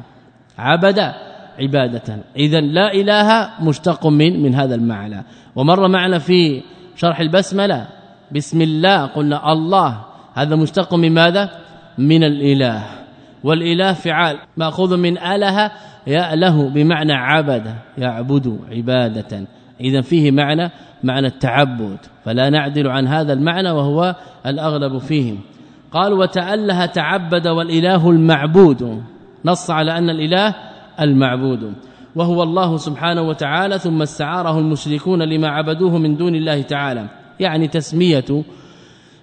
عبد 0.57 1.11
عباده 1.59 2.17
اذا 2.37 2.61
لا 2.61 2.93
إله 2.93 3.49
مشتق 3.61 4.07
من 4.07 4.43
من 4.43 4.55
هذا 4.55 4.75
المعنى. 4.75 5.23
ومر 5.55 5.87
معنا 5.87 6.19
في 6.19 6.61
شرح 6.95 7.19
البسملة 7.19 7.87
بسم 8.31 8.61
الله 8.61 9.05
قلنا 9.05 9.51
الله. 9.51 10.12
هذا 10.33 10.55
مشتق 10.55 10.93
من 10.93 11.13
ماذا؟ 11.13 11.49
من 11.97 12.23
الإله. 12.23 12.83
والإله 13.43 13.93
فعال 13.93 14.37
مأخوذ 14.57 14.97
من 14.97 15.17
اله 15.17 15.71
يأله 16.07 16.69
بمعنى 16.69 17.13
عبد 17.13 17.75
يعبد 17.97 18.59
عبادة. 18.71 19.45
إذا 19.81 20.01
فيه 20.01 20.31
معنى 20.31 20.71
معنى 21.03 21.27
التعبد. 21.27 21.97
فلا 22.25 22.49
نعدل 22.49 22.87
عن 22.87 23.07
هذا 23.07 23.33
المعنى 23.33 23.71
وهو 23.71 24.15
الأغلب 24.45 24.97
فيه 24.97 25.33
قال 25.91 26.13
وتأله 26.13 26.85
تعبد 26.85 27.47
والإله 27.47 28.09
المعبود. 28.09 29.03
نص 29.45 29.69
على 29.69 29.97
أن 29.97 30.09
الإله 30.09 30.55
المعبود. 31.01 31.73
وهو 32.15 32.43
الله 32.43 32.77
سبحانه 32.77 33.21
وتعالى 33.21 33.79
ثم 33.79 34.01
استعاره 34.01 34.59
المشركون 34.59 35.21
لما 35.21 35.47
عبدوه 35.47 35.97
من 35.97 36.17
دون 36.17 36.35
الله 36.35 36.61
تعالى. 36.61 37.05
يعني 37.39 37.67
تسمية 37.67 38.43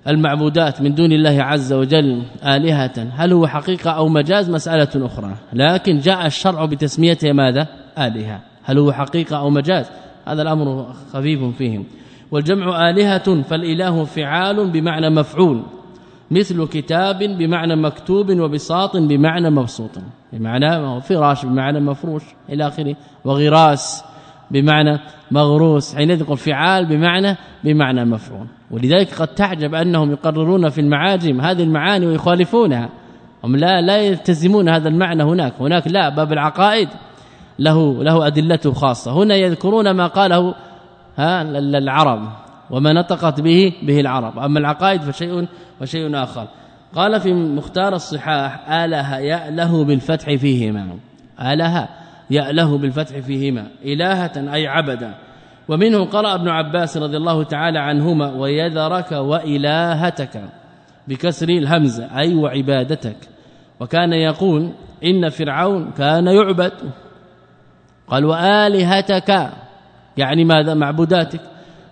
المعبودات 0.09 0.83
من 0.83 0.95
دون 0.95 1.13
الله 1.13 1.43
عز 1.43 1.73
وجل 1.73 2.23
آلهة. 2.45 3.09
هل 3.13 3.33
هو 3.33 3.47
حقيقة 3.47 3.91
أو 3.91 4.09
مجاز؟ 4.09 4.51
مسألة 4.51 5.07
أخرى. 5.07 5.35
لكن 5.53 5.99
جاء 5.99 6.27
الشرع 6.27 6.65
بتسميته 6.65 7.33
ماذا؟ 7.33 7.67
آلهة. 7.99 8.41
هل 8.65 8.79
هو 8.79 8.93
حقيقة 8.93 9.37
أو 9.37 9.51
مجاز؟ 9.51 9.87
هذا 10.27 10.43
الأمر 10.43 10.87
خفيف 11.13 11.57
فيهم. 11.59 11.85
والجمع 12.31 12.91
آلهة 12.91 13.43
فالإله 13.43 14.05
فعال 14.05 14.71
بمعنى 14.71 15.11
مفعول 15.11 15.63
مثل 16.31 16.67
كتاب 16.67 17.19
بمعنى 17.19 17.77
مكتوب 17.77 18.31
وبساط 18.31 18.97
بمعنى 18.97 19.51
مبسوط 19.51 19.91
بمعنى 20.33 21.01
فراش 21.01 21.45
بمعنى 21.45 21.81
مفروش 21.81 22.23
إلى 22.49 22.67
آخره 22.67 22.97
وغراس 23.25 24.05
بمعنى 24.51 24.99
مغروس 25.31 25.97
حينئذ 25.97 26.21
يقول 26.21 26.39
فعال 26.39 26.87
بمعنى 26.87 27.37
بمعنى 27.65 28.05
مفعول. 28.05 28.47
ولذلك 28.71 29.15
قد 29.15 29.29
تعجب 29.29 29.75
أنهم 29.75 30.11
يقررون 30.11 30.69
في 30.69 30.81
المعاجم 30.81 31.41
هذه 31.41 31.63
المعاني 31.63 32.07
ويخالفونها. 32.07 32.89
هم 33.45 33.57
لا 33.57 33.81
لا 33.81 33.97
يلتزمون 33.97 34.69
هذا 34.69 34.89
المعنى 34.89 35.23
هناك. 35.23 35.53
هناك 35.61 35.89
لا 35.89 36.09
باب 36.09 36.33
العقائد 36.33 36.89
له 37.59 38.05
له 38.05 38.27
أدلته 38.27 38.73
خاصة. 38.73 39.13
هنا 39.13 39.35
يذكرون 39.35 39.91
ما 39.91 40.07
قاله 40.07 40.55
ها 41.17 41.43
العرب 41.43 42.29
وما 42.71 42.93
نطقت 42.93 43.41
به 43.41 43.73
به 43.83 44.01
العرب. 44.01 44.39
أما 44.39 44.59
العقائد 44.59 45.01
فشيء 45.01 45.47
وشيء 45.81 46.17
آخر. 46.17 46.47
قال 46.95 47.21
في 47.21 47.33
مختار 47.33 47.95
الصحاح 47.95 48.71
اله 48.71 49.19
يأله 49.19 49.85
بالفتح 49.85 50.35
فيهما. 50.35 50.87
اله 51.41 51.89
يأله 52.31 52.79
بالفتح 52.79 53.19
فيهما 53.19 53.66
إلهة 53.85 54.55
أي 54.55 54.66
عبدا. 54.66 55.14
ومنه 55.69 56.05
قرأ 56.05 56.35
ابن 56.35 56.49
عباس 56.49 56.97
رضي 56.97 57.16
الله 57.16 57.43
تعالى 57.43 57.79
عنهما 57.79 58.33
ويذرك 58.33 59.12
وإلهتك 59.12 60.43
بكسر 61.09 61.49
الهمزه 61.49 62.19
أي 62.19 62.35
وعبادتك. 62.35 63.16
وكان 63.81 64.12
يقول 64.12 64.71
إن 65.05 65.29
فرعون 65.29 65.90
كان 65.90 66.27
يعبد. 66.27 66.73
قال 68.09 68.25
وآلهتك 68.25 69.51
يعني 70.16 70.45
ماذا؟ 70.45 70.75
معبوداتك. 70.75 71.40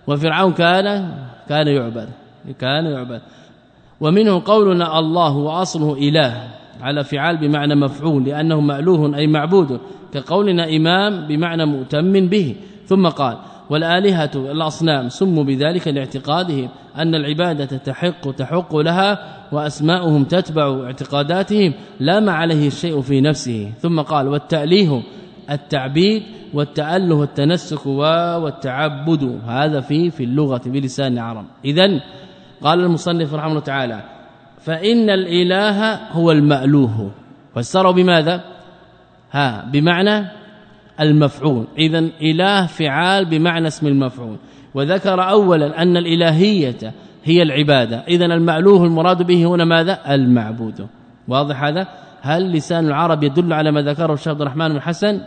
وفرعون 0.07 0.53
كان 0.53 1.13
كان 1.49 1.67
يعبد 1.67 2.09
كان 2.59 2.85
يعبد. 2.85 3.21
ومنه 4.01 4.41
قولنا 4.45 4.99
الله 4.99 5.37
وأصله 5.37 5.93
إله. 5.93 6.43
على 6.81 7.03
فعال 7.03 7.37
بمعنى 7.37 7.75
مفعول 7.75 8.23
لأنه 8.23 8.61
مألوه 8.61 9.15
أي 9.17 9.27
معبود 9.27 9.79
كقولنا 10.13 10.75
إمام 10.75 11.27
بمعنى 11.27 11.65
مؤتم 11.65 12.27
به. 12.27 12.55
ثم 12.85 13.07
قال 13.07 13.37
والآلهة 13.69 14.31
الاصنام 14.35 15.09
سموا 15.09 15.43
بذلك 15.43 15.87
لاعتقادهم 15.87 16.69
أن 16.97 17.15
العبادة 17.15 17.77
تحق 17.77 18.31
تحق 18.31 18.75
لها 18.75 19.19
وأسماؤهم 19.51 20.23
تتبع 20.23 20.83
اعتقاداتهم 20.85 21.73
لا 21.99 22.19
ما 22.19 22.31
عليه 22.31 22.67
الشيء 22.67 23.01
في 23.01 23.21
نفسه. 23.21 23.71
ثم 23.79 24.01
قال 24.01 24.27
والتأليه 24.27 25.01
التعبيد 25.51 26.23
والتأله 26.53 27.15
والتنسك 27.15 27.85
والتعبد. 27.85 29.39
هذا 29.47 29.79
في 29.81 30.11
في 30.11 30.23
اللغة 30.23 30.61
بلسان 30.65 31.13
العرب. 31.13 31.45
اذا 31.65 32.01
قال 32.61 32.79
المصنف 32.79 33.33
رحمه 33.33 33.49
الله 33.49 33.59
تعالى 33.59 34.18
فإن 34.69 35.09
الإله 35.09 35.95
هو 36.11 36.31
المألوه. 36.31 37.11
فسروا 37.55 37.91
بماذا؟ 37.91 38.43
ها 39.31 39.65
بمعنى 39.71 40.27
المفعول. 40.99 41.67
اذا 41.77 41.99
إله 42.21 42.65
فعال 42.65 43.25
بمعنى 43.25 43.67
اسم 43.67 43.87
المفعول. 43.87 44.37
وذكر 44.73 45.29
اولا 45.29 45.81
أن 45.81 45.97
الإلهية 45.97 46.93
هي 47.23 47.41
العبادة. 47.41 48.03
اذا 48.07 48.25
المألوه 48.25 48.85
المراد 48.85 49.23
به 49.23 49.45
هنا 49.45 49.65
ماذا؟ 49.65 50.13
المعبود. 50.13 50.87
واضح 51.27 51.63
هذا؟ 51.63 51.87
هل 52.21 52.51
لسان 52.51 52.87
العرب 52.87 53.23
يدل 53.23 53.53
على 53.53 53.71
ما 53.71 53.81
ذكره 53.81 54.13
الشيخ 54.13 54.27
عبد 54.27 54.41
الرحمن 54.41 54.69
بن 54.69 54.81
حسن؟ 54.81 55.21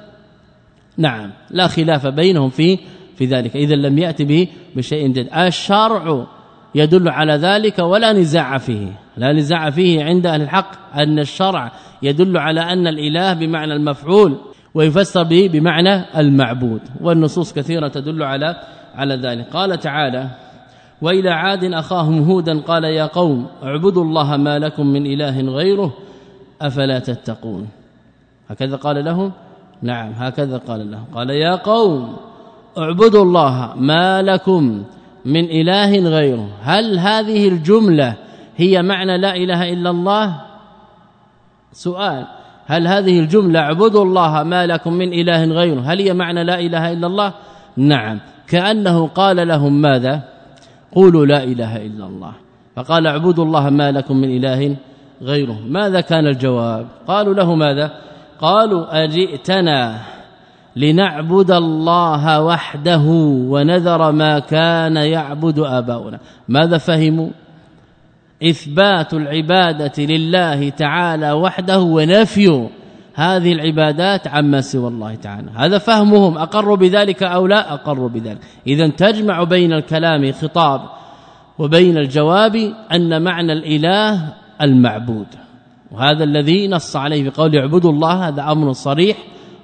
نعم 0.98 1.30
لا 1.50 1.66
خلاف 1.66 2.06
بينهم 2.06 2.50
في 2.50 2.78
في 3.16 3.24
ذلك. 3.24 3.56
اذا 3.56 3.74
لم 3.74 3.98
يأتي 3.98 4.24
به 4.24 4.48
بشيء 4.76 5.08
جديد. 5.08 5.28
الشرع 5.34 6.26
يدل 6.74 7.08
على 7.08 7.32
ذلك 7.32 7.78
ولا 7.78 8.12
نزاع 8.12 8.58
فيه. 8.58 8.88
لا 9.16 9.32
نزاع 9.32 9.70
فيه 9.70 10.04
عند 10.04 10.26
أهل 10.26 10.42
الحق 10.42 10.96
أن 10.96 11.18
الشرع 11.18 11.72
يدل 12.02 12.36
على 12.36 12.60
أن 12.60 12.86
الإله 12.86 13.32
بمعنى 13.32 13.72
المفعول 13.72 14.36
ويفسر 14.74 15.22
به 15.22 15.50
بمعنى 15.52 16.04
المعبود 16.20 16.80
والنصوص 17.00 17.52
كثيرة 17.52 17.88
تدل 17.88 18.22
على 18.22 18.56
على 18.94 19.14
ذلك. 19.16 19.46
قال 19.52 19.78
تعالى 19.78 20.28
وإلى 21.02 21.30
عاد 21.30 21.64
أخاهم 21.64 22.22
هودا 22.22 22.60
قال 22.60 22.84
يا 22.84 23.06
قوم 23.06 23.46
اعبدوا 23.62 24.04
الله 24.04 24.36
ما 24.36 24.58
لكم 24.58 24.86
من 24.86 25.06
إله 25.06 25.40
غيره 25.40 25.92
أفلا 26.62 26.98
تتقون؟ 26.98 27.68
هكذا 28.48 28.76
قال 28.76 29.04
لهم؟ 29.04 29.32
نعم 29.82 30.12
هكذا 30.12 30.56
قال 30.56 30.90
لهم. 30.90 31.04
قال 31.14 31.30
يا 31.30 31.54
قوم 31.54 32.16
اعبدوا 32.78 33.22
الله 33.22 33.72
ما 33.76 34.22
لكم 34.22 34.84
من 35.24 35.44
إله 35.44 36.08
غيره. 36.08 36.48
هل 36.62 36.98
هذه 36.98 37.48
الجملة 37.48 38.14
هي 38.56 38.82
معنى 38.82 39.18
لا 39.18 39.36
إله 39.36 39.72
إلا 39.72 39.90
الله؟ 39.90 40.40
سؤال. 41.72 42.26
هل 42.66 42.86
هذه 42.86 43.20
الجملة 43.20 43.60
اعبدوا 43.60 44.04
الله 44.04 44.42
ما 44.42 44.66
لكم 44.66 44.92
من 44.92 45.12
إله 45.12 45.44
غيره؟ 45.44 45.80
هل 45.80 46.00
هي 46.00 46.14
معنى 46.14 46.44
لا 46.44 46.60
إله 46.60 46.92
إلا 46.92 47.06
الله؟ 47.06 47.32
نعم. 47.76 48.20
كأنه 48.48 49.06
قال 49.06 49.48
لهم 49.48 49.80
ماذا؟ 49.82 50.22
قولوا 50.92 51.26
لا 51.26 51.44
إله 51.44 51.76
إلا 51.76 52.06
الله. 52.06 52.32
فقال 52.76 53.06
اعبدوا 53.06 53.44
الله 53.44 53.70
ما 53.70 53.92
لكم 53.92 54.16
من 54.16 54.36
إله 54.36 54.76
غيره. 55.22 55.58
ماذا 55.68 56.00
كان 56.00 56.26
الجواب؟ 56.26 56.86
قالوا 57.06 57.34
له 57.34 57.54
ماذا؟ 57.54 57.92
قالوا 58.40 59.04
أجئتنا. 59.04 60.00
لنعبد 60.76 61.50
الله 61.50 62.42
وحده 62.42 63.02
ونذر 63.48 64.12
ما 64.12 64.38
كان 64.38 64.96
يعبد 64.96 65.58
آباؤنا. 65.58 66.18
ماذا 66.48 66.78
فهموا؟ 66.78 67.28
إثبات 68.42 69.14
العبادة 69.14 70.04
لله 70.04 70.68
تعالى 70.68 71.32
وحده 71.32 71.80
ونفي 71.80 72.68
هذه 73.14 73.52
العبادات 73.52 74.28
عما 74.28 74.60
سوى 74.60 74.88
الله 74.88 75.14
تعالى. 75.14 75.50
هذا 75.56 75.78
فهمهم 75.78 76.38
اقروا 76.38 76.76
بذلك 76.76 77.22
أو 77.22 77.46
لا 77.46 77.74
اقروا 77.74 78.08
بذلك. 78.08 78.38
اذا 78.66 78.88
تجمع 78.88 79.42
بين 79.44 79.72
الكلام 79.72 80.32
خطاب 80.32 80.80
وبين 81.58 81.98
الجواب 81.98 82.72
أن 82.92 83.22
معنى 83.22 83.52
الإله 83.52 84.34
المعبود. 84.62 85.26
وهذا 85.90 86.24
الذي 86.24 86.68
نص 86.68 86.96
عليه 86.96 87.30
بقول 87.30 87.56
اعبدوا 87.56 87.92
الله 87.92 88.28
هذا 88.28 88.52
أمر 88.52 88.72
صريح 88.72 89.16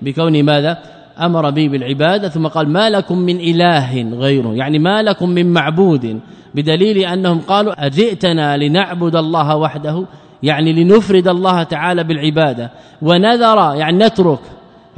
بكون 0.02 0.42
ماذا؟ 0.42 0.78
أمر 1.20 1.50
به 1.50 1.68
بالعبادة 1.68 2.28
ثم 2.28 2.46
قال 2.46 2.68
ما 2.68 2.90
لكم 2.90 3.18
من 3.18 3.40
إله 3.40 4.02
غيره 4.02 4.54
يعني 4.54 4.78
ما 4.78 5.02
لكم 5.02 5.28
من 5.30 5.52
معبود 5.52 6.20
بدليل 6.54 6.98
أنهم 6.98 7.40
قالوا 7.40 7.86
أجئتنا 7.86 8.56
لنعبد 8.56 9.16
الله 9.16 9.56
وحده 9.56 10.06
يعني 10.42 10.72
لنفرد 10.72 11.28
الله 11.28 11.62
تعالى 11.62 12.04
بالعبادة 12.04 12.70
ونذر 13.02 13.74
يعني 13.74 13.98
نترك 13.98 14.40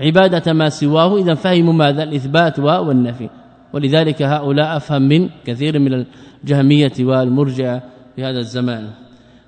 عبادة 0.01 0.53
ما 0.53 0.69
سواه 0.69 1.17
اذا 1.17 1.35
فهموا 1.35 1.73
ماذا؟ 1.73 2.03
الإثبات 2.03 2.59
والنفي. 2.59 3.29
ولذلك 3.73 4.23
هؤلاء 4.23 4.77
أفهم 4.77 5.03
من 5.03 5.29
كثير 5.45 5.79
من 5.79 6.05
الجهمية 6.45 6.93
والمرجئه 7.01 7.83
في 8.17 8.25
هذا 8.25 8.39
الزمان. 8.39 8.89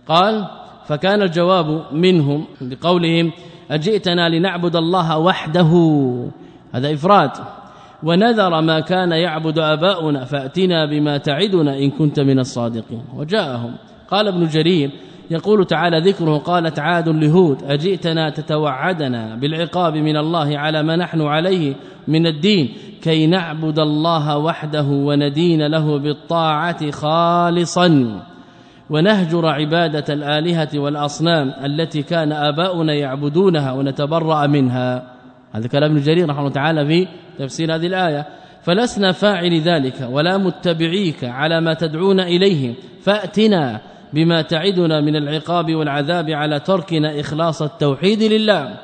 قال 0.08 0.44
فكان 0.86 1.22
الجواب 1.22 1.82
منهم 1.92 2.44
بقولهم 2.60 3.32
أجئتنا 3.70 4.28
لنعبد 4.28 4.76
الله 4.76 5.18
وحده. 5.18 5.72
هذا 6.72 6.94
إفراد. 6.94 7.30
ونذر 8.02 8.60
ما 8.60 8.80
كان 8.80 9.12
يعبد 9.12 9.58
آباؤنا 9.58 10.24
فأتنا 10.24 10.86
بما 10.86 11.18
تعدنا 11.18 11.78
إن 11.78 11.90
كنت 11.90 12.20
من 12.20 12.38
الصادقين. 12.38 13.02
وجاءهم. 13.16 13.74
قال 14.10 14.28
ابن 14.28 14.46
جرير 14.46 14.90
يقول 15.30 15.66
تعالى 15.66 16.00
ذكره 16.00 16.38
قالت 16.38 16.78
عاد 16.78 17.08
لهود 17.08 17.62
أجئتنا 17.64 18.30
تتوعدنا 18.30 19.36
بالعقاب 19.36 19.96
من 19.96 20.16
الله 20.16 20.58
على 20.58 20.82
ما 20.82 20.96
نحن 20.96 21.20
عليه 21.20 21.74
من 22.08 22.26
الدين 22.26 22.74
كي 23.02 23.26
نعبد 23.26 23.78
الله 23.78 24.38
وحده 24.38 24.82
وندين 24.82 25.66
له 25.66 25.98
بالطاعة 25.98 26.90
خالصا. 26.90 28.20
ونهجر 28.90 29.46
عبادة 29.46 30.14
الآلهة 30.14 30.68
والأصنام 30.74 31.52
التي 31.64 32.02
كان 32.02 32.32
آباؤنا 32.32 32.94
يعبدونها 32.94 33.72
ونتبرأ 33.72 34.46
منها. 34.46 35.11
هذا 35.52 35.68
كلام 35.68 35.90
ابن 35.90 36.00
جرير 36.00 36.28
رحمه 36.28 36.40
الله 36.40 36.50
تعالى 36.50 36.86
في 36.86 37.08
تفسير 37.38 37.74
هذه 37.74 37.86
الآية. 37.86 38.26
فلسنا 38.62 39.12
فاعل 39.12 39.60
ذلك 39.60 40.08
ولا 40.10 40.38
متبعيك 40.38 41.24
على 41.24 41.60
ما 41.60 41.74
تدعون 41.74 42.20
إليه. 42.20 42.74
فأتنا 43.02 43.80
بما 44.12 44.42
تعدنا 44.42 45.00
من 45.00 45.16
العقاب 45.16 45.74
والعذاب 45.74 46.30
على 46.30 46.60
تركنا 46.60 47.20
إخلاص 47.20 47.62
التوحيد 47.62 48.22
لله 48.22 48.78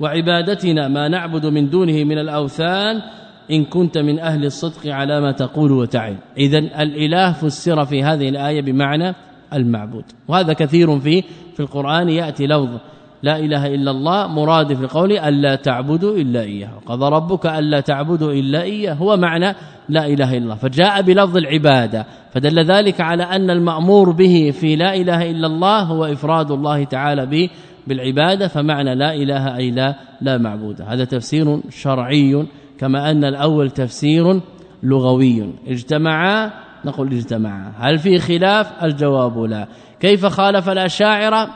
وعبادتنا 0.00 0.88
ما 0.88 1.08
نعبد 1.08 1.46
من 1.46 1.70
دونه 1.70 2.04
من 2.04 2.18
الأوثان 2.18 3.02
إن 3.50 3.64
كنت 3.64 3.98
من 3.98 4.18
أهل 4.18 4.44
الصدق 4.44 4.92
على 4.92 5.20
ما 5.20 5.32
تقول 5.32 5.72
وتعد 5.72 6.16
اذا 6.38 6.58
الإله 6.58 7.32
فسر 7.32 7.84
في 7.84 8.02
هذه 8.02 8.28
الآية 8.28 8.62
بمعنى 8.62 9.14
المعبود. 9.52 10.04
وهذا 10.28 10.52
كثير 10.52 11.00
في 11.00 11.22
في 11.54 11.60
القرآن 11.60 12.08
يأتي 12.08 12.46
لفظ 12.46 12.78
لا 13.22 13.38
إله 13.38 13.66
إلا 13.66 13.90
الله 13.90 14.26
مراد 14.26 14.74
في 14.74 14.86
قوله 14.86 15.28
ألا 15.28 15.54
تعبدوا 15.54 16.16
إلا 16.16 16.40
إياه. 16.40 16.70
قضى 16.86 17.08
ربك 17.08 17.46
ألا 17.46 17.80
تعبدوا 17.80 18.32
إلا 18.32 18.62
إياه. 18.62 18.94
هو 18.94 19.16
معنى 19.16 19.54
لا 19.88 20.06
إله 20.06 20.30
إلا 20.30 20.44
الله. 20.44 20.54
فجاء 20.54 21.02
بلفظ 21.02 21.36
العبادة. 21.36 22.06
فدل 22.34 22.64
ذلك 22.64 23.00
على 23.00 23.22
أن 23.22 23.50
المأمور 23.50 24.10
به 24.10 24.52
في 24.60 24.76
لا 24.76 24.94
إله 24.94 25.30
إلا 25.30 25.46
الله 25.46 25.80
هو 25.82 26.04
إفراد 26.04 26.50
الله 26.50 26.84
تعالى 26.84 27.26
به 27.26 27.50
بالعبادة 27.86 28.48
فمعنى 28.48 28.94
لا 28.94 29.14
إله 29.14 29.56
أي 29.56 29.70
لا 29.70 29.94
لا 30.20 30.38
معبود. 30.38 30.82
هذا 30.82 31.04
تفسير 31.04 31.60
شرعي 31.70 32.46
كما 32.78 33.10
أن 33.10 33.24
الأول 33.24 33.70
تفسير 33.70 34.40
لغوي. 34.82 35.52
اجتمعا 35.68 36.50
نقول 36.84 37.12
اجتمعا 37.12 37.72
هل 37.78 37.98
في 37.98 38.18
خلاف؟ 38.18 38.84
الجواب 38.84 39.38
لا. 39.38 39.66
كيف 40.00 40.26
خالف 40.26 40.68
الأشاعرة؟ 40.68 41.48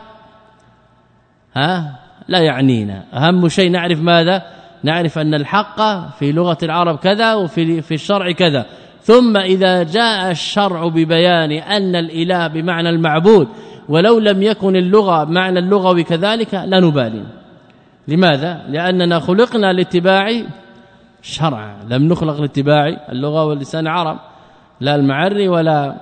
ها؟ 1.57 1.93
لا 2.29 2.39
يعنينا. 2.39 3.03
أهم 3.15 3.49
شيء 3.49 3.71
نعرف 3.71 4.01
ماذا؟ 4.01 4.43
نعرف 4.83 5.19
أن 5.19 5.35
الحق 5.35 5.81
في 6.19 6.33
لغة 6.33 6.59
العرب 6.63 6.99
كذا 6.99 7.35
وفي 7.35 7.83
في 7.83 7.95
الشرع 7.95 8.31
كذا. 8.33 8.67
ثم 9.03 9.37
إذا 9.37 9.83
جاء 9.83 10.31
الشرع 10.31 10.89
ببيان 10.89 11.53
أن 11.53 11.97
الإله 11.97 12.47
بمعنى 12.47 12.89
المعبود 12.89 13.49
ولو 13.89 14.19
لم 14.19 14.43
يكن 14.43 14.77
اللغة 14.77 15.25
معنى 15.25 15.59
اللغوي 15.59 16.03
كذلك 16.03 16.55
لا 16.55 16.81
نبالي. 16.81 17.23
لماذا؟ 18.09 18.63
لأننا 18.69 19.21
خلقنا 19.21 19.73
لاتباع 19.73 20.29
الشرع 21.23 21.77
لم 21.89 22.09
نخلق 22.09 22.41
لاتباع 22.41 23.07
اللغة 23.13 23.45
واللسان 23.45 23.87
العرب 23.87 24.19
لا 24.81 24.95
المعري 24.95 25.49
ولا 25.49 25.95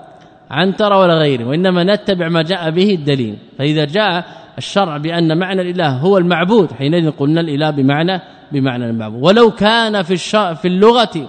عنتر 0.51 0.93
ولا 0.93 1.15
غيره 1.15 1.45
وإنما 1.45 1.85
نتبع 1.85 2.29
ما 2.29 2.43
جاء 2.43 2.71
به 2.71 2.95
الدليل. 2.95 3.37
فإذا 3.59 3.85
جاء 3.85 4.25
الشرع 4.59 4.97
بأن 4.97 5.39
معنى 5.39 5.63
الإله 5.63 5.89
هو 5.89 6.19
المعبود. 6.19 6.73
حينئذ 6.73 7.11
قلنا 7.11 7.41
الإله 7.41 7.71
بمعنى 7.71 8.21
بمعنى 8.53 8.91
المعبود. 8.91 9.23
ولو 9.23 9.51
كان 9.51 10.03
في 10.03 10.17
في 10.55 10.69
اللغة 10.69 11.29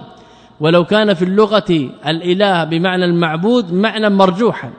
ولو 0.60 0.84
كان 0.84 1.14
في 1.14 1.22
اللغة 1.22 1.90
الإله 2.06 2.64
بمعنى 2.64 3.04
المعبود 3.04 3.72
معنى 3.72 4.08
مرجوحا. 4.08 4.70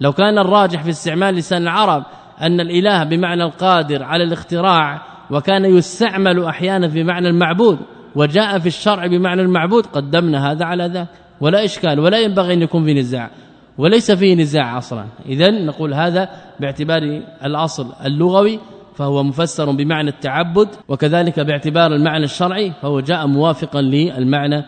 لو 0.00 0.12
كان 0.12 0.38
الراجح 0.38 0.82
في 0.82 0.90
استعمال 0.90 1.34
لسان 1.34 1.62
العرب 1.62 2.04
أن 2.40 2.60
الإله 2.60 3.04
بمعنى 3.04 3.44
القادر 3.44 4.02
على 4.02 4.24
الاختراع 4.24 5.02
وكان 5.30 5.64
يستعمل 5.64 6.44
أحيانا 6.44 6.88
في 6.88 7.04
معنى 7.04 7.28
المعبود 7.28 7.78
وجاء 8.16 8.58
في 8.58 8.66
الشرع 8.66 9.06
بمعنى 9.06 9.42
المعبود 9.42 9.86
قدمنا 9.86 10.52
هذا 10.52 10.64
على 10.64 10.86
ذاك. 10.86 11.08
ولا 11.40 11.64
إشكال 11.64 12.00
ولا 12.00 12.20
ينبغي 12.20 12.54
أن 12.54 12.62
يكون 12.62 12.84
في 12.84 12.94
نزاع. 12.94 13.30
وليس 13.78 14.10
فيه 14.10 14.34
نزاع 14.34 14.78
أصلا. 14.78 15.04
اذا 15.26 15.50
نقول 15.50 15.94
هذا 15.94 16.28
باعتبار 16.60 17.22
الأصل 17.44 17.86
اللغوي 18.04 18.58
فهو 18.94 19.22
مفسر 19.22 19.70
بمعنى 19.70 20.10
التعبد 20.10 20.68
وكذلك 20.88 21.40
باعتبار 21.40 21.94
المعنى 21.94 22.24
الشرعي 22.24 22.72
فهو 22.82 23.00
جاء 23.00 23.26
موافقا 23.26 23.82
للمعنى 23.82 24.64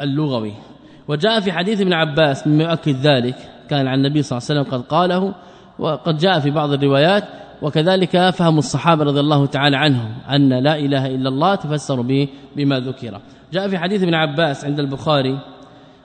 اللغوي. 0.00 0.52
وجاء 1.08 1.40
في 1.40 1.52
حديث 1.52 1.80
ابن 1.80 1.92
عباس 1.92 2.46
مما 2.46 2.64
يؤكد 2.64 2.96
ذلك 2.96 3.36
كان 3.70 3.86
عن 3.86 3.98
النبي 3.98 4.22
صلى 4.22 4.38
الله 4.38 4.48
عليه 4.50 4.60
وسلم 4.60 4.74
قد 4.74 4.86
قاله 4.86 5.34
وقد 5.78 6.18
جاء 6.18 6.40
في 6.40 6.50
بعض 6.50 6.72
الروايات 6.72 7.24
وكذلك 7.62 8.30
فهم 8.30 8.58
الصحابة 8.58 9.04
رضي 9.04 9.20
الله 9.20 9.46
تعالى 9.46 9.76
عنهم 9.76 10.14
أن 10.30 10.48
لا 10.48 10.78
إله 10.78 11.06
إلا 11.06 11.28
الله 11.28 11.54
تفسر 11.54 12.00
به 12.00 12.28
بما 12.56 12.80
ذكر. 12.80 13.20
جاء 13.52 13.68
في 13.68 13.78
حديث 13.78 14.02
ابن 14.02 14.14
عباس 14.14 14.64
عند 14.64 14.80
البخاري 14.80 15.38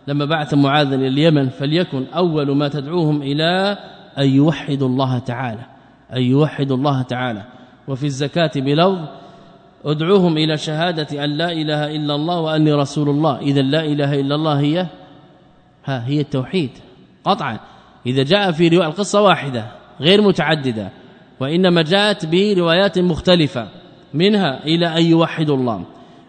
لما 0.07 0.25
بعث 0.25 0.53
معاذ 0.53 0.93
إلى 0.93 1.07
اليمن 1.07 1.49
فليكن 1.49 2.05
أول 2.15 2.55
ما 2.55 2.67
تدعوهم 2.67 3.21
إلى 3.21 3.77
أن 4.17 4.29
يوحدوا 4.29 4.87
الله 4.87 5.19
تعالى 5.19 5.65
أن 6.13 6.21
يوحدوا 6.21 6.77
الله 6.77 7.01
تعالى. 7.01 7.43
وفي 7.87 8.03
الزكاة 8.03 8.51
بلفظ 8.55 8.99
ادعوهم 9.85 10.37
إلى 10.37 10.57
شهادة 10.57 11.23
أن 11.23 11.29
لا 11.29 11.51
إله 11.51 11.95
إلا 11.95 12.15
الله 12.15 12.39
وأني 12.39 12.73
رسول 12.73 13.09
الله. 13.09 13.39
إذا 13.39 13.61
لا 13.61 13.85
إله 13.85 14.19
إلا 14.19 14.35
الله 14.35 14.59
هي 14.59 14.87
ها 15.85 16.07
هي 16.07 16.21
التوحيد. 16.21 16.69
قطعا. 17.23 17.59
إذا 18.05 18.23
جاء 18.23 18.51
في 18.51 18.67
رواية 18.67 18.87
القصة 18.87 19.21
واحدة 19.21 19.65
غير 20.01 20.21
متعددة. 20.21 20.89
وإنما 21.39 21.81
جاءت 21.81 22.25
بروايات 22.25 22.99
مختلفة 22.99 23.67
منها 24.13 24.63
إلى 24.63 24.87
أن 24.97 25.05
يوحدوا 25.05 25.57
الله 25.57 25.83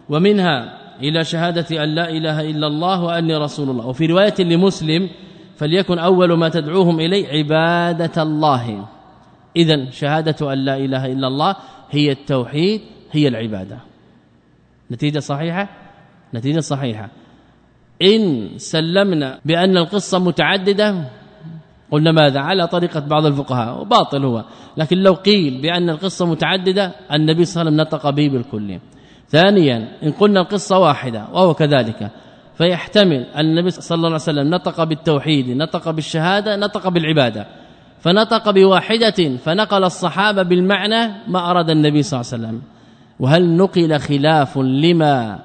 ومنها 0.09 0.77
إلى 1.01 1.23
شهادة 1.23 1.83
أن 1.83 1.89
لا 1.95 2.09
إله 2.09 2.49
إلا 2.49 2.67
الله 2.67 3.03
وأني 3.03 3.35
رسول 3.35 3.69
الله. 3.69 3.87
وفي 3.87 4.05
رواية 4.05 4.35
لمسلم 4.39 5.09
فليكن 5.55 5.99
أول 5.99 6.33
ما 6.33 6.49
تدعوهم 6.49 6.99
إليه 6.99 7.27
عبادة 7.27 8.23
الله. 8.23 8.85
إذا 9.55 9.89
شهادة 9.89 10.53
أن 10.53 10.57
لا 10.57 10.77
إله 10.77 11.05
إلا 11.05 11.27
الله 11.27 11.55
هي 11.91 12.11
التوحيد 12.11 12.81
هي 13.11 13.27
العبادة. 13.27 13.77
نتيجة 14.91 15.19
صحيحة؟ 15.19 15.69
نتيجة 16.33 16.59
صحيحة. 16.59 17.09
إن 18.01 18.49
سلمنا 18.57 19.39
بأن 19.45 19.77
القصة 19.77 20.19
متعددة 20.19 20.95
قلنا 21.91 22.11
ماذا؟ 22.11 22.39
على 22.39 22.67
طريقة 22.67 22.99
بعض 22.99 23.25
الفقهاء 23.25 23.81
وباطل 23.81 24.25
هو. 24.25 24.43
لكن 24.77 24.97
لو 24.97 25.13
قيل 25.13 25.61
بأن 25.61 25.89
القصة 25.89 26.25
متعددة 26.25 26.91
النبي 27.13 27.45
صلى 27.45 27.61
الله 27.61 27.71
عليه 27.71 27.81
وسلم 27.81 27.97
نطق 27.97 28.09
به 28.09 28.27
بالكل. 28.29 28.79
ثانيا 29.29 29.87
إن 30.03 30.11
قلنا 30.11 30.41
القصة 30.41 30.79
واحدة 30.79 31.25
وهو 31.33 31.53
كذلك. 31.53 32.11
فيحتمل 32.57 33.25
أن 33.35 33.45
النبي 33.45 33.69
صلى 33.69 33.95
الله 33.95 34.07
عليه 34.07 34.15
وسلم 34.15 34.49
نطق 34.49 34.83
بالتوحيد 34.83 35.49
نطق 35.49 35.91
بالشهادة 35.91 36.55
نطق 36.55 36.87
بالعبادة. 36.89 37.47
فنطق 37.99 38.49
بواحدة 38.49 39.37
فنقل 39.37 39.83
الصحابة 39.83 40.43
بالمعنى 40.43 41.11
ما 41.27 41.51
أراد 41.51 41.69
النبي 41.69 42.03
صلى 42.03 42.21
الله 42.21 42.31
عليه 42.33 42.43
وسلم. 42.43 42.61
وهل 43.19 43.57
نقل 43.57 43.99
خلاف 43.99 44.57
لما 44.57 45.39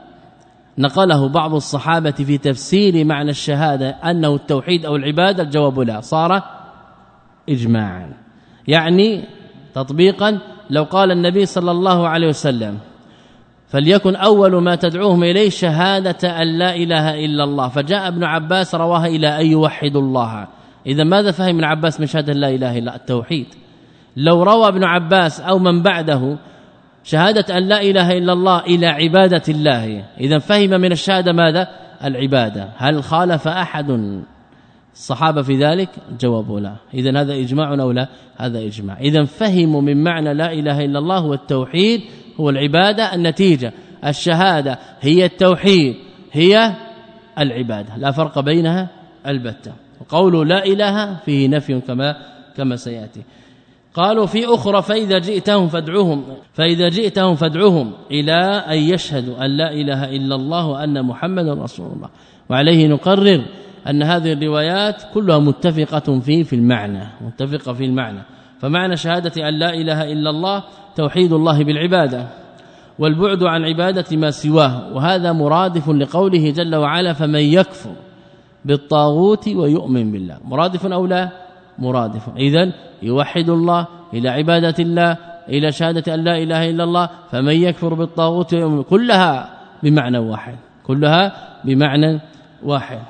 نقله 0.79 1.29
بعض 1.29 1.55
الصحابة 1.55 2.11
في 2.11 2.39
تفسير 2.39 3.05
معنى 3.05 3.31
الشهادة 3.31 3.89
أنه 3.89 4.35
التوحيد 4.35 4.87
أو 4.87 4.97
العبادة؟ 4.97 5.43
الجواب 5.43 5.81
لا. 5.81 6.01
صار 6.01 6.43
إجماعا. 7.49 8.13
يعني 8.69 9.25
تطبيقا 9.75 10.39
لو 10.71 10.83
قال 10.83 11.11
النبي 11.11 11.47
صلى 11.47 11.71
الله 11.71 12.09
عليه 12.09 12.29
وسلم 12.29 12.79
فليكن 13.71 14.17
أول 14.17 14.63
ما 14.63 14.75
تدعوهم 14.75 15.25
إليه 15.25 15.51
شهادة 15.51 16.43
أن 16.43 16.59
لا 16.59 16.77
إله 16.77 17.25
إلا 17.25 17.45
الله. 17.45 17.69
فجاء 17.69 18.09
ابن 18.09 18.25
عباس 18.25 18.75
رواها 18.75 19.07
إلى 19.07 19.41
أن 19.41 19.47
يوحدوا 19.47 20.01
الله. 20.01 20.47
إذا 20.87 21.05
ماذا 21.05 21.31
فهم 21.31 21.49
ابن 21.49 21.65
عباس 21.65 22.01
من 22.01 22.07
شهادة 22.07 22.33
لا 22.33 22.49
إله 22.49 22.79
إلا 22.79 22.97
التوحيد. 22.97 23.47
لو 24.17 24.43
روى 24.43 24.69
ابن 24.69 24.85
عباس 24.85 25.41
أو 25.41 25.59
من 25.59 25.83
بعده 25.83 26.37
شهادة 27.05 27.59
أن 27.59 27.69
لا 27.69 27.83
إله 27.83 28.19
إلا 28.19 28.33
الله 28.33 28.61
إلى 28.61 28.87
عبادة 28.87 29.43
الله. 29.49 30.05
إذا 30.21 30.39
فهم 30.39 30.71
من 30.71 30.93
الشهادة 30.93 31.33
ماذا؟ 31.33 31.69
العبادة. 32.05 32.69
هل 32.77 33.03
خالف 33.03 33.49
أحد؟ 33.49 34.21
الصحابة 34.95 35.43
في 35.43 35.65
ذلك؟ 35.65 35.89
جوابوا 36.21 36.61
لا. 36.61 36.75
إذا 36.95 37.21
هذا 37.21 37.35
إجماع 37.35 37.75
أو 37.75 37.93
لا؟ 37.93 38.09
هذا 38.37 38.59
إجماع. 38.59 38.99
إذا 39.01 39.25
فهموا 39.25 39.81
من 39.81 40.05
معنى 40.05 40.35
لا 40.35 40.53
إله 40.53 40.85
إلا 40.85 40.99
الله 40.99 41.27
والتوحيد 41.27 42.01
هو 42.41 42.51
العبادة 42.51 43.15
النتيجة 43.15 43.73
الشهادة 44.07 44.79
هي 45.01 45.25
التوحيد 45.25 45.95
هي 46.33 46.75
العبادة 47.39 47.97
لا 47.97 48.11
فرق 48.11 48.41
بينها 48.41 48.89
البتة. 49.27 49.73
وقول 50.01 50.49
لا 50.49 50.65
إله 50.67 51.17
فيه 51.17 51.49
نفي 51.49 51.81
كما 51.81 52.17
كما 52.57 52.77
سيأتي. 52.77 53.23
قالوا 53.95 54.27
في 54.27 54.47
أخرى 54.47 54.83
فإذا 54.83 55.19
جئتهم 55.19 55.69
فادعوهم 55.69 56.25
فإذا 56.53 56.89
جئتهم 56.89 57.35
فادعوهم 57.35 57.93
إلى 58.11 58.35
أن 58.69 58.79
يشهدوا 58.79 59.45
أن 59.45 59.57
لا 59.57 59.73
إله 59.73 60.05
إلا 60.05 60.35
الله 60.35 60.67
وأن 60.67 61.03
محمدا 61.03 61.55
رسول 61.55 61.93
الله. 61.93 62.09
وعليه 62.51 62.89
نقرر 62.89 63.45
أن 63.89 64.03
هذه 64.03 64.33
الروايات 64.33 65.03
كلها 65.15 65.39
متفقة 65.39 66.21
في 66.21 66.45
في 66.45 66.57
المعنى 66.57 67.05
متفقة 67.21 67.73
في 67.73 67.85
المعنى. 67.85 68.23
فمعنى 68.61 68.97
شهادة 68.97 69.49
أن 69.49 69.59
لا 69.59 69.75
إله 69.75 70.13
إلا 70.13 70.31
الله 70.31 70.65
توحيد 70.97 71.33
الله 71.33 71.65
بالعبادة 71.65 72.27
والبعد 72.99 73.43
عن 73.43 73.65
عبادة 73.65 74.17
ما 74.17 74.31
سواه 74.31 74.93
وهذا 74.95 75.33
مرادف 75.33 75.89
لقوله 75.89 76.51
جل 76.51 76.75
وعلا 76.75 77.13
فمن 77.13 77.41
يكفر 77.41 77.93
بالطاغوت 78.65 79.49
ويؤمن 79.49 80.13
بالله 80.13 80.39
مرادف 80.45 80.87
أو 80.87 81.07
لا؟ 81.07 81.29
مرادف. 81.79 82.29
اذا 82.37 82.73
يوحد 83.03 83.49
الله 83.49 83.87
إلى 84.15 84.29
عبادة 84.29 84.75
الله 84.79 85.17
إلى 85.49 85.73
شهادة 85.73 86.15
أن 86.15 86.25
لا 86.25 86.39
إله 86.39 86.71
إلا 86.71 86.85
الله 86.85 87.11
فمن 87.31 87.55
يكفر 87.55 87.95
بالطاغوت 87.95 88.55
ويؤمن 88.55 88.83
كلها 88.83 89.51
بمعنى 89.83 90.19
واحد 90.19 90.57
كلها 90.87 91.33
بمعنى 91.65 92.21
واحد. 92.63 93.01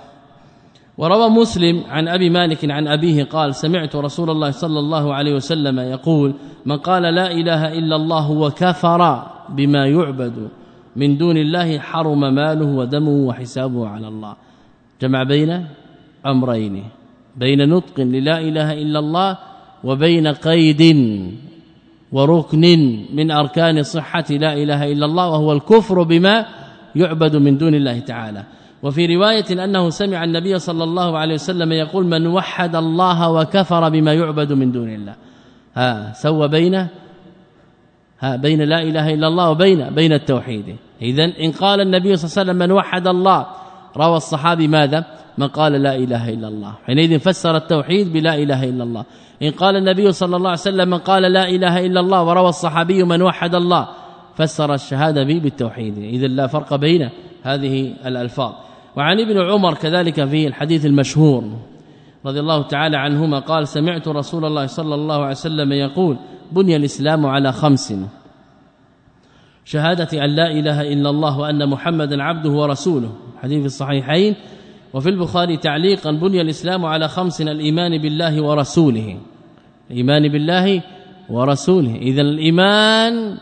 وروى 1.00 1.28
مسلم 1.28 1.84
عن 1.88 2.08
أبي 2.08 2.30
مالك 2.30 2.70
عن 2.70 2.88
أبيه 2.88 3.24
قال 3.24 3.54
سمعت 3.54 3.96
رسول 3.96 4.30
الله 4.30 4.50
صلى 4.50 4.78
الله 4.78 5.14
عليه 5.14 5.34
وسلم 5.34 5.78
يقول 5.78 6.34
من 6.66 6.76
قال 6.76 7.02
لا 7.02 7.32
إله 7.32 7.72
إلا 7.72 7.96
الله 7.96 8.30
وكفر 8.30 9.26
بما 9.48 9.86
يعبد 9.86 10.48
من 10.96 11.16
دون 11.16 11.36
الله 11.36 11.78
حرم 11.78 12.34
ماله 12.34 12.66
ودمه 12.66 13.16
وحسابه 13.28 13.88
على 13.88 14.08
الله. 14.08 14.34
جمع 15.02 15.22
بين 15.22 15.66
أمرين 16.26 16.84
بين 17.36 17.68
نطق 17.68 18.00
للا 18.00 18.38
إله 18.38 18.72
إلا 18.72 18.98
الله 18.98 19.38
وبين 19.84 20.26
قيد 20.28 20.82
وركن 22.12 22.64
من 23.14 23.30
أركان 23.30 23.82
صحة 23.82 24.24
لا 24.30 24.52
إله 24.52 24.92
إلا 24.92 25.06
الله 25.06 25.28
وهو 25.28 25.52
الكفر 25.52 26.02
بما 26.02 26.46
يعبد 26.96 27.36
من 27.36 27.58
دون 27.58 27.74
الله 27.74 27.98
تعالى. 28.00 28.44
وفي 28.82 29.16
رواية 29.16 29.64
أنه 29.64 29.90
سمع 29.90 30.24
النبي 30.24 30.58
صلى 30.58 30.84
الله 30.84 31.18
عليه 31.18 31.34
وسلم 31.34 31.72
يقول 31.72 32.06
من 32.06 32.26
وحد 32.26 32.76
الله 32.76 33.30
وكفر 33.30 33.88
بما 33.88 34.14
يعبد 34.14 34.52
من 34.52 34.72
دون 34.72 34.88
الله. 34.88 35.14
ها 35.74 36.12
سوى 36.12 36.48
بين 36.48 36.88
ها 38.20 38.36
بين 38.36 38.62
لا 38.62 38.82
إله 38.82 39.14
إلا 39.14 39.26
الله 39.28 39.50
وبين 39.50 39.90
بين 39.90 40.12
التوحيد. 40.12 40.76
اذا 41.02 41.24
إن 41.24 41.52
قال 41.52 41.80
النبي 41.80 42.16
صلى 42.16 42.24
الله 42.24 42.38
عليه 42.38 42.50
وسلم 42.50 42.56
من 42.68 42.72
وحد 42.72 43.06
الله 43.06 43.46
روى 43.96 44.16
الصحابي 44.16 44.68
ماذا؟ 44.68 45.04
من 45.38 45.48
قال 45.48 45.72
لا 45.72 45.96
إله 45.96 46.28
إلا 46.28 46.48
الله. 46.48 46.72
حينئذ 46.86 47.18
فسر 47.18 47.56
التوحيد 47.56 48.12
بلا 48.12 48.34
إله 48.34 48.64
إلا 48.64 48.84
الله. 48.84 49.04
إن 49.42 49.50
قال 49.50 49.76
النبي 49.76 50.12
صلى 50.12 50.36
الله 50.36 50.50
عليه 50.50 50.60
وسلم 50.60 50.90
من 50.90 50.98
قال 50.98 51.22
لا 51.22 51.48
إله 51.48 51.86
إلا 51.86 52.00
الله 52.00 52.22
وروى 52.22 52.48
الصحابي 52.48 53.04
من 53.04 53.22
وحد 53.22 53.54
الله 53.54 53.88
فسر 54.36 54.74
الشهادة 54.74 55.24
بالتوحيد. 55.24 55.98
اذا 55.98 56.26
لا 56.26 56.46
فرق 56.46 56.74
بين 56.74 57.10
هذه 57.42 57.94
الألفاظ. 58.06 58.52
وعن 58.96 59.20
ابن 59.20 59.50
عمر 59.50 59.74
كذلك 59.74 60.24
في 60.24 60.46
الحديث 60.46 60.86
المشهور 60.86 61.44
رضي 62.26 62.40
الله 62.40 62.62
تعالى 62.62 62.96
عنهما 62.96 63.38
قال 63.38 63.68
سمعت 63.68 64.08
رسول 64.08 64.44
الله 64.44 64.66
صلى 64.66 64.94
الله 64.94 65.14
عليه 65.14 65.30
وسلم 65.30 65.72
يقول 65.72 66.16
بني 66.52 66.76
الإسلام 66.76 67.26
على 67.26 67.52
خمس. 67.52 67.94
شهادة 69.64 70.24
أن 70.24 70.30
لا 70.30 70.50
إله 70.50 70.92
إلا 70.92 71.10
الله 71.10 71.38
وأن 71.38 71.68
محمدا 71.68 72.22
عبده 72.22 72.50
ورسوله. 72.50 73.12
حديث 73.42 73.64
الصحيحين. 73.64 74.34
وفي 74.94 75.08
البخاري 75.08 75.56
تعليقا 75.56 76.10
بني 76.10 76.40
الإسلام 76.40 76.86
على 76.86 77.08
خمس 77.08 77.40
الإيمان 77.40 77.98
بالله 77.98 78.42
ورسوله. 78.42 79.18
الإيمان 79.90 80.28
بالله 80.28 80.82
ورسوله. 81.30 81.96
إذا 81.96 82.20
الإيمان 82.20 83.38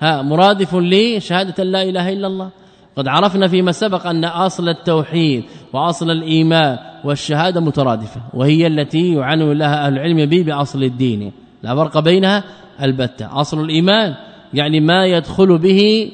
ها 0.00 0.22
مرادف 0.22 0.74
لشهادة 0.74 1.64
لا 1.64 1.82
إله 1.82 2.12
إلا 2.12 2.26
الله. 2.26 2.50
قد 2.96 3.08
عرفنا 3.08 3.48
فيما 3.48 3.72
سبق 3.72 4.06
أن 4.06 4.24
أصل 4.24 4.68
التوحيد 4.68 5.44
وأصل 5.72 6.10
الإيمان 6.10 6.78
والشهادة 7.04 7.60
مترادفة 7.60 8.20
وهي 8.34 8.66
التي 8.66 9.14
يعنون 9.14 9.58
لها 9.58 9.86
أهل 9.86 9.92
العلم 9.92 10.26
به 10.26 10.42
بأصل 10.42 10.82
الدين. 10.82 11.32
لا 11.62 11.74
فرق 11.74 11.98
بينها؟ 11.98 12.44
البتة. 12.82 13.40
أصل 13.40 13.64
الإيمان 13.64 14.14
يعني 14.54 14.80
ما 14.80 15.06
يدخل 15.06 15.58
به 15.58 16.10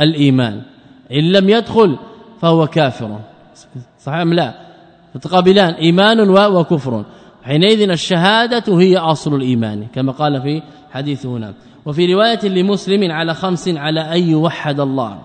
الإيمان. 0.00 0.62
إن 1.12 1.32
لم 1.32 1.48
يدخل 1.48 1.96
فهو 2.40 2.66
كافر. 2.66 3.18
صحيح 3.98 4.18
أم 4.18 4.34
لا؟ 4.34 4.54
متقابلان. 5.14 5.74
إيمان 5.74 6.30
وكفر. 6.30 7.04
حينئذ 7.42 7.90
الشهادة 7.90 8.78
هي 8.80 8.96
أصل 8.96 9.34
الإيمان 9.34 9.86
كما 9.94 10.12
قال 10.12 10.42
في 10.42 10.62
حديث 10.90 11.26
هنا. 11.26 11.54
وفي 11.86 12.14
رواية 12.14 12.48
لمسلم 12.48 13.12
على 13.12 13.34
خمس 13.34 13.68
على 13.68 14.00
أن 14.00 14.30
يوحد 14.30 14.80
الله. 14.80 15.18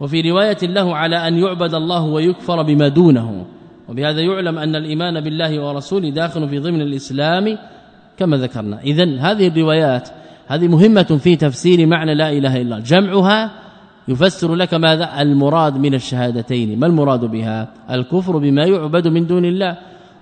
وفي 0.00 0.30
رواية 0.30 0.58
له 0.62 0.96
على 0.96 1.28
أن 1.28 1.38
يعبد 1.38 1.74
الله 1.74 2.02
ويكفر 2.02 2.62
بما 2.62 2.88
دونه. 2.88 3.46
وبهذا 3.88 4.20
يعلم 4.20 4.58
أن 4.58 4.76
الإيمان 4.76 5.20
بالله 5.20 5.60
ورسوله 5.60 6.10
داخل 6.10 6.48
في 6.48 6.58
ضمن 6.58 6.80
الإسلام 6.80 7.58
كما 8.18 8.36
ذكرنا. 8.36 8.80
اذا 8.80 9.04
هذه 9.20 9.48
الروايات 9.48 10.08
هذه 10.46 10.68
مهمة 10.68 11.18
في 11.22 11.36
تفسير 11.36 11.86
معنى 11.86 12.14
لا 12.14 12.30
إله 12.30 12.56
إلا 12.56 12.62
الله. 12.62 12.78
جمعها 12.78 13.50
يفسر 14.08 14.54
لك 14.54 14.74
ماذا؟ 14.74 15.22
المراد 15.22 15.76
من 15.76 15.94
الشهادتين. 15.94 16.78
ما 16.78 16.86
المراد 16.86 17.24
بها؟ 17.24 17.68
الكفر 17.90 18.38
بما 18.38 18.64
يعبد 18.64 19.08
من 19.08 19.26
دون 19.26 19.44
الله. 19.44 19.76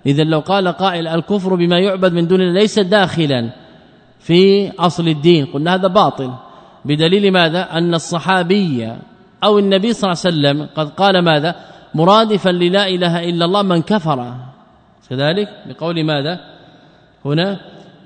اذا 0.07 0.25
لو 0.25 0.41
قال 0.41 0.69
قائل 0.69 1.07
الكفر 1.07 1.55
بما 1.55 1.79
يعبد 1.79 2.13
من 2.13 2.27
دون 2.27 2.41
الله 2.41 2.61
ليس 2.61 2.79
داخلا 2.79 3.51
في 4.21 4.71
أصل 4.79 5.09
الدين. 5.09 5.47
قلنا 5.47 5.75
هذا 5.75 5.89
باطل. 5.89 6.31
بدليل 6.85 7.33
ماذا؟ 7.33 7.79
أن 7.79 7.95
الصحابي 7.95 8.93
أو 9.45 9.59
النبي 9.59 9.93
صلى 9.93 10.13
الله 10.13 10.21
عليه 10.25 10.29
وسلم 10.35 10.69
قد 10.77 10.89
قال 10.89 11.19
ماذا؟ 11.19 11.55
مرادفا 11.95 12.51
للا 12.51 12.89
إله 12.89 13.29
إلا 13.29 13.45
الله 13.45 13.63
من 13.63 13.83
كفر. 13.83 14.35
كذلك 15.11 15.49
بقول 15.67 16.05
ماذا؟ 16.05 16.41
هنا 17.25 17.61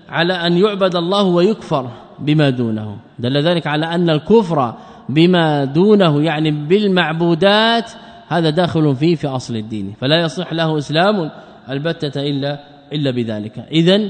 على 0.08 0.32
أن 0.32 0.58
يعبد 0.58 0.96
الله 0.96 1.22
ويكفر 1.22 1.90
بما 2.18 2.50
دونه. 2.50 2.96
دل 3.18 3.36
ذلك 3.42 3.66
على 3.66 3.86
أن 3.86 4.10
الكفر 4.10 4.74
بما 5.08 5.64
دونه 5.64 6.22
يعني 6.22 6.50
بالمعبودات 6.50 7.90
هذا 8.28 8.50
داخل 8.50 8.96
فيه 8.96 9.14
في 9.14 9.26
أصل 9.26 9.56
الدين. 9.56 9.94
فلا 10.00 10.20
يصح 10.20 10.52
له 10.52 10.78
إسلام 10.78 11.30
البتة 11.70 12.20
إلا 12.20 12.60
إلا 12.92 13.10
بذلك. 13.10 13.58
اذا 13.72 14.00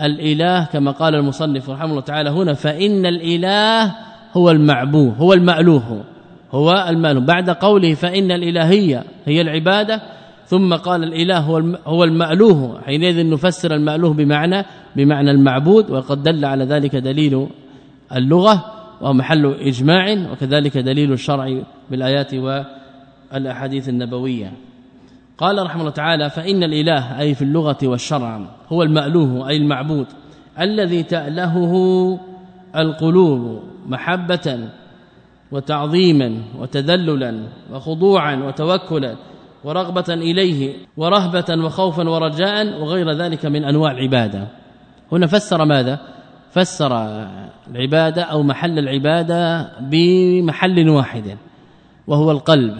الإله 0.00 0.64
كما 0.64 0.90
قال 0.90 1.14
المصنف 1.14 1.70
رحمه 1.70 1.90
الله 1.90 2.00
تعالى 2.00 2.30
هنا 2.30 2.54
فإن 2.54 3.06
الإله 3.06 3.94
هو 4.36 4.50
المعبود 4.50 5.14
هو 5.18 5.32
المألوه. 5.32 6.04
هو 6.54 6.86
المألوه 6.88 7.24
بعد 7.24 7.50
قوله 7.50 7.94
فإن 7.94 8.32
الإلهية 8.32 9.04
هي 9.26 9.40
العبادة 9.40 10.02
ثم 10.46 10.74
قال 10.74 11.04
الإله 11.04 11.38
هو 11.38 11.62
هو 11.86 12.04
المألوه. 12.04 12.80
حينئذ 12.80 13.30
نفسر 13.30 13.74
المألوه 13.74 14.14
بمعنى 14.14 14.64
بمعنى 14.96 15.30
المعبود 15.30 15.90
وقد 15.90 16.22
دل 16.22 16.44
على 16.44 16.64
ذلك 16.64 16.96
دليل 16.96 17.46
اللغة 18.16 18.64
ومحل 19.00 19.46
إجماع 19.46 20.30
وكذلك 20.32 20.78
دليل 20.78 21.12
الشرع 21.12 21.62
بالآيات 21.90 22.34
والأحاديث 22.34 23.88
النبوية. 23.88 24.52
قال 25.38 25.66
رحمه 25.66 25.80
الله 25.80 25.92
تعالى 25.92 26.30
فإن 26.30 26.62
الإله 26.62 27.20
أي 27.20 27.34
في 27.34 27.42
اللغة 27.42 27.78
والشرع 27.82 28.40
هو 28.68 28.82
المألوه 28.82 29.48
أي 29.48 29.56
المعبود 29.56 30.06
الذي 30.60 31.02
تألهه 31.02 32.18
القلوب 32.76 33.62
محبة 33.86 34.68
وتعظيما 35.54 36.42
وتذللا 36.58 37.42
وخضوعا 37.72 38.36
وتوكلا 38.36 39.16
ورغبة 39.64 40.14
إليه 40.14 40.74
ورهبة 40.96 41.64
وخوفا 41.64 42.08
ورجاء 42.08 42.80
وغير 42.80 43.12
ذلك 43.12 43.46
من 43.46 43.64
أنواع 43.64 43.90
العبادة. 43.90 44.48
هنا 45.12 45.26
فسر 45.26 45.64
ماذا؟ 45.64 46.00
فسر 46.50 47.26
العبادة 47.70 48.22
أو 48.22 48.42
محل 48.42 48.78
العبادة 48.78 49.70
بمحل 49.80 50.88
واحد 50.88 51.36
وهو 52.06 52.30
القلب. 52.30 52.76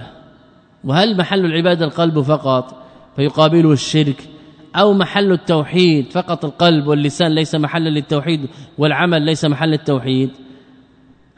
وهل 0.84 1.16
محل 1.16 1.44
العبادة 1.44 1.84
القلب 1.84 2.20
فقط 2.20 2.74
فيقابله 3.16 3.72
الشرك 3.72 4.28
أو 4.76 4.92
محل 4.92 5.32
التوحيد 5.32 6.12
فقط 6.12 6.44
القلب 6.44 6.86
واللسان 6.86 7.34
ليس 7.34 7.54
محلا 7.54 7.88
للتوحيد 7.88 8.48
والعمل 8.78 9.22
ليس 9.22 9.44
محل 9.44 9.72
التوحيد 9.72 10.30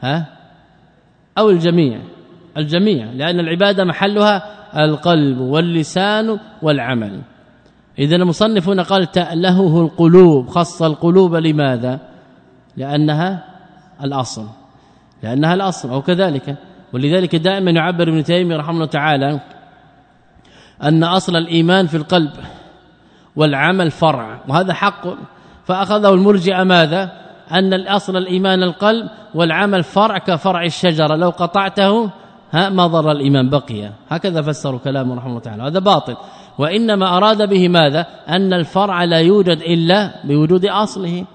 ها؟ 0.01 0.36
أو 1.37 1.49
الجميع 1.49 1.99
الجميع 2.57 3.05
لأن 3.05 3.39
العبادة 3.39 3.83
محلها 3.83 4.43
القلب 4.85 5.39
واللسان 5.39 6.39
والعمل. 6.61 7.21
اذا 7.99 8.15
المصنف 8.15 8.69
هنا 8.69 8.83
قال 8.83 9.11
تألهه 9.11 9.81
القلوب 9.81 10.47
خص 10.49 10.81
القلوب 10.81 11.35
لماذا؟ 11.35 11.99
لأنها 12.77 13.43
الأصل 14.03 14.45
لأنها 15.23 15.53
الأصل 15.53 15.89
أو 15.89 16.01
كذلك. 16.01 16.55
ولذلك 16.93 17.35
دائما 17.35 17.71
يعبر 17.71 18.09
ابن 18.09 18.23
تيمية 18.23 18.57
رحمه 18.57 18.75
الله 18.75 18.85
تعالى 18.85 19.39
أن 20.83 21.03
أصل 21.03 21.35
الإيمان 21.35 21.87
في 21.87 21.97
القلب 21.97 22.31
والعمل 23.35 23.91
فرع 23.91 24.39
وهذا 24.47 24.73
حق. 24.73 25.07
فأخذه 25.65 26.09
المرجئة 26.13 26.63
ماذا؟ 26.63 27.26
أن 27.51 27.73
الأصل 27.73 28.17
الإيمان 28.17 28.63
القلب 28.63 29.09
والعمل 29.35 29.83
فرع 29.83 30.17
كفرع 30.17 30.63
الشجرة. 30.63 31.15
لو 31.15 31.29
قطعته 31.29 32.09
ها 32.51 32.69
ما 32.69 32.87
ضر 32.87 33.11
الإيمان 33.11 33.49
بقي. 33.49 33.91
هكذا 34.09 34.41
فسروا 34.41 34.79
كلامه 34.79 35.15
رحمه 35.15 35.29
الله 35.29 35.39
تعالى. 35.39 35.63
هذا 35.63 35.79
باطل. 35.79 36.15
وإنما 36.57 37.17
أراد 37.17 37.49
به 37.49 37.67
ماذا؟ 37.67 38.05
أن 38.29 38.53
الفرع 38.53 39.03
لا 39.03 39.19
يوجد 39.19 39.57
إلا 39.57 40.11
بوجود 40.23 40.65
أصله. 40.65 41.25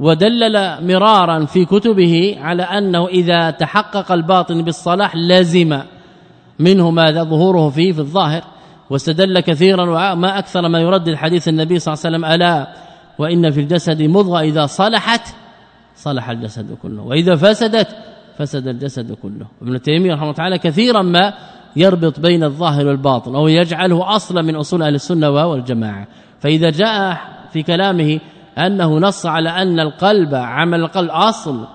ودلل 0.00 0.86
مرارا 0.86 1.44
في 1.44 1.64
كتبه 1.64 2.36
على 2.40 2.62
أنه 2.62 3.08
إذا 3.08 3.50
تحقق 3.50 4.12
الباطن 4.12 4.62
بالصلاح 4.62 5.16
لازم 5.16 5.78
منه 6.58 6.90
ماذا؟ 6.90 7.22
ظهوره 7.22 7.68
فيه 7.68 7.92
في 7.92 7.98
الظاهر. 7.98 8.42
واستدل 8.90 9.40
كثيرا 9.40 9.82
وما 9.82 10.38
أكثر 10.38 10.68
ما 10.68 10.80
يرد 10.80 11.08
الحديث 11.08 11.48
النبي 11.48 11.78
صلى 11.78 11.94
الله 11.94 12.04
عليه 12.04 12.16
وسلم 12.16 12.24
ألا 12.34 12.66
وإن 13.18 13.50
في 13.50 13.60
الجسد 13.60 14.02
مضغة 14.02 14.40
إذا 14.40 14.66
صلحت 14.66 15.34
صلح 15.96 16.30
الجسد 16.30 16.76
كله. 16.82 17.02
وإذا 17.02 17.36
فسدت 17.36 17.88
فسد 18.38 18.68
الجسد 18.68 19.12
كله. 19.12 19.46
ابن 19.62 19.82
تيمية 19.82 20.12
رحمه 20.12 20.22
الله 20.22 20.34
تعالى 20.34 20.58
كثيرا 20.58 21.02
ما 21.02 21.32
يربط 21.76 22.20
بين 22.20 22.44
الظاهر 22.44 22.86
والباطن 22.86 23.34
أو 23.34 23.48
يجعله 23.48 24.16
أصلا 24.16 24.42
من 24.42 24.56
أصول 24.56 24.82
أهل 24.82 24.94
السنة 24.94 25.30
والجماعة. 25.30 26.06
فإذا 26.40 26.70
جاء 26.70 27.18
في 27.52 27.62
كلامه 27.62 28.20
أنه 28.58 28.98
نص 28.98 29.26
على 29.26 29.50
أن 29.50 29.80
القلب 29.80 30.34
عمل 30.34 30.80
القلب 30.80 31.10
أصل 31.10 31.66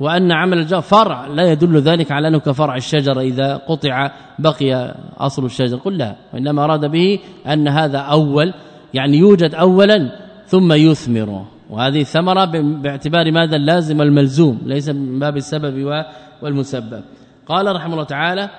وأن 0.00 0.32
عمل 0.32 0.58
الجو 0.58 0.80
فرع 0.80 1.26
لا 1.26 1.52
يدل 1.52 1.78
ذلك 1.78 2.12
على 2.12 2.28
أنه 2.28 2.38
كفرع 2.38 2.76
الشجرة 2.76 3.20
إذا 3.20 3.56
قطع 3.56 4.10
بقي 4.38 4.94
أصل 5.18 5.44
الشجر. 5.44 5.76
قل 5.76 5.98
لا 5.98 6.16
وإنما 6.34 6.64
أراد 6.64 6.90
به 6.90 7.18
أن 7.46 7.68
هذا 7.68 7.98
أول 7.98 8.54
يعني 8.94 9.18
يوجد 9.18 9.54
اولا 9.54 10.18
ثم 10.46 10.72
يثمر. 10.72 11.44
وهذه 11.72 12.00
الثمره 12.00 12.44
باعتبار 12.84 13.32
ماذا؟ 13.32 13.56
اللازم 13.56 14.02
الملزوم 14.02 14.60
ليس 14.64 14.88
من 14.88 15.18
باب 15.18 15.36
السبب 15.36 16.04
والمسبب. 16.42 17.02
قال 17.46 17.76
رحمه 17.76 17.92
الله 17.92 18.04
تعالى 18.04 18.50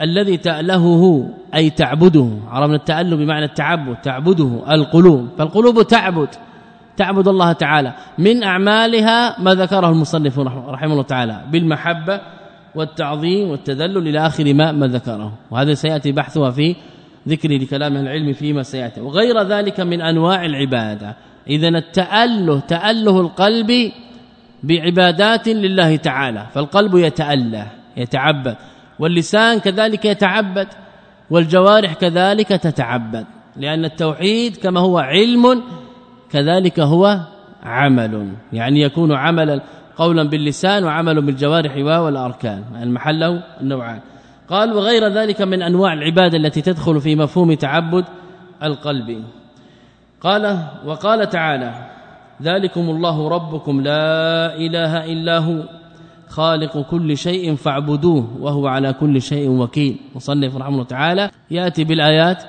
الذي 0.00 0.36
تألهه 0.36 1.30
أي 1.54 1.70
تعبده 1.70 2.28
عرفنا 2.48 2.76
التأله 2.76 3.16
بمعنى 3.16 3.44
التعبد 3.44 3.96
تعبده 3.96 4.74
القلوب. 4.74 5.28
فالقلوب 5.38 5.82
تعبد 5.82 6.28
تعبد 6.96 7.28
الله 7.28 7.52
تعالى. 7.52 7.94
من 8.18 8.42
أعمالها 8.42 9.40
ما 9.40 9.54
ذكره 9.54 9.88
المصنف 9.88 10.38
رحمه 10.68 10.92
الله 10.92 11.02
تعالى 11.02 11.40
بالمحبة 11.52 12.20
والتعظيم 12.74 13.48
والتذلل 13.48 14.08
إلى 14.08 14.26
آخر 14.26 14.54
ما 14.54 14.72
ما 14.72 14.86
ذكره. 14.86 15.32
وهذا 15.50 15.74
سيأتي 15.74 16.12
بحثها 16.12 16.50
في 16.50 16.76
ذكر 17.28 17.48
لكلام 17.48 17.96
العلم 17.96 18.32
فيما 18.32 18.62
سيأتي. 18.62 19.00
وغير 19.00 19.42
ذلك 19.42 19.80
من 19.80 20.00
أنواع 20.00 20.44
العبادة. 20.44 21.16
إذا 21.50 21.68
التأله 21.68 22.60
تأله 22.60 23.20
القلب 23.20 23.92
بعبادات 24.62 25.48
لله 25.48 25.96
تعالى 25.96 26.46
فالقلب 26.54 26.94
يتأله 26.94 27.66
يتعبد 27.96 28.56
واللسان 28.98 29.58
كذلك 29.58 30.04
يتعبد 30.04 30.68
والجوارح 31.30 31.92
كذلك 31.92 32.48
تتعبد 32.48 33.26
لأن 33.56 33.84
التوحيد 33.84 34.56
كما 34.56 34.80
هو 34.80 34.98
علم 34.98 35.62
كذلك 36.30 36.80
هو 36.80 37.20
عمل 37.62 38.32
يعني 38.52 38.80
يكون 38.80 39.12
عملا 39.12 39.60
قولا 39.96 40.22
باللسان 40.22 40.84
وعمل 40.84 41.22
بالجوارح 41.22 41.76
والأركان 41.76 42.64
المحل 42.82 43.40
النوعان 43.60 44.00
قال 44.48 44.72
وغير 44.72 45.08
ذلك 45.08 45.42
من 45.42 45.62
أنواع 45.62 45.92
العبادة 45.92 46.36
التي 46.36 46.60
تدخل 46.60 47.00
في 47.00 47.16
مفهوم 47.16 47.54
تعبد 47.54 48.04
القلب. 48.62 49.24
قال 50.20 50.58
وقال 50.86 51.28
تعالى 51.28 51.74
ذلكم 52.42 52.80
الله 52.80 53.28
ربكم 53.28 53.80
لا 53.80 54.56
إله 54.56 55.04
إلا 55.04 55.38
هو 55.38 55.62
خالق 56.28 56.78
كل 56.90 57.16
شيء 57.16 57.54
فاعبدوه 57.54 58.28
وهو 58.40 58.66
على 58.66 58.92
كل 58.92 59.22
شيء 59.22 59.50
وكيل. 59.50 59.96
مصنف 60.14 60.56
رحمه 60.56 60.68
الله 60.68 60.84
تعالى 60.84 61.30
يأتي 61.50 61.84
بالآيات 61.84 62.42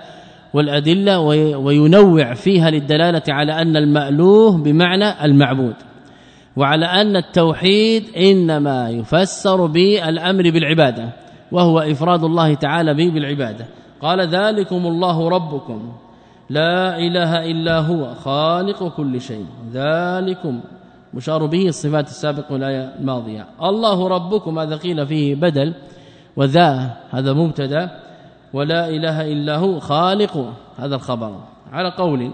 والأدلة 0.53 1.19
وينوع 1.57 2.33
فيها 2.33 2.69
للدلالة 2.69 3.23
على 3.29 3.61
أن 3.61 3.77
المألوه 3.77 4.57
بمعنى 4.57 5.25
المعبود 5.25 5.75
وعلى 6.55 6.85
أن 6.85 7.15
التوحيد 7.15 8.03
إنما 8.17 8.89
يفسر 8.89 9.65
بالأمر 9.65 10.43
بالعبادة 10.43 11.09
وهو 11.51 11.79
إفراد 11.79 12.23
الله 12.23 12.53
تعالى 12.53 12.93
به 12.93 13.09
بالعبادة. 13.09 13.65
قال 14.01 14.27
ذلكم 14.27 14.85
الله 14.87 15.29
ربكم. 15.29 15.91
لا 16.51 16.97
إله 16.99 17.51
إلا 17.51 17.79
هو 17.79 18.15
خالق 18.15 18.87
كل 18.97 19.21
شيء. 19.21 19.45
ذلكم 19.71 20.59
مشار 21.13 21.45
به 21.45 21.67
الصفات 21.67 22.07
السابقة 22.07 22.53
والآية 22.53 22.95
الماضية. 22.99 23.47
الله 23.63 24.07
ربكم 24.07 24.59
هذا 24.59 24.75
قيل 24.75 25.07
فيه 25.07 25.35
بدل 25.35 25.73
وذا 26.35 26.97
هذا 27.11 27.33
مبتدا. 27.33 27.99
ولا 28.53 28.89
إله 28.89 29.31
إلا 29.31 29.55
هو 29.55 29.79
خالق 29.79 30.53
هذا 30.77 30.95
الخبر. 30.95 31.33
على 31.71 31.89
قول 31.89 32.31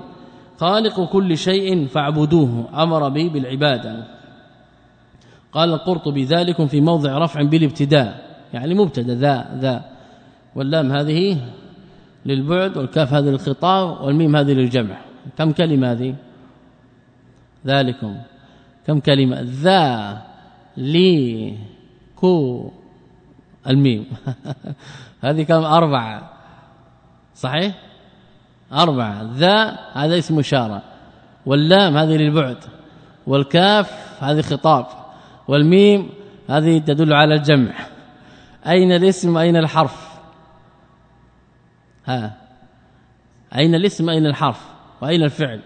خالق 0.57 1.09
كل 1.13 1.37
شيء 1.37 1.87
فاعبدوه 1.87 2.83
أمر 2.83 3.09
به 3.09 3.29
بالعبادة. 3.33 4.03
قال 5.53 5.73
القرطبي 5.73 6.23
ذلك 6.25 6.65
في 6.65 6.81
موضع 6.81 7.17
رفع 7.17 7.41
بالابتداء 7.41 8.21
يعني 8.53 8.73
مبتدا 8.73 9.15
ذا 9.15 9.45
ذا. 9.61 9.81
واللام 10.55 10.91
هذه 10.91 11.37
للبعد 12.27 12.77
والكاف 12.77 13.13
هذه 13.13 13.25
للخطاب 13.25 14.01
والميم 14.01 14.35
هذه 14.35 14.51
للجمع. 14.51 14.97
كم 15.37 15.51
كلمة 15.51 15.91
هذه؟ 15.91 16.15
ذلكم. 17.65 18.15
كم 18.87 18.99
كلمة؟ 18.99 19.41
ذا 19.41 20.21
لي 20.77 21.57
كو 22.15 22.71
الميم. 23.67 24.05
هذه 25.25 25.43
كم؟ 25.43 25.63
أربعة. 25.63 26.33
صحيح؟ 27.35 27.75
أربعة. 28.73 29.29
ذا 29.33 29.79
هذا 29.93 30.17
اسم 30.17 30.39
إشارة. 30.39 30.81
واللام 31.45 31.97
هذه 31.97 32.17
للبعد. 32.17 32.57
والكاف 33.27 34.23
هذه 34.23 34.41
خطاب. 34.41 34.85
والميم 35.47 36.09
هذه 36.49 36.77
تدل 36.77 37.13
على 37.13 37.35
الجمع. 37.35 37.73
أين 38.67 38.91
الاسم؟ 38.91 39.35
واين 39.35 39.57
الحرف؟ 39.57 40.06
ها. 42.07 42.37
أين 43.55 43.75
الاسم؟ 43.75 44.09
أين 44.09 44.25
الحرف؟ 44.25 44.65
وأين 45.01 45.23
الفعل؟ 45.23 45.61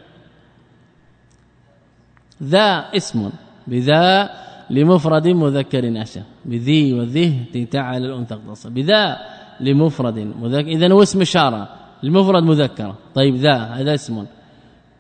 ذا 2.44 2.90
اسم 2.98 3.32
بذا 3.68 4.30
لمفرد 4.70 5.28
مذكر 5.28 6.02
أشر 6.02 6.24
بذي 6.46 6.94
وذه 6.94 7.66
تعالى 7.72 8.06
الأنثى 8.06 8.34
اقتصر 8.34 8.70
بذا 8.70 9.18
لمفرد 9.60 10.20
مذكر. 10.20 10.68
إذا 10.68 10.92
هو 10.92 11.04
اسم 11.04 11.22
إشارة. 11.22 11.76
لمفرد 12.04 12.44
مذكر. 12.44 12.96
طيب 13.16 13.36
ذا 13.36 13.56
هذا 13.58 13.94
اسم. 13.94 14.26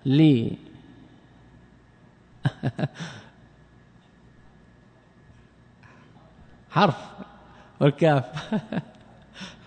لي 0.06 0.58
حرف. 6.72 6.98
والكاف. 7.80 8.54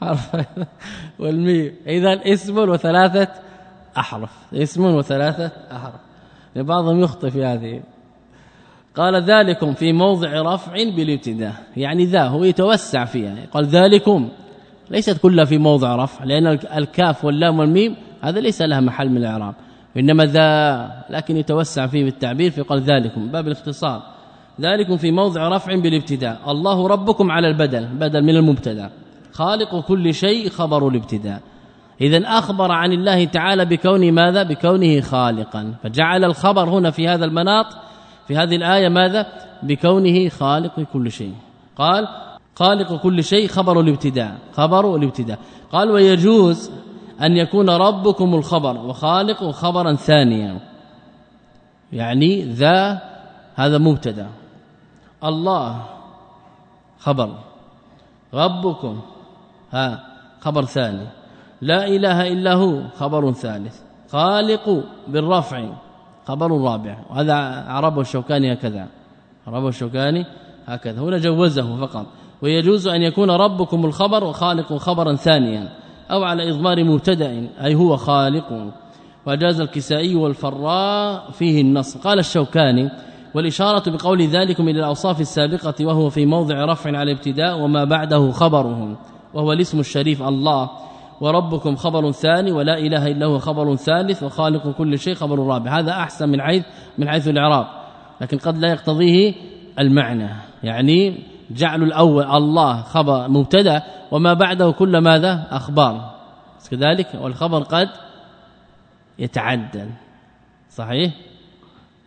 حرف 0.05 0.37
والميم. 1.21 1.73
اذا 1.87 2.21
اسم 2.33 2.59
وثلاثة 2.59 3.29
أحرف. 3.99 4.31
اسم 4.55 4.85
وثلاثة 4.85 5.51
أحرف. 5.73 5.95
بعضهم 6.57 7.01
يخطئ 7.01 7.31
في 7.31 7.45
هذه. 7.45 7.81
قال 8.97 9.23
ذلكم 9.23 9.75
في 9.75 9.93
موضع 9.93 10.55
رفع 10.55 10.73
بالابتداء. 10.73 11.55
يعني 11.77 12.05
ذا 12.05 12.25
هو 12.25 12.45
يتوسع 12.45 13.05
فيها. 13.05 13.37
قال 13.53 13.65
ذلكم. 13.65 14.29
ليست 14.91 15.19
كلها 15.19 15.45
في 15.45 15.59
موضع 15.59 15.97
رفع 15.97 16.25
لأن 16.25 16.47
الكاف 16.77 17.25
واللام 17.25 17.59
والميم 17.59 17.97
هذا 18.21 18.41
ليس 18.41 18.63
لها 18.63 18.81
محل 18.81 19.09
من 19.09 19.17
الإعراب. 19.17 19.55
إنما 19.97 20.25
ذا 20.25 20.91
لكن 21.11 21.37
يتوسع 21.37 21.87
فيه 21.87 22.05
بالتعبير 22.05 22.51
في 22.51 22.61
قال 22.61 22.81
ذلكم. 22.81 23.29
باب 23.29 23.47
الاختصار. 23.47 24.03
ذلك 24.61 24.97
في 24.97 25.11
موضع 25.11 25.49
رفع 25.49 25.75
بالابتداء. 25.75 26.41
الله 26.49 26.87
ربكم 26.89 27.31
على 27.31 27.49
البدل 27.49 27.87
بدل 27.87 28.23
من 28.23 28.37
المبتدأ. 28.37 28.91
خالق 29.35 29.81
كل 29.81 30.15
شيء 30.15 30.49
خبر 30.49 30.89
الابتداء. 30.89 31.41
اذا 32.01 32.29
أخبر 32.39 32.73
عن 32.73 32.93
الله 32.93 33.25
تعالى 33.25 33.65
بكونه 33.65 34.11
ماذا؟ 34.11 34.43
بكونه 34.43 35.01
خالقا. 35.01 35.75
فجعل 35.83 36.25
الخبر 36.25 36.69
هنا 36.69 36.91
في 36.91 37.09
هذا 37.09 37.25
المناط 37.25 37.67
في 38.29 38.37
هذه 38.37 38.57
الآية 38.57 38.89
ماذا؟ 38.89 39.27
بكونه 39.63 40.29
خالق 40.29 40.81
كل 40.93 41.11
شيء. 41.11 41.35
قال 41.77 42.09
خالق 42.57 42.97
كل 43.03 43.25
شيء 43.25 43.49
خبر 43.49 43.81
الابتداء. 43.81 44.39
خبر 44.53 44.97
الابتداء. 44.97 45.39
قال 45.73 45.91
ويجوز 45.91 46.71
أن 47.23 47.37
يكون 47.37 47.71
ربكم 47.71 48.35
الخبر 48.35 48.77
وخالق 48.77 49.51
خبرا 49.51 49.95
ثانيا. 49.95 50.61
يعني 51.93 52.43
ذا 52.43 53.03
هذا 53.55 53.79
مبتدا. 53.79 54.29
الله 55.25 55.83
خبر. 56.99 57.35
ربكم. 58.35 59.01
ها 59.75 60.01
خبر 60.41 60.65
ثاني. 60.65 61.07
لا 61.61 61.87
إله 61.87 62.33
إلا 62.33 62.53
هو 62.55 62.81
خبر 62.99 63.33
ثالث. 63.33 63.77
خالق 64.09 64.85
بالرفع 65.09 65.69
خبر 66.27 66.61
رابع. 66.61 66.97
وهذا 67.11 67.35
عربه 67.69 68.01
الشوكاني 68.01 68.53
هكذا. 68.53 68.87
عربه 69.47 69.69
الشوكاني 69.69 70.27
هكذا. 70.67 71.01
هنا 71.01 71.19
جوزه 71.19 71.87
فقط. 71.87 72.07
ويجوز 72.43 72.89
أن 72.89 73.03
يكون 73.03 73.31
ربكم 73.31 73.85
الخبر 73.85 74.25
وخالق 74.25 74.73
خبرا 74.73 75.15
ثانيا 75.15 75.69
أو 76.11 76.25
على 76.25 76.51
إضمار 76.51 76.85
مبتدأ 76.85 77.49
أي 77.65 77.75
هو 77.75 77.97
خالق. 77.97 78.73
وجاز 79.27 79.61
الكسائي 79.61 80.15
والفراء 80.15 81.31
فيه 81.31 81.61
النص. 81.61 81.97
قال 81.97 82.19
الشوكاني 82.19 82.91
والإشارة 83.35 83.91
بقول 83.91 84.23
ذلكم 84.23 84.69
إلى 84.69 84.79
الأوصاف 84.79 85.21
السابقة 85.21 85.75
وهو 85.87 86.11
في 86.11 86.27
موضع 86.27 86.65
رفع 86.65 86.99
على 86.99 87.13
ابتداء 87.13 87.59
وما 87.59 87.85
بعده 87.85 88.31
خبرهم 88.31 88.97
وهو 89.35 89.53
الاسم 89.53 89.81
الشريف 89.81 90.23
الله. 90.23 90.71
وربكم 91.21 91.77
خبر 91.77 92.11
ثاني 92.11 92.53
ولا 92.53 92.79
إله 92.79 93.07
إلا 93.07 93.27
هو 93.27 93.39
خبر 93.39 93.77
ثالث 93.77 94.23
وخالق 94.23 94.71
كل 94.71 94.99
شيء 94.99 95.15
خبر 95.15 95.39
رابع. 95.39 95.79
هذا 95.79 95.93
أحسن 95.93 96.29
من 96.29 96.43
حيث 96.43 96.65
من 96.99 97.09
حيث 97.09 97.29
الإعراب. 97.29 97.67
لكن 98.21 98.39
قد 98.39 98.59
لا 98.59 98.69
يقتضيه 98.69 99.35
المعنى. 99.79 100.29
يعني 100.63 101.19
جعل 101.51 101.83
الأول 101.83 102.25
الله 102.25 102.83
خبر 102.83 103.29
مبتدأ 103.29 103.83
وما 104.11 104.35
بعده 104.35 104.71
كل 104.71 104.99
ماذا؟ 104.99 105.47
أخبار. 105.51 106.15
كذلك 106.71 107.09
والخبر 107.21 107.63
قد 107.63 107.89
يتعدل 109.19 109.91
صحيح؟ 110.71 111.13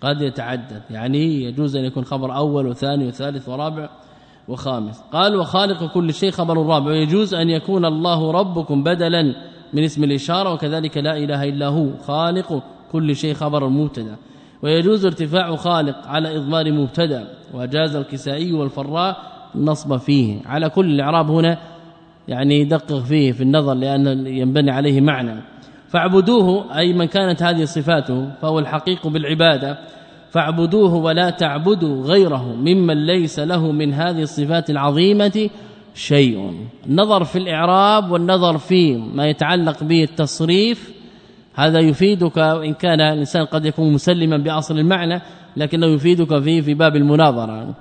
قد 0.02 0.22
يتعدد. 0.22 0.82
يعني 0.90 1.44
يجوز 1.44 1.76
أن 1.76 1.86
يكون 1.86 2.06
خبر 2.06 2.36
أول 2.36 2.68
وثاني 2.68 3.08
وثالث 3.08 3.50
ورابع 3.50 3.90
وخامس. 4.48 5.04
قال 5.14 5.36
وخالق 5.36 5.93
كل 5.93 6.14
شيء 6.14 6.32
خبر 6.32 6.58
رابع. 6.58 6.91
ويجوز 6.91 7.34
أن 7.34 7.50
يكون 7.50 7.86
الله 7.86 8.32
ربكم 8.32 8.84
بدلا 8.84 9.36
من 9.74 9.84
اسم 9.84 10.04
الإشارة 10.04 10.54
وكذلك 10.54 10.98
لا 10.98 11.18
إله 11.18 11.43
إلا 11.43 11.68
هو. 11.68 11.88
خالق 12.08 12.64
كل 12.91 13.16
شيء 13.16 13.34
خبر 13.34 13.68
مبتدأ. 13.68 14.16
ويجوز 14.64 15.06
ارتفاع 15.06 15.56
خالق 15.56 16.08
على 16.08 16.38
إضمار 16.38 16.72
مبتدأ. 16.72 17.28
وجاز 17.54 17.95
الكسائي 17.95 18.54
والفراء 18.54 19.18
النصب 19.56 19.98
فيه. 19.98 20.41
على 20.45 20.70
كل 20.70 20.86
الإعراب 20.86 21.32
هنا 21.32 21.58
يعني 22.28 22.60
يدقق 22.60 23.00
فيه 23.00 23.32
في 23.32 23.43
النظر 23.43 23.74
لأن 23.74 24.28
ينبني 24.28 24.72
عليه 24.72 25.02
معنى. 25.02 25.41
فاعبدوه 25.88 26.78
أي 26.78 26.93
من 26.93 27.06
كانت 27.06 27.43
هذه 27.43 27.66
صفاته 27.66 28.30
فهو 28.41 28.60
الحقيق 28.60 29.08
بالعبادة. 29.08 29.78
فاعبدوه 30.32 30.96
ولا 30.96 31.30
تعبدوا 31.30 32.04
غيره 32.04 32.56
ممن 32.56 33.06
ليس 33.06 33.40
له 33.40 33.72
من 33.72 33.94
هذه 33.94 34.22
الصفات 34.22 34.70
العظيمة 34.70 35.50
شيء. 35.94 36.54
النظر 36.86 37.24
في 37.24 37.38
الإعراب 37.38 38.12
والنظر 38.12 38.58
في 38.58 38.98
ما 38.98 39.28
يتعلق 39.28 39.84
به 39.84 40.04
التصريف 40.04 40.94
هذا 41.56 41.80
يفيدك 41.80 42.38
وان 42.38 42.74
كان 42.74 43.02
الإنسان 43.02 43.46
قد 43.46 43.66
يكون 43.66 43.94
مسلما 43.94 44.38
بأصل 44.38 44.80
المعنى 44.80 45.22
لكنه 45.58 45.86
يفيدك 45.86 46.40
فيه 46.40 46.62
في 46.62 46.74
باب 46.74 46.96
المناظرة. 46.96 47.76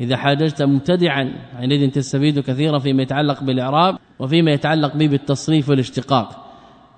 إذا 0.00 0.16
حاججت 0.16 0.62
مبتدعا 0.62 1.32
عندئذ 1.56 1.90
تستفيد 1.90 2.38
كثيرا 2.40 2.78
فيما 2.78 3.02
يتعلق 3.02 3.42
بالإعراب 3.42 3.96
وفيما 4.18 4.50
يتعلق 4.50 4.96
به 4.96 5.08
بالتصريف 5.08 5.68
والاشتقاق. 5.68 6.44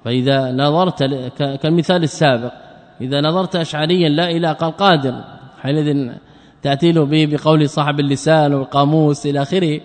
فإذا 0.04 0.52
نظرت 0.52 1.02
كالمثال 1.62 2.02
السابق 2.02 2.65
إذا 3.00 3.20
نظرت 3.20 3.56
اشعريا 3.56 4.08
لا 4.08 4.30
اله 4.30 4.52
قال 4.52 4.72
قادر. 4.76 5.14
حينئذ 5.62 6.10
تأتي 6.62 6.92
له 6.92 7.04
به 7.04 7.26
بقول 7.26 7.68
صاحب 7.68 8.00
اللسان 8.00 8.54
والقاموس 8.54 9.26
إلى 9.26 9.42
آخره 9.42 9.80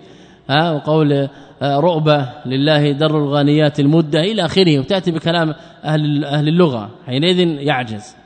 ها 0.50 0.72
وقول 0.72 1.28
آه، 1.62 1.80
رؤبة 1.80 2.28
لله 2.46 2.92
در 2.92 3.10
الغانيات 3.10 3.80
المدة 3.80 4.20
إلى 4.20 4.44
آخره 4.44 4.78
وتأتي 4.78 5.10
بكلام 5.10 5.54
أهل 5.84 6.24
أهل 6.24 6.48
اللغة. 6.48 6.90
حينئذ 7.06 7.38
يعجز 7.38 8.16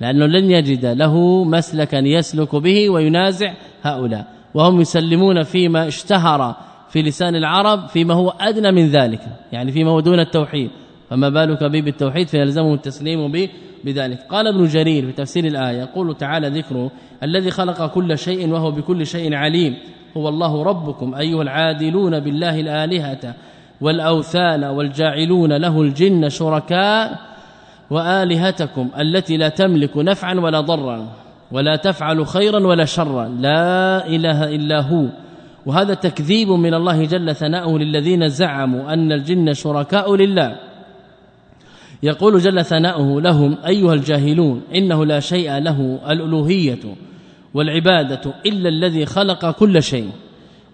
لأنه 0.00 0.26
لن 0.26 0.50
يجد 0.50 0.86
له 0.86 1.44
مسلكا 1.44 1.96
يسلك 1.96 2.56
به 2.56 2.90
وينازع 2.90 3.52
هؤلاء. 3.82 4.26
وهم 4.54 4.80
يسلمون 4.80 5.42
فيما 5.42 5.88
اشتهر 5.88 6.56
في 6.88 7.02
لسان 7.02 7.36
العرب 7.36 7.86
فيما 7.88 8.14
هو 8.14 8.30
أدنى 8.40 8.72
من 8.72 8.88
ذلك 8.88 9.20
يعني 9.52 9.72
فيما 9.72 9.90
هو 9.90 10.00
دون 10.00 10.20
التوحيد. 10.20 10.70
فما 11.10 11.28
بالك 11.28 11.64
به 11.64 11.80
بالتوحيد 11.80 12.28
فيلزمه 12.28 12.74
التسليم 12.74 13.32
به 13.32 13.48
بذلك. 13.84 14.18
قال 14.30 14.46
ابن 14.46 14.66
جرير 14.66 15.06
في 15.06 15.12
تفسير 15.12 15.44
الآية 15.44 15.78
يقول 15.78 16.16
تعالى 16.16 16.48
ذكره 16.48 16.90
الذي 17.22 17.50
خلق 17.50 17.86
كل 17.86 18.18
شيء 18.18 18.50
وهو 18.50 18.70
بكل 18.70 19.06
شيء 19.06 19.34
عليم 19.34 19.76
هو 20.16 20.28
الله 20.28 20.62
ربكم 20.62 21.14
أيها 21.14 21.42
العادلون 21.42 22.20
بالله 22.20 22.60
الآلهة 22.60 23.34
والأوثان 23.80 24.64
والجاعلون 24.64 25.52
له 25.52 25.82
الجن 25.82 26.28
شركاء 26.28 27.18
وآلهتكم 27.90 28.88
التي 29.00 29.36
لا 29.36 29.48
تملك 29.48 29.96
نفعا 29.96 30.34
ولا 30.34 30.60
ضرا 30.60 31.06
ولا 31.52 31.76
تفعل 31.76 32.26
خيرا 32.26 32.66
ولا 32.66 32.84
شرا. 32.84 33.28
لا 33.28 34.06
إله 34.06 34.54
إلا 34.54 34.80
هو. 34.80 35.04
وهذا 35.66 35.94
تكذيب 35.94 36.48
من 36.48 36.74
الله 36.74 37.04
جل 37.04 37.34
ثناؤه 37.34 37.78
للذين 37.78 38.28
زعموا 38.28 38.92
أن 38.92 39.12
الجن 39.12 39.54
شركاء 39.54 40.14
لله. 40.14 40.67
يقول 42.02 42.38
جل 42.38 42.64
ثناؤه 42.64 43.20
لهم 43.20 43.56
أيها 43.66 43.94
الجاهلون 43.94 44.62
إنه 44.74 45.04
لا 45.04 45.20
شيء 45.20 45.58
له 45.58 45.98
الألوهية 46.10 46.78
والعبادة 47.54 48.34
إلا 48.46 48.68
الذي 48.68 49.06
خلق 49.06 49.50
كل 49.50 49.82
شيء 49.82 50.10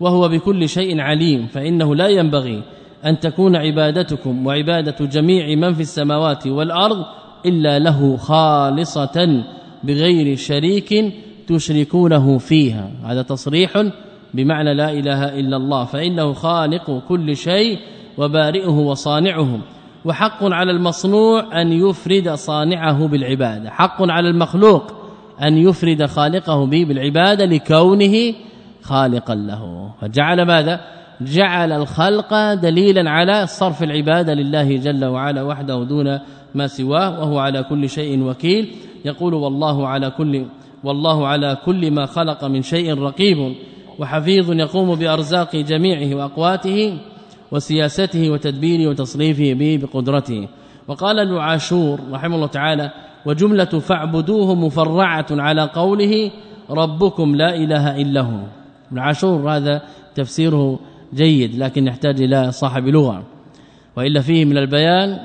وهو 0.00 0.28
بكل 0.28 0.68
شيء 0.68 1.00
عليم 1.00 1.46
فإنه 1.46 1.94
لا 1.94 2.08
ينبغي 2.08 2.62
أن 3.04 3.20
تكون 3.20 3.56
عبادتكم 3.56 4.46
وعبادة 4.46 5.06
جميع 5.06 5.56
من 5.56 5.74
في 5.74 5.80
السماوات 5.80 6.46
والأرض 6.46 7.04
إلا 7.46 7.78
له 7.78 8.16
خالصة 8.16 9.44
بغير 9.84 10.36
شريك 10.36 11.14
تشركونه 11.46 12.38
فيها. 12.38 12.90
هذا 13.04 13.22
تصريح 13.22 13.90
بمعنى 14.34 14.74
لا 14.74 14.92
إله 14.92 15.40
إلا 15.40 15.56
الله 15.56 15.84
فإنه 15.84 16.32
خالق 16.32 17.02
كل 17.08 17.36
شيء 17.36 17.78
وبارئه 18.18 18.70
وصانعه. 18.70 19.58
وحق 20.04 20.44
على 20.44 20.72
المصنوع 20.72 21.60
أن 21.60 21.72
يفرد 21.72 22.28
صانعه 22.28 23.06
بالعبادة. 23.06 23.70
حق 23.70 24.02
على 24.10 24.28
المخلوق 24.28 24.82
أن 25.42 25.58
يفرد 25.58 26.06
خالقه 26.06 26.66
به 26.66 26.84
بالعبادة 26.84 27.44
لكونه 27.44 28.34
خالقا 28.82 29.34
له. 29.34 29.90
فجعل 30.00 30.42
ماذا؟ 30.42 30.80
جعل 31.20 31.72
الخلق 31.72 32.54
دليلا 32.54 33.10
على 33.10 33.46
صرف 33.46 33.82
العبادة 33.82 34.34
لله 34.34 34.76
جل 34.76 35.04
وعلا 35.04 35.42
وحده 35.42 35.84
دون 35.84 36.20
ما 36.54 36.66
سواه 36.66 37.20
وهو 37.20 37.38
على 37.38 37.62
كل 37.62 37.88
شيء 37.88 38.22
وكيل. 38.22 38.74
يقول 39.04 39.34
والله 39.34 39.88
على 39.88 40.10
كل 40.10 40.46
والله 40.84 41.26
على 41.26 41.56
كل 41.64 41.90
ما 41.90 42.06
خلق 42.06 42.44
من 42.44 42.62
شيء 42.62 42.98
رقيب. 42.98 43.54
وحفيظ 43.98 44.52
يقوم 44.52 44.94
بأرزاق 44.94 45.56
جميعه 45.56 46.14
وأقواته. 46.14 46.98
وسياسته 47.54 48.30
وتدبيره 48.30 48.90
وتصريفه 48.90 49.52
به 49.52 49.78
بقدرته. 49.82 50.48
وقال 50.88 51.18
ابن 51.18 51.36
عاشور 51.36 52.00
رحمه 52.12 52.36
الله 52.36 52.46
تعالى 52.46 52.90
وجملة 53.26 53.64
فاعبدوه 53.64 54.54
مفرعة 54.54 55.26
على 55.30 55.62
قوله 55.62 56.30
ربكم 56.70 57.34
لا 57.34 57.56
إله 57.56 58.00
إلا 58.02 58.20
هو 58.20 58.40
ابن 58.90 58.98
عاشور 58.98 59.50
هذا 59.50 59.82
تفسيره 60.14 60.78
جيد 61.14 61.58
لكن 61.58 61.86
يحتاج 61.86 62.22
إلى 62.22 62.52
صاحب 62.52 62.88
لغة. 62.88 63.22
وإلا 63.96 64.20
فيه 64.20 64.44
من 64.44 64.58
البيان 64.58 65.18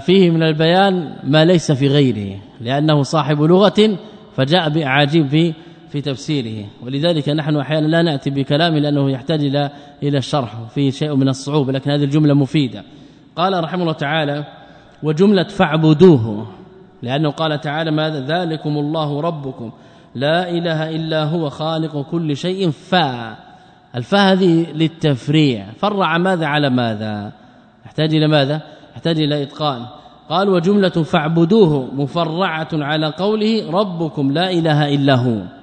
فيه 0.00 0.30
من 0.30 0.42
البيان 0.42 1.16
ما 1.24 1.44
ليس 1.44 1.72
في 1.72 1.88
غيره 1.88 2.38
لأنه 2.60 3.02
صاحب 3.02 3.42
لغة 3.42 3.98
فجاء 4.36 4.68
بأعاجيب 4.68 5.28
في 5.28 5.54
في 5.88 6.00
تفسيره. 6.00 6.66
ولذلك 6.82 7.28
نحن 7.28 7.56
أحيانا 7.56 7.86
لا 7.86 8.02
نأتي 8.02 8.30
بكلام 8.30 8.74
لأنه 8.74 9.10
يحتاج 9.10 9.44
إلى 9.44 9.70
إلى 10.02 10.18
الشرح 10.18 10.54
في 10.74 10.90
شيء 10.90 11.14
من 11.14 11.28
الصعوبه 11.28 11.72
لكن 11.72 11.90
هذه 11.90 12.04
الجملة 12.04 12.34
مفيدة. 12.34 12.84
قال 13.36 13.64
رحمه 13.64 13.82
الله 13.82 13.92
تعالى 13.92 14.44
وجملة 15.02 15.42
فاعبدوه 15.42 16.46
لأنه 17.02 17.30
قال 17.30 17.60
تعالى 17.60 17.90
ماذا؟ 17.90 18.20
ذلكم 18.20 18.78
الله 18.78 19.20
ربكم. 19.20 19.72
لا 20.14 20.50
إله 20.50 20.90
إلا 20.90 21.24
هو 21.24 21.50
خالق 21.50 22.02
كل 22.10 22.36
شيء 22.36 22.70
فا 22.70 23.36
الفاء 23.94 24.32
هذه 24.32 24.72
للتفريع. 24.72 25.66
فرع 25.78 26.18
ماذا 26.18 26.46
على 26.46 26.70
ماذا؟ 26.70 27.32
يحتاج 27.86 28.14
إلى 28.14 28.28
ماذا؟ 28.28 28.62
يحتاج 28.94 29.20
إلى 29.20 29.42
إتقان. 29.42 29.86
قال 30.28 30.48
وجملة 30.48 30.88
فاعبدوه 30.88 31.88
مفرعة 31.94 32.68
على 32.72 33.06
قوله 33.06 33.70
ربكم 33.70 34.32
لا 34.32 34.50
إله 34.50 34.94
إلا 34.94 35.14
هو 35.14 35.55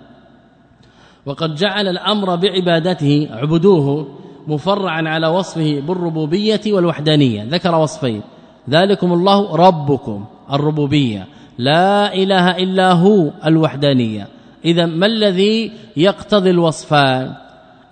وقد 1.25 1.55
جعل 1.55 1.87
الأمر 1.87 2.35
بعبادته 2.35 3.29
عبدوه 3.31 4.07
مفرعا 4.47 5.09
على 5.09 5.27
وصفه 5.27 5.79
بالربوبية 5.87 6.61
والوحدانية. 6.67 7.43
ذكر 7.43 7.75
وصفين. 7.75 8.21
ذلكم 8.69 9.13
الله 9.13 9.55
ربكم 9.55 10.25
الربوبية. 10.53 11.27
لا 11.57 12.13
إله 12.13 12.57
إلا 12.57 12.91
هو 12.91 13.29
الوحدانية. 13.45 14.27
اذا 14.65 14.85
ما 14.85 15.05
الذي 15.05 15.71
يقتضي 15.97 16.49
الوصفان؟ 16.49 17.33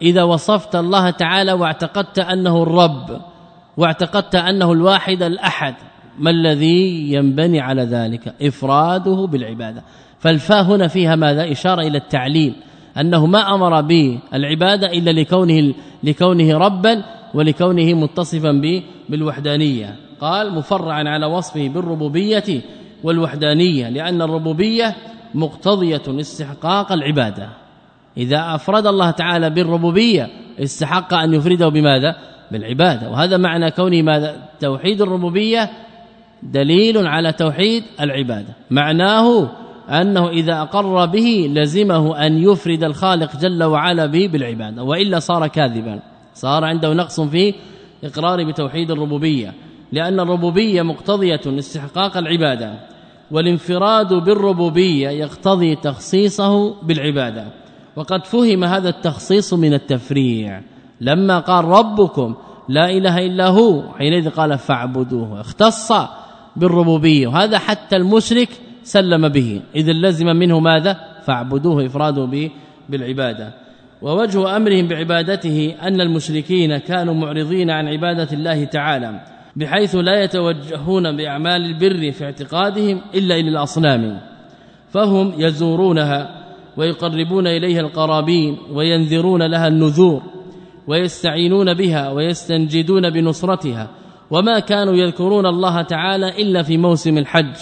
إذا 0.01 0.23
وصفت 0.23 0.75
الله 0.75 1.09
تعالى 1.09 1.53
واعتقدت 1.53 2.19
أنه 2.19 2.63
الرب 2.63 3.21
واعتقدت 3.77 4.35
أنه 4.35 4.71
الواحد 4.71 5.23
الأحد 5.23 5.75
ما 6.19 6.29
الذي 6.29 7.13
ينبني 7.13 7.59
على 7.59 7.83
ذلك؟ 7.83 8.33
إفراده 8.41 9.27
بالعبادة. 9.31 9.83
فالفاء 10.19 10.63
هنا 10.63 10.87
فيها 10.87 11.15
ماذا؟ 11.15 11.51
إشارة 11.51 11.81
إلى 11.81 11.97
التعليل. 11.97 12.53
أنه 12.97 13.25
ما 13.25 13.55
أمر 13.55 13.81
بالعباده 13.81 14.87
إلا 14.87 15.11
لكونه 15.11 15.73
لكونه 16.03 16.57
ربا 16.57 17.03
ولكونه 17.33 17.93
متصفا 17.93 18.61
بالوحدانية. 19.09 19.95
قال 20.21 20.55
مفرعا 20.55 21.09
على 21.09 21.25
وصفه 21.25 21.67
بالربوبية 21.67 22.61
والوحدانية 23.03 23.89
لأن 23.89 24.21
الربوبية 24.21 24.95
مقتضية 25.35 26.01
استحقاق 26.07 26.91
العبادة. 26.91 27.49
إذا 28.17 28.55
أفرد 28.55 28.87
الله 28.87 29.11
تعالى 29.11 29.49
بالربوبية 29.49 30.29
استحق 30.59 31.13
أن 31.13 31.33
يفرده 31.33 31.69
بماذا؟ 31.69 32.15
بالعبادة. 32.51 33.09
وهذا 33.09 33.37
معنى 33.37 33.71
كونه 33.71 34.01
ماذا؟ 34.01 34.35
توحيد 34.59 35.01
الربوبية 35.01 35.69
دليل 36.43 37.07
على 37.07 37.31
توحيد 37.31 37.83
العبادة. 38.01 38.53
معناه 38.71 39.51
أنه 39.91 40.29
إذا 40.29 40.61
أقر 40.61 41.05
به 41.05 41.51
لزمه 41.53 42.25
أن 42.25 42.37
يفرد 42.37 42.83
الخالق 42.83 43.37
جل 43.37 43.63
وعلا 43.63 44.05
به 44.05 44.27
بالعبادة 44.27 44.83
وإلا 44.83 45.19
صار 45.19 45.47
كاذبا. 45.47 45.99
صار 46.33 46.65
عنده 46.65 46.93
نقص 46.93 47.21
في 47.21 47.53
إقرار 48.03 48.43
بتوحيد 48.43 48.91
الربوبية 48.91 49.53
لأن 49.91 50.19
الربوبية 50.19 50.81
مقتضية 50.81 51.41
استحقاق 51.47 52.17
العبادة 52.17 52.73
والانفراد 53.31 54.13
بالربوبية 54.13 55.09
يقتضي 55.09 55.75
تخصيصه 55.75 56.81
بالعبادة. 56.83 57.45
وقد 57.95 58.25
فهم 58.25 58.63
هذا 58.63 58.89
التخصيص 58.89 59.53
من 59.53 59.73
التفريع. 59.73 60.61
لما 61.01 61.39
قال 61.39 61.65
ربكم 61.65 62.35
لا 62.69 62.89
إله 62.89 63.17
إلا 63.17 63.47
هو 63.47 63.83
حينئذ 63.97 64.29
قال 64.29 64.57
فاعبدوه 64.57 65.41
اختص 65.41 65.91
بالربوبية. 66.55 67.27
وهذا 67.27 67.57
حتى 67.57 67.95
المشرك 67.95 68.49
سلم 68.83 69.29
به. 69.29 69.61
اذا 69.75 69.93
لزم 69.93 70.35
منه 70.35 70.59
ماذا؟ 70.59 70.97
فاعبدوه 71.25 71.85
افراده 71.85 72.25
به 72.25 72.51
بالعبادة. 72.89 73.53
ووجه 74.01 74.57
أمرهم 74.57 74.87
بعبادته 74.87 75.75
أن 75.81 76.01
المشركين 76.01 76.77
كانوا 76.77 77.13
معرضين 77.13 77.69
عن 77.69 77.87
عبادة 77.87 78.27
الله 78.33 78.63
تعالى 78.63 79.21
بحيث 79.55 79.95
لا 79.95 80.23
يتوجهون 80.23 81.17
بأعمال 81.17 81.61
البر 81.65 82.11
في 82.11 82.25
اعتقادهم 82.25 83.01
إلا 83.15 83.35
إلى 83.35 83.49
الأصنام. 83.49 84.19
فهم 84.89 85.33
يزورونها 85.37 86.45
ويقربون 86.77 87.47
إليها 87.47 87.79
القرابين 87.79 88.57
وينذرون 88.73 89.43
لها 89.43 89.67
النذور 89.67 90.21
ويستعينون 90.87 91.73
بها 91.73 92.09
ويستنجدون 92.09 93.09
بنصرتها. 93.09 93.89
وما 94.31 94.59
كانوا 94.59 94.93
يذكرون 94.93 95.45
الله 95.45 95.81
تعالى 95.81 96.41
إلا 96.41 96.63
في 96.63 96.77
موسم 96.77 97.17
الحج. 97.17 97.55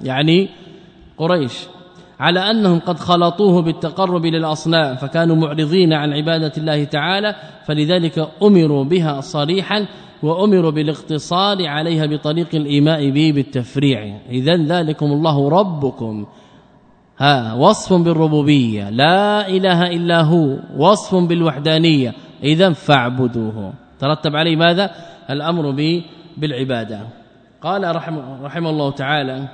يعني 0.00 0.48
قريش 1.18 1.66
على 2.20 2.50
أنهم 2.50 2.78
قد 2.78 2.98
خلطوه 2.98 3.62
بالتقرب 3.62 4.26
للاصنام 4.26 4.96
فكانوا 4.96 5.36
معرضين 5.36 5.92
عن 5.92 6.12
عبادة 6.12 6.52
الله 6.58 6.84
تعالى 6.84 7.34
فلذلك 7.66 8.28
أمروا 8.42 8.84
بها 8.84 9.20
صريحا 9.20 9.86
وأمروا 10.22 10.70
بالاقتصار 10.70 11.66
عليها 11.66 12.06
بطريق 12.06 12.54
الإيماء 12.54 13.10
به 13.10 13.32
بالتفريع. 13.34 14.18
اذا 14.30 14.56
ذلكم 14.56 15.06
الله 15.06 15.48
ربكم. 15.48 16.26
ها 17.18 17.54
وصف 17.54 17.92
بالربوبية. 17.92 18.90
لا 18.90 19.48
إله 19.48 19.86
إلا 19.86 20.22
هو 20.22 20.56
وصف 20.76 21.14
بالوحدانية. 21.14 22.14
اذا 22.42 22.72
فاعبدوه. 22.72 23.72
ترتب 23.98 24.36
عليه 24.36 24.56
ماذا؟ 24.56 24.90
الأمر 25.30 25.70
به 25.70 26.04
بالعبادة. 26.36 27.00
قال 27.62 27.96
رحمه, 27.96 28.42
رحمه 28.42 28.70
الله 28.70 28.90
تعالى 28.90 29.48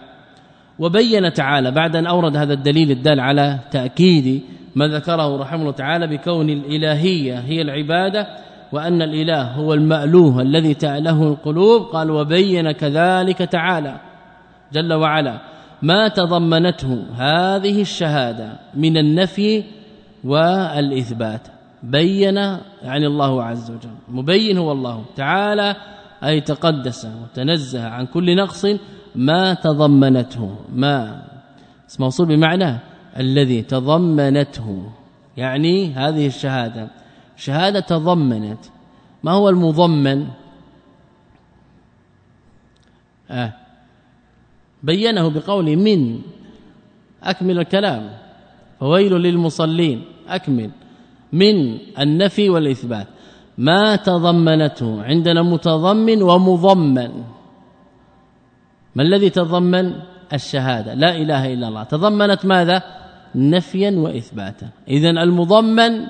وبين 0.79 1.33
تعالى. 1.33 1.71
بعد 1.71 1.97
أن 1.97 2.07
أورد 2.07 2.37
هذا 2.37 2.53
الدليل 2.53 2.91
الدال 2.91 3.21
على 3.21 3.59
تأكيد 3.71 4.43
ما 4.75 4.89
ذكره 4.89 5.37
رحمه 5.37 5.61
الله 5.61 5.73
تعالى 5.73 6.07
بكون 6.07 6.51
الإلهية 6.51 7.39
هي 7.39 7.63
العبادة 7.63 8.27
وأن 8.73 9.03
الإله 9.03 9.43
هو 9.43 9.75
المألوه 9.75 10.43
الذي 10.43 10.75
تأله 10.75 11.23
القلوب 11.23 11.83
قال 11.83 12.11
وبين 12.11 12.73
كذلك 12.73 13.39
تعالى 13.39 14.01
جل 14.73 14.93
وعلا 14.93 15.41
ما 15.83 16.09
تضمنته 16.09 17.05
هذه 17.17 17.81
الشهادة 17.81 18.53
من 18.75 18.97
النفي 18.97 19.65
والإثبات 20.25 21.41
بين 21.83 22.37
يعني 22.83 23.07
الله 23.07 23.43
عز 23.43 23.71
وجل. 23.71 23.95
مبين 24.09 24.59
هو 24.59 24.73
الله 24.73 25.05
تعالى 25.17 25.77
أي 26.25 26.41
تقدس 26.41 27.09
وتنزه 27.23 27.89
عن 27.89 28.07
كل 28.07 28.37
نقص 28.37 28.67
ما 29.15 29.55
تضمنته 29.55 30.57
ما 30.75 31.23
اسم 31.89 32.05
موصول 32.05 32.27
بمعنى 32.27 32.79
الذي 33.17 33.63
تضمنته. 33.63 34.91
يعني 35.37 35.93
هذه 35.93 36.27
الشهادة 36.27 36.89
شهادة 37.37 37.81
تضمنت. 37.81 38.59
ما 39.23 39.33
هو 39.33 39.49
المضمن؟ 39.49 40.27
آه 43.31 43.53
بينه 44.83 45.31
بقول 45.31 45.77
من 45.77 46.21
أكمل 47.23 47.59
الكلام. 47.59 48.11
فويل 48.81 49.13
للمصلين 49.13 50.05
أكمل. 50.29 50.71
من 51.33 51.79
النفي 51.99 52.51
والإثبات. 52.51 53.07
ما 53.59 53.97
تضمنته 53.97 55.03
عندنا 55.03 55.43
متضمن 55.43 56.23
ومضمن. 56.23 57.25
ما 58.95 59.03
الذي 59.03 59.31
تضمن 59.31 59.93
الشهادة؟ 60.33 60.95
لا 60.95 61.17
إله 61.17 61.53
إلا 61.53 61.69
الله. 61.69 61.83
تضمنت 61.85 62.45
ماذا؟ 62.45 62.83
نفيا 63.35 63.91
وإثباتا. 63.91 64.69
اذا 64.89 65.11
المضمن 65.11 66.07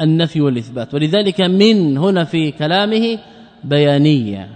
النفي 0.00 0.40
والإثبات. 0.40 0.94
ولذلك 0.94 1.40
من 1.40 1.98
هنا 1.98 2.24
في 2.24 2.50
كلامه 2.50 3.18
بيانية. 3.64 4.48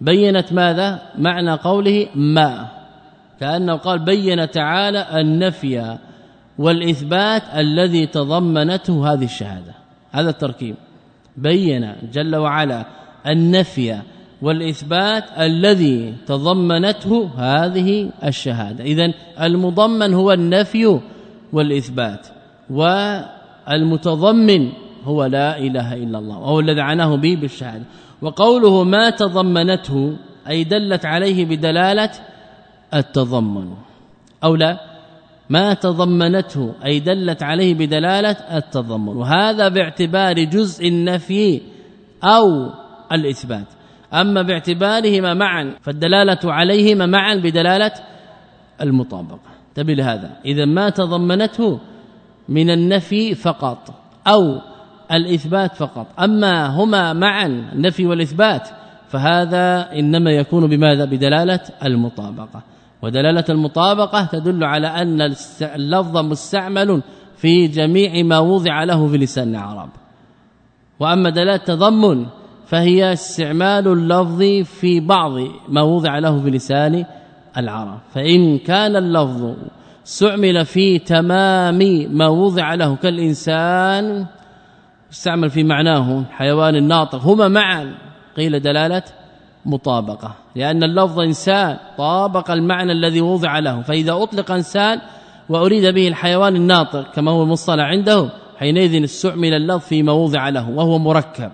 بينت 0.00 0.52
ماذا؟ 0.52 1.02
معنى 1.18 1.52
قوله 1.52 2.06
ما. 2.14 2.68
كأنه 3.40 3.76
قال 3.76 3.98
بين 3.98 4.50
تعالى 4.50 5.20
النفي 5.20 5.98
والإثبات 6.58 7.42
الذي 7.54 8.06
تضمنته 8.06 9.12
هذه 9.12 9.24
الشهادة. 9.24 9.74
هذا 10.12 10.30
التركيب. 10.30 10.74
بين 11.36 11.92
جل 12.12 12.36
وعلا 12.36 12.86
النفي 13.26 13.98
والإثبات 14.42 15.24
الذي 15.38 16.14
تضمنته 16.26 17.30
هذه 17.36 18.10
الشهادة. 18.24 18.84
اذا 18.84 19.12
المضمن 19.40 20.14
هو 20.14 20.32
النفي 20.32 21.00
والإثبات 21.52 22.26
والمتضمن 22.70 24.72
هو 25.04 25.24
لا 25.24 25.58
إله 25.58 25.94
إلا 25.94 26.18
الله 26.18 26.38
وهو 26.38 26.60
الذي 26.60 26.80
عناه 26.80 27.16
به 27.16 27.38
بالشهادة. 27.40 27.84
وقوله 28.22 28.84
ما 28.84 29.10
تضمنته 29.10 30.16
أي 30.48 30.64
دلت 30.64 31.06
عليه 31.06 31.44
بدلالة 31.44 32.10
التضمن 32.94 33.68
أو 34.44 34.54
لا 34.54 34.80
ما 35.50 35.74
تضمنته 35.74 36.74
أي 36.84 37.00
دلت 37.00 37.42
عليه 37.42 37.74
بدلالة 37.74 38.30
التضمن. 38.30 39.16
وهذا 39.16 39.68
باعتبار 39.68 40.44
جزء 40.44 40.88
النفي 40.88 41.60
أو 42.24 42.70
الإثبات. 43.12 43.66
أما 44.14 44.42
باعتبارهما 44.42 45.34
معا 45.34 45.74
فالدلالة 45.80 46.38
عليهما 46.44 47.06
معا 47.06 47.34
بدلالة 47.34 47.92
المطابقة. 48.80 49.52
تبي 49.74 49.94
لهذا. 49.94 50.30
إذا 50.44 50.64
ما 50.64 50.90
تضمنته 50.90 51.80
من 52.48 52.70
النفي 52.70 53.34
فقط 53.34 53.94
أو 54.26 54.58
الإثبات 55.12 55.74
فقط. 55.74 56.06
أما 56.20 56.66
هما 56.66 57.12
معا 57.12 57.46
النفي 57.46 58.06
والإثبات 58.06 58.68
فهذا 59.08 59.92
إنما 59.92 60.30
يكون 60.30 60.66
بماذا؟ 60.66 61.04
بدلالة 61.04 61.60
المطابقة. 61.84 62.62
ودلالة 63.02 63.44
المطابقة 63.48 64.24
تدل 64.24 64.64
على 64.64 64.86
أن 64.86 65.34
اللفظ 65.62 66.16
مستعمل 66.16 67.02
في 67.36 67.66
جميع 67.66 68.22
ما 68.22 68.38
وضع 68.38 68.84
له 68.84 69.08
في 69.08 69.18
لسان 69.18 69.48
العرب. 69.48 69.88
وأما 71.00 71.30
دلالة 71.30 71.54
التضمن 71.54 72.26
فهي 72.72 73.12
استعمال 73.12 73.88
اللفظ 73.88 74.42
في 74.64 75.00
بعض 75.00 75.32
ما 75.68 75.82
وضع 75.82 76.18
له 76.18 76.40
في 76.40 76.50
لسان 76.50 77.04
العرب. 77.56 77.98
فإن 78.14 78.58
كان 78.58 78.96
اللفظ 78.96 79.54
استعمل 80.06 80.64
في 80.64 80.98
تمام 80.98 81.78
ما 82.10 82.28
وضع 82.28 82.74
له 82.74 82.96
كالإنسان 82.96 84.26
استعمل 85.12 85.50
في 85.50 85.64
معناه 85.64 86.24
حيوان 86.30 86.76
الناطق 86.76 87.18
هما 87.18 87.48
معا 87.48 87.94
قيل 88.36 88.60
دلالة 88.60 89.02
مطابقة. 89.66 90.34
لأن 90.56 90.82
اللفظ 90.82 91.20
إنسان 91.20 91.76
طابق 91.98 92.50
المعنى 92.50 92.92
الذي 92.92 93.20
وضع 93.20 93.58
له. 93.58 93.82
فإذا 93.82 94.12
أطلق 94.12 94.52
إنسان 94.52 95.00
وأريد 95.48 95.94
به 95.94 96.08
الحيوان 96.08 96.56
الناطق 96.56 97.12
كما 97.14 97.30
هو 97.30 97.42
المصطلح 97.42 97.84
عنده 97.84 98.28
حينئذ 98.58 99.04
استعمل 99.04 99.54
اللفظ 99.54 99.86
في 99.86 100.02
موضع 100.02 100.48
له 100.48 100.70
وهو 100.70 100.98
مركب. 100.98 101.50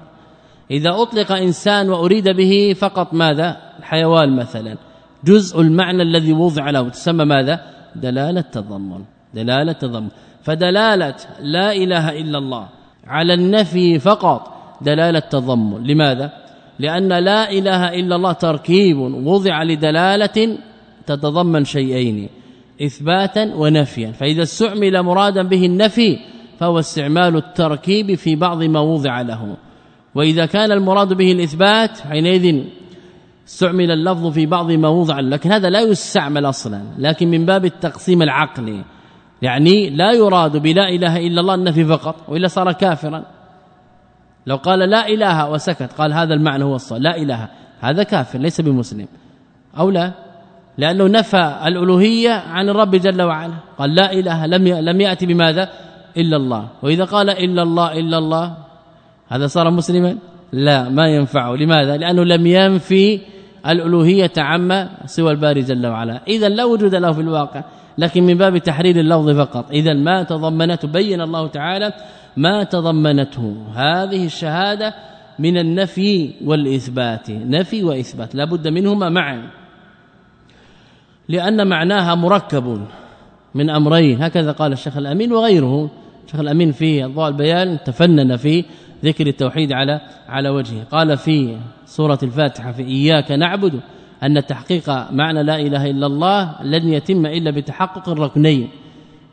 إذا 0.71 0.91
أطلق 0.91 1.33
إنسان 1.33 1.91
وأريد 1.91 2.29
به 2.29 2.75
فقط 2.79 3.15
ماذا؟ 3.15 3.57
الحيوان 3.79 4.37
مثلا. 4.37 4.77
جزء 5.25 5.61
المعنى 5.61 6.03
الذي 6.03 6.33
وضع 6.33 6.71
له. 6.71 6.89
تسمى 6.89 7.25
ماذا؟ 7.25 7.61
دلالة 7.97 8.41
تضمن. 8.41 9.05
دلالة 9.35 9.73
تضمن. 9.73 10.09
فدلالة 10.43 11.15
لا 11.41 11.73
إله 11.73 12.21
إلا 12.21 12.39
الله 12.39 12.69
على 13.07 13.35
النفي 13.35 13.99
فقط 13.99 14.55
دلالة 14.83 15.19
تضمن. 15.19 15.87
لماذا؟ 15.87 16.33
لأن 16.79 17.09
لا 17.09 17.51
إله 17.51 17.95
إلا 17.95 18.17
الله 18.17 18.33
تركيب 18.33 18.99
وضع 18.99 19.63
لدلالة 19.63 20.59
تتضمن 21.07 21.65
شيئين 21.65 22.29
إثباتا 22.83 23.55
ونفيا. 23.55 24.13
فإذا 24.13 24.43
استعمل 24.43 25.03
مرادا 25.03 25.43
به 25.43 25.67
النفي 25.67 26.19
فهو 26.59 26.79
استعمال 26.79 27.37
التركيب 27.37 28.15
في 28.15 28.37
بعض 28.37 28.63
ما 28.63 28.81
وضع 28.81 29.21
له. 29.21 29.57
وإذا 30.19 30.47
كان 30.47 30.73
المراد 30.73 31.13
به 31.13 31.33
الإثبات 31.33 32.01
حينئذ 32.01 32.65
استعمل 33.49 33.91
اللفظ 33.91 34.27
في 34.27 34.47
بعض 34.47 34.71
ما 34.71 34.89
وضع 34.89 35.21
لكن 35.21 35.53
هذا 35.53 35.71
لا 35.71 35.81
يستعمل 35.81 36.47
أصلا 36.47 36.83
لكن 36.99 37.29
من 37.29 37.47
باب 37.47 37.65
التقسيم 37.65 38.23
العقلي. 38.23 38.85
يعني 39.43 39.91
لا 39.91 40.13
يراد 40.13 40.57
بلا 40.57 40.89
إله 40.89 41.27
إلا 41.27 41.41
الله 41.41 41.55
النفي 41.55 41.85
فقط 41.85 42.17
وإلا 42.29 42.49
صار 42.49 42.73
كافرا. 42.73 43.25
لو 44.47 44.57
قال 44.57 44.79
لا 44.79 45.09
إله 45.09 45.51
وسكت 45.51 45.93
قال 45.99 46.13
هذا 46.13 46.35
المعنى 46.35 46.65
هو 46.65 46.75
الصلاة 46.75 46.99
لا 46.99 47.17
إله 47.17 47.49
هذا 47.81 48.03
كافر 48.03 48.39
ليس 48.39 48.61
بمسلم. 48.61 49.07
أو 49.79 49.91
لا 49.91 50.13
لأنه 50.79 51.07
نفى 51.07 51.59
الألوهية 51.67 52.33
عن 52.33 52.69
الرب 52.69 52.91
جل 52.91 53.23
وعلا. 53.23 53.55
قال 53.79 53.95
لا 53.95 54.13
إله 54.13 54.47
لم 54.47 54.69
لم 54.69 55.01
يأتي 55.01 55.27
بماذا؟ 55.27 55.69
إلا 56.17 56.37
الله. 56.37 56.69
وإذا 56.83 57.05
قال 57.05 57.31
إلا 57.31 57.63
الله 57.63 57.99
إلا 57.99 58.19
الله 58.19 58.68
هذا 59.29 59.47
صار 59.47 59.71
مسلما؟ 59.71 60.17
لا 60.53 60.89
ما 60.89 61.09
ينفعه. 61.09 61.57
لماذا؟ 61.57 61.97
لأنه 61.97 62.25
لم 62.25 62.47
ينفي 62.47 63.21
الألوهية 63.67 64.33
عما 64.39 64.91
سوى 65.07 65.31
الباري 65.31 65.61
جل 65.61 65.87
وعلا. 65.87 66.21
اذا 66.29 66.49
لا 66.49 66.65
وجود 66.65 66.95
له 66.95 67.13
في 67.13 67.21
الواقع 67.21 67.65
لكن 67.99 68.23
من 68.23 68.35
باب 68.35 68.59
تحرير 68.59 69.01
اللفظ 69.01 69.31
فقط. 69.31 69.71
اذا 69.71 69.95
ما 69.95 70.23
تضمنته 70.23 70.89
بين 70.89 71.21
الله 71.21 71.47
تعالى 71.47 71.93
ما 72.37 72.65
تضمنته. 72.65 73.57
هذه 73.75 74.27
الشهادة 74.27 74.95
من 75.39 75.59
النفي 75.59 76.31
والإثبات. 76.45 77.31
نفي 77.31 77.85
وإثبات. 77.85 78.35
لا 78.35 78.45
بد 78.45 78.69
منهما 78.69 79.09
معا. 79.09 79.51
لأن 81.29 81.67
معناها 81.67 82.15
مركب 82.15 82.81
من 83.55 83.71
أمرين. 83.71 84.23
هكذا 84.23 84.53
قال 84.53 84.73
الشيخ 84.73 84.97
الأمين 84.97 85.33
وغيره. 85.33 85.91
الشيخ 86.27 86.41
الأمين 86.41 86.73
في 86.73 87.05
ضوء 87.05 87.29
البيان 87.29 87.79
تفنن 87.85 88.37
في 88.37 88.65
ذكر 89.05 89.27
التوحيد 89.27 89.73
على 89.73 90.01
على 90.29 90.49
وجهه. 90.49 90.85
قال 90.91 91.17
في 91.17 91.57
سورة 91.87 92.19
الفاتحة 92.23 92.73
في 92.73 92.83
إياك 92.83 93.33
نعبد 93.33 93.81
أن 94.23 94.47
تحقيق 94.47 95.13
معنى 95.13 95.43
لا 95.43 95.57
إله 95.57 95.91
إلا 95.91 96.07
الله 96.07 96.63
لن 96.63 96.89
يتم 96.93 97.27
إلا 97.27 97.51
بتحقق 97.51 98.09
الركنين. 98.09 98.69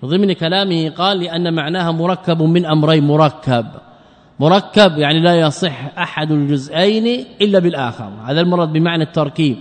ضمن 0.06 0.34
كلامه 0.34 0.90
قال 0.90 1.20
لأن 1.20 1.54
معناها 1.54 1.92
مركب 1.92 2.42
من 2.42 2.66
أمرين 2.66 3.04
مركب. 3.04 3.66
مركب 4.40 4.98
يعني 4.98 5.20
لا 5.20 5.36
يصح 5.36 5.98
أحد 5.98 6.32
الجزئين 6.32 7.26
إلا 7.42 7.60
بالآخر. 7.60 8.10
هذا 8.26 8.42
المراد 8.42 8.74
بمعنى 8.74 9.04
التركيب. 9.04 9.58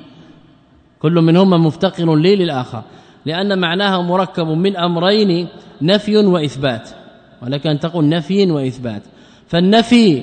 كل 0.99 1.13
منهما 1.13 1.57
مفتقر 1.57 2.17
لي 2.17 2.37
للآخر. 2.37 2.83
لأن 3.27 3.59
معناها 3.59 4.03
مركب 4.03 4.47
من 4.47 4.77
أمرين 4.77 5.49
نفي 5.83 6.17
وإثبات. 6.17 6.91
ولكن 7.43 7.71
أن 7.71 7.81
تقول 7.81 8.09
نفي 8.09 8.51
وإثبات. 8.51 9.03
فالنفي 9.47 10.23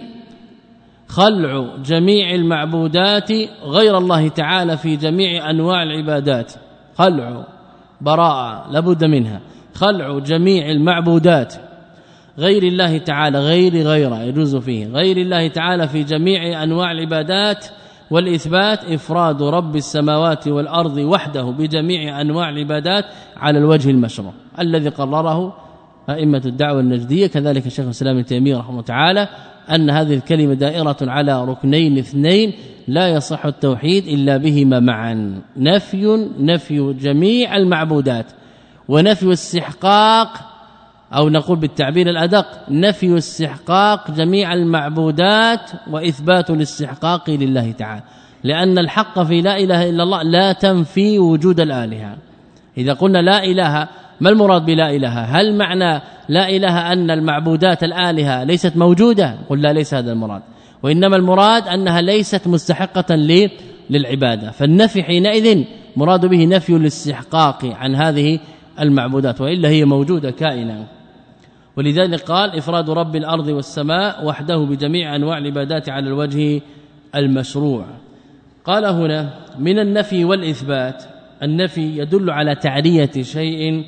خلع 1.08 1.68
جميع 1.86 2.36
المعبودات 2.36 3.32
غير 3.64 3.98
الله 3.98 4.28
تعالى 4.28 4.78
في 4.78 4.96
جميع 4.96 5.50
أنواع 5.50 5.84
العبادات. 5.84 6.54
خلع 6.96 7.46
براءة 8.02 8.72
لابد 8.72 9.04
منها. 9.04 9.42
خلع 9.74 10.20
جميع 10.20 10.72
المعبودات 10.72 11.54
غير 12.38 12.64
الله 12.64 12.98
تعالى 12.98 13.40
غير 13.40 13.74
غيره 13.88 14.22
يجوز 14.22 14.56
فيه. 14.56 14.88
غير 14.88 15.18
الله 15.18 15.48
تعالى 15.48 15.88
في 15.88 16.04
جميع 16.04 16.64
أنواع 16.64 16.92
العبادات 16.92 17.66
والإثبات 18.12 18.84
إفراد 18.84 19.44
رب 19.44 19.76
السماوات 19.76 20.48
والأرض 20.48 20.98
وحده 20.98 21.42
بجميع 21.44 22.22
أنواع 22.22 22.50
العبادات 22.50 23.06
على 23.38 23.60
الوجه 23.60 23.90
المشروع 23.90 24.34
الذي 24.60 24.90
قرره 24.90 25.54
أئمة 26.10 26.42
الدعوة 26.46 26.80
النجدية 26.80 27.28
كذلك 27.28 27.66
الشيخ 27.66 27.86
الإسلام 27.86 28.16
ابن 28.16 28.26
تيمية 28.26 28.58
رحمه 28.58 28.70
الله 28.70 28.82
تعالى 28.82 29.28
أن 29.70 29.90
هذه 29.90 30.14
الكلمة 30.14 30.54
دائرة 30.54 30.98
على 31.02 31.46
ركنين 31.46 31.98
اثنين 31.98 32.54
لا 32.88 33.08
يصح 33.08 33.46
التوحيد 33.46 34.08
إلا 34.08 34.38
بهما 34.38 34.80
معا. 34.80 35.42
نفي 35.58 36.30
نفي 36.40 36.94
جميع 36.94 37.58
المعبودات 37.58 38.26
ونفي 38.88 39.24
الاستحقاق 39.24 40.28
أو 41.14 41.30
نقول 41.30 41.58
بالتعبير 41.58 42.10
الأدق 42.10 42.48
نفي 42.70 43.18
استحقاق 43.18 44.12
جميع 44.12 44.54
المعبودات 44.54 45.72
وإثبات 45.92 46.50
الاستحقاق 46.50 47.30
لله 47.30 47.72
تعالى. 47.72 48.04
لأن 48.44 48.78
الحق 48.78 49.24
في 49.24 49.42
لا 49.42 49.58
إله 49.58 49.90
إلا 49.90 50.04
الله 50.04 50.24
لا 50.24 50.54
تنفي 50.54 51.20
وجود 51.20 51.60
الآلهة. 51.60 52.18
إذا 52.78 52.94
قلنا 52.94 53.22
لا 53.22 53.44
إله 53.44 53.88
ما 54.22 54.30
المراد 54.30 54.66
بلا 54.66 54.96
إله؟ 54.96 55.10
هل 55.10 55.56
معنى 55.56 56.02
لا 56.30 56.50
إله 56.50 56.94
أن 56.94 57.12
المعبودات 57.12 57.84
الآلهة 57.84 58.44
ليست 58.44 58.78
موجودة؟ 58.78 59.36
قل 59.50 59.62
لا 59.62 59.74
ليس 59.74 59.94
هذا 59.94 60.12
المراد. 60.12 60.42
وإنما 60.84 61.16
المراد 61.16 61.68
أنها 61.68 62.02
ليست 62.02 62.48
مستحقة 62.48 63.16
للعبادة. 63.90 64.52
فالنفي 64.52 65.04
حينئذ 65.04 65.64
مراد 65.96 66.26
به 66.26 66.46
نفي 66.46 66.76
الاستحقاق 66.76 67.66
عن 67.66 67.96
هذه 67.96 68.40
المعبودات 68.80 69.42
وإلا 69.42 69.70
هي 69.70 69.86
موجودة 69.86 70.32
كائنا 70.32 70.86
ولذلك 71.78 72.22
قال 72.22 72.58
إفراد 72.58 72.90
رب 72.90 73.16
الأرض 73.16 73.48
والسماء 73.48 74.26
وحده 74.26 74.58
بجميع 74.58 75.16
أنواع 75.16 75.38
العبادات 75.38 75.90
على 75.90 76.08
الوجه 76.08 76.62
المشروع. 77.16 77.86
قال 78.66 78.86
هنا 78.86 79.34
من 79.60 79.80
النفي 79.80 80.26
والإثبات 80.26 81.04
النفي 81.44 81.98
يدل 81.98 82.30
على 82.30 82.56
تعرية 82.56 83.12
شيء 83.22 83.84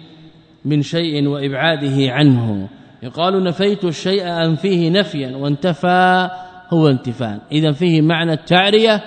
من 0.66 0.82
شيء 0.82 1.28
وإبعاده 1.28 2.12
عنه. 2.12 2.68
يقال 3.04 3.44
نفيت 3.44 3.86
الشيء 3.86 4.28
ان 4.28 4.56
فيه 4.56 4.90
نفيا 4.90 5.36
وانتفى 5.36 6.30
هو 6.70 6.90
انتفاء. 6.90 7.40
إذا 7.52 7.72
فيه 7.72 8.02
معنى 8.02 8.34
التعرية 8.34 9.04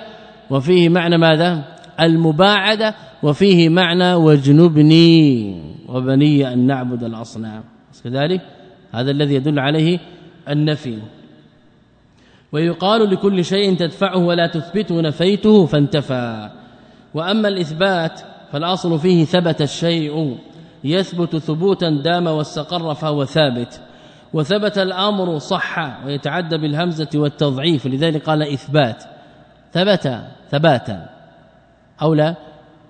وفيه 0.50 0.88
معنى 0.88 1.18
ماذا؟ 1.18 1.64
المباعدة 2.00 2.94
وفيه 3.22 3.68
معنى 3.68 4.14
واجنبني 4.14 5.54
وبني 5.88 6.52
أن 6.52 6.66
نعبد 6.66 7.04
الأصنام. 7.04 7.62
كذلك 8.04 8.40
هذا 8.92 9.10
الذي 9.10 9.34
يدل 9.34 9.58
عليه 9.58 9.98
النفي. 10.48 10.98
ويقال 12.52 13.10
لكل 13.10 13.44
شيء 13.44 13.76
تدفعه 13.76 14.18
ولا 14.18 14.46
تثبته 14.46 15.00
نفيته 15.00 15.66
فانتفى. 15.66 16.50
وأما 17.14 17.48
الإثبات 17.48 18.20
فالأصل 18.52 18.98
فيه 18.98 19.24
ثبت 19.24 19.62
الشيء. 19.62 20.36
يثبت 20.84 21.36
ثبوتا 21.36 21.90
دام 21.90 22.26
واستقر 22.26 22.94
فهو 22.94 23.24
ثابت. 23.24 23.80
وثبت 24.32 24.78
الأمر 24.78 25.38
صح 25.38 26.04
ويتعدى 26.06 26.56
بالهمزة 26.56 27.08
والتضعيف 27.14 27.86
لذلك 27.86 28.22
قال 28.22 28.42
إثبات. 28.42 29.04
ثبت 29.72 30.22
ثباتا. 30.50 31.08
أو 32.02 32.14
لا؟ 32.14 32.34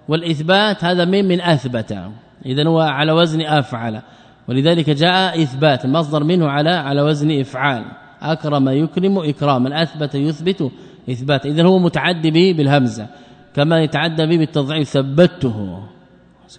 والإثبات 0.08 0.84
هذا 0.84 1.04
من 1.04 1.28
من 1.28 1.40
أثبت. 1.40 1.98
إذا 2.46 2.68
هو 2.68 2.80
على 2.80 3.12
وزن 3.12 3.40
أفعل. 3.40 4.02
ولذلك 4.48 4.90
جاء 4.90 5.42
إثبات 5.42 5.84
المصدر 5.84 6.24
منه 6.24 6.48
على 6.48 6.70
على 6.70 7.02
وزن 7.02 7.40
إفعال. 7.40 7.84
أكرم 8.22 8.68
يكرم 8.68 9.18
إكراما 9.18 9.82
أثبت 9.82 10.14
يثبت 10.14 10.70
إثبات. 11.10 11.46
إذا 11.46 11.62
هو 11.62 11.78
متعدي 11.78 12.30
به 12.30 12.54
بالهمزة 12.56 13.06
كما 13.54 13.82
يتعدى 13.82 14.26
به 14.26 14.36
بالتضعيف. 14.36 14.88
ثبته. 14.88 15.82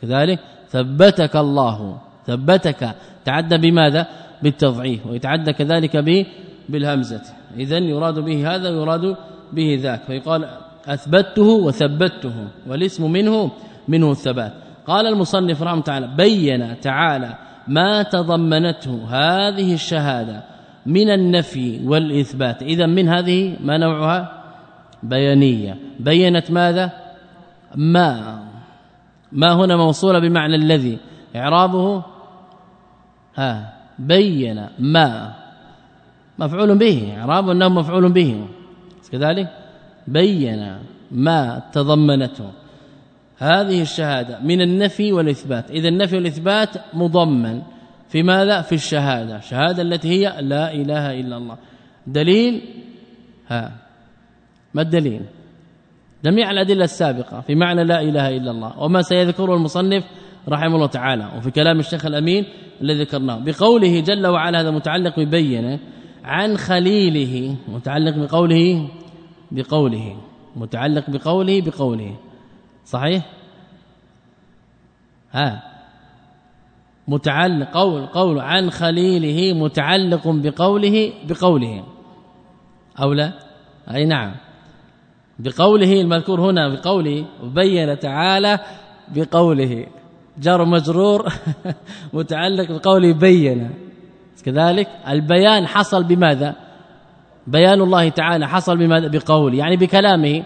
كذلك 0.01 0.39
ثبتك 0.69 1.35
الله 1.35 1.97
ثبتك. 2.27 2.95
تعدى 3.25 3.57
بماذا؟ 3.57 4.07
بالتضعيف 4.43 5.05
ويتعدى 5.07 5.53
كذلك 5.53 5.97
به 5.97 6.25
بالهمزة. 6.69 7.21
اذا 7.57 7.77
يراد 7.77 8.19
به 8.19 8.55
هذا 8.55 8.69
ويراد 8.69 9.15
به 9.53 9.79
ذاك. 9.81 10.01
فيقال 10.07 10.47
أثبته 10.87 11.43
وثبته 11.43 12.33
والاسم 12.67 13.11
منه 13.11 13.51
منه 13.87 14.11
الثبات. 14.11 14.53
قال 14.87 15.07
المصنف 15.07 15.63
رحمه 15.63 15.81
تعالى 15.81 16.07
بين 16.07 16.79
تعالى 16.81 17.33
ما 17.67 18.03
تضمنته 18.03 19.05
هذه 19.09 19.73
الشهادة 19.73 20.43
من 20.85 21.09
النفي 21.09 21.79
والإثبات. 21.85 22.61
اذا 22.61 22.85
من 22.85 23.09
هذه 23.09 23.55
ما 23.63 23.77
نوعها؟ 23.77 24.43
بيانية. 25.03 25.77
بينت 25.99 26.51
ماذا؟ 26.51 26.91
ما. 27.75 28.39
ما 29.31 29.53
هنا 29.53 29.75
موصوله 29.77 30.19
بمعنى 30.19 30.55
الذي 30.55 30.97
إعرابه 31.35 32.03
ها 33.35 33.73
بين 33.99 34.67
ما 34.79 35.33
مفعول 36.39 36.77
به 36.77 37.13
إعراب 37.17 37.49
أنه 37.49 37.69
مفعول 37.69 38.11
به. 38.11 38.47
كذلك؟ 39.11 39.47
بين 40.07 40.77
ما 41.11 41.61
تضمنته. 41.73 42.51
هذه 43.37 43.81
الشهادة 43.81 44.39
من 44.39 44.61
النفي 44.61 45.13
والإثبات. 45.13 45.71
إذا 45.71 45.87
النفي 45.87 46.15
والإثبات 46.15 46.69
مضمن. 46.93 47.61
في 48.09 48.23
ماذا؟ 48.23 48.61
في 48.61 48.75
الشهادة. 48.75 49.37
الشهادة 49.37 49.81
التي 49.81 50.07
هي 50.09 50.41
لا 50.41 50.73
إله 50.73 51.19
إلا 51.19 51.37
الله. 51.37 51.57
دليل؟ 52.07 52.61
ها 53.47 53.71
ما 54.73 54.81
الدليل؟ 54.81 55.21
جميع 56.25 56.51
الأدلة 56.51 56.83
السابقة 56.83 57.41
في 57.41 57.55
معنى 57.55 57.83
لا 57.83 58.01
إله 58.01 58.37
إلا 58.37 58.51
الله 58.51 58.79
وما 58.79 59.01
سيذكره 59.01 59.53
المصنف 59.53 60.03
رحمه 60.49 60.75
الله 60.75 60.87
تعالى 60.87 61.31
وفي 61.37 61.51
كلام 61.51 61.79
الشيخ 61.79 62.05
الأمين 62.05 62.45
الذي 62.81 63.03
ذكرناه. 63.03 63.39
بقوله 63.39 63.99
جل 63.99 64.27
وعلا 64.27 64.61
هذا 64.61 64.71
متعلق 64.71 65.19
ببينة 65.19 65.79
عن 66.23 66.57
خليله 66.57 67.55
متعلق 67.67 68.15
بقوله 68.17 68.89
بقوله 69.51 70.17
متعلق 70.55 71.09
بقوله 71.09 71.61
بقوله. 71.61 72.15
صحيح؟ 72.85 73.25
ها. 75.31 75.63
متعلق 77.07 77.69
قول 77.73 78.05
قول 78.05 78.39
عن 78.39 78.69
خليله 78.69 79.53
متعلق 79.53 80.27
بقوله 80.27 81.13
بقوله. 81.27 81.83
أو 83.01 83.13
لا؟ 83.13 83.33
أي 83.93 84.05
نعم. 84.05 84.46
بقوله 85.39 86.01
المذكور 86.01 86.41
هنا 86.41 86.69
بقوله 86.69 87.25
بين 87.43 87.99
تعالى 87.99 88.59
بقوله. 89.15 89.85
جار 90.39 90.65
مجرور 90.65 91.33
متعلق 92.13 92.71
بقوله 92.71 93.13
بين. 93.13 93.69
كذلك 94.45 94.87
البيان 95.07 95.67
حصل 95.67 96.03
بماذا؟ 96.03 96.55
بيان 97.47 97.81
الله 97.81 98.09
تعالى 98.09 98.47
حصل 98.47 98.77
بماذا؟ 98.77 99.07
بقول 99.07 99.53
يعني 99.53 99.77
بكلامه. 99.77 100.43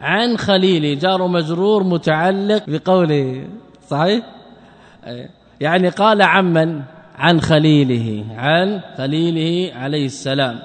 عن 0.00 0.36
خليل 0.36 0.98
جار 0.98 1.26
مجرور 1.26 1.82
متعلق 1.84 2.62
بقوله 2.68 3.46
صحيح؟ 3.88 4.24
يعني 5.60 5.88
قال 5.88 6.22
عمن 6.22 6.82
عن 7.18 7.40
خليله 7.40 8.24
عن 8.36 8.80
خليله 8.96 9.74
عليه 9.74 10.06
السلام. 10.06 10.58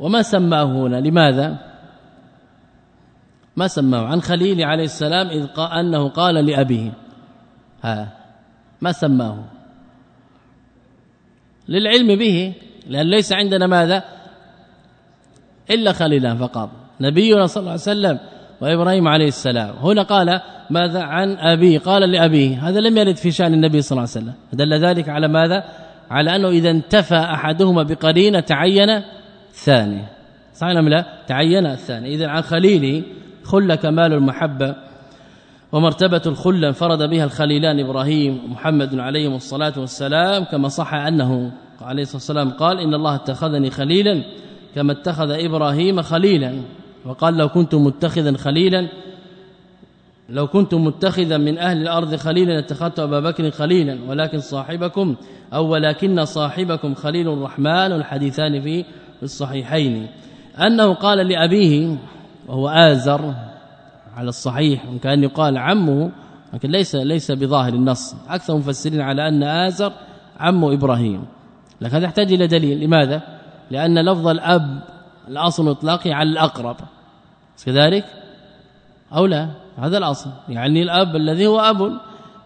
وما 0.00 0.22
سماه 0.22 0.64
هنا؟ 0.64 0.96
لماذا؟ 0.96 1.73
ما 3.56 3.68
سماه؟ 3.68 4.06
عن 4.06 4.22
خليل 4.22 4.62
عليه 4.62 4.84
السلام 4.84 5.28
إذ 5.28 5.46
قال 5.46 5.72
أنه 5.72 6.08
قال 6.08 6.34
لأبيه. 6.34 6.92
ها 7.82 8.08
ما 8.80 8.92
سماه؟ 8.92 9.44
للعلم 11.68 12.18
به 12.18 12.52
لأن 12.86 13.06
ليس 13.06 13.32
عندنا 13.32 13.66
ماذا؟ 13.66 14.04
إلا 15.70 15.92
خليلا 15.92 16.34
فقط. 16.34 16.70
نبينا 17.00 17.46
صلى 17.46 17.60
الله 17.60 17.70
عليه 17.70 17.80
وسلم 17.80 18.18
وإبراهيم 18.60 19.08
عليه 19.08 19.28
السلام. 19.28 19.74
هنا 19.76 20.02
قال 20.02 20.40
ماذا؟ 20.70 21.02
عن 21.02 21.36
ابي 21.38 21.78
قال 21.78 22.10
لأبيه. 22.10 22.68
هذا 22.68 22.80
لم 22.80 22.96
يرد 22.96 23.16
في 23.16 23.30
شأن 23.30 23.54
النبي 23.54 23.82
صلى 23.82 23.98
الله 23.98 24.10
عليه 24.10 24.24
وسلم. 24.26 24.34
دل 24.52 24.84
ذلك 24.84 25.08
على 25.08 25.28
ماذا؟ 25.28 25.64
على 26.10 26.36
أنه 26.36 26.48
إذا 26.48 26.70
انتفى 26.70 27.16
أحدهما 27.16 27.82
بقرينة 27.82 28.40
تعين 28.40 29.02
الثاني. 29.50 30.02
صحيح 30.54 30.78
أم 30.78 30.88
لا؟ 30.88 31.04
تعين 31.26 31.66
الثاني. 31.66 32.14
إذا 32.14 32.28
عن 32.28 32.42
خليله 32.42 33.02
خل 33.44 33.74
كمال 33.74 34.12
المحبة 34.12 34.74
ومرتبة 35.72 36.22
الخلة 36.26 36.68
انفرد 36.68 37.10
بها 37.10 37.24
الخليلان 37.24 37.80
إبراهيم 37.80 38.40
ومحمد 38.44 38.98
عليهم 38.98 39.34
الصلاة 39.34 39.72
والسلام 39.76 40.44
كما 40.44 40.68
صح 40.68 40.94
أنه 40.94 41.52
عليه 41.82 42.02
الصلاة 42.02 42.16
والسلام 42.16 42.50
قال 42.50 42.78
إن 42.78 42.94
الله 42.94 43.14
اتخذني 43.14 43.70
خليلا 43.70 44.24
كما 44.74 44.92
اتخذ 44.92 45.30
إبراهيم 45.30 46.02
خليلا 46.02 46.54
وقال 47.04 47.36
لو 47.36 47.48
كنت 47.48 47.74
متخذا 47.74 48.36
خليلا 48.36 48.88
لو 50.28 50.46
كنت 50.46 50.74
متخذا 50.74 51.38
من 51.38 51.58
أهل 51.58 51.82
الأرض 51.82 52.16
خليلا 52.16 52.58
اتخذت 52.58 52.98
أبا 52.98 53.20
بكر 53.20 53.50
خليلا 53.50 53.98
ولكن 54.08 54.40
صاحبكم 54.40 55.16
أو 55.54 55.68
ولكن 55.68 56.24
صاحبكم 56.24 56.94
خليل 56.94 57.28
الرحمن 57.28 57.92
الحديثان 57.92 58.60
في 58.60 58.84
الصحيحين 59.22 60.06
أنه 60.58 60.94
قال 60.94 61.18
لأبيه 61.28 61.96
وهو 62.48 62.68
آزر 62.68 63.34
على 64.16 64.28
الصحيح 64.28 64.88
وكان 64.94 65.22
يقال 65.22 65.58
عمه 65.58 66.10
لكن 66.54 66.70
ليس 66.70 66.94
ليس 66.94 67.30
بظاهر 67.30 67.72
النص. 67.72 68.14
أكثر 68.28 68.52
المفسرين 68.52 69.00
على 69.00 69.28
أن 69.28 69.42
آزر 69.42 69.92
عم 70.40 70.64
إبراهيم. 70.64 71.24
لكن 71.80 71.96
هذا 71.96 72.04
يحتاج 72.04 72.32
إلى 72.32 72.46
دليل. 72.46 72.80
لماذا؟ 72.80 73.22
لأن 73.70 73.98
لفظ 73.98 74.28
الأب 74.28 74.82
الأصل 75.28 75.68
إطلاقي 75.68 76.12
على 76.12 76.28
الأقرب. 76.30 76.76
كذلك؟ 77.66 78.04
أو 79.14 79.26
لا؟ 79.26 79.48
هذا 79.78 79.98
الأصل. 79.98 80.30
يعني 80.48 80.82
الأب 80.82 81.16
الذي 81.16 81.46
هو 81.46 81.60
أب. 81.60 81.92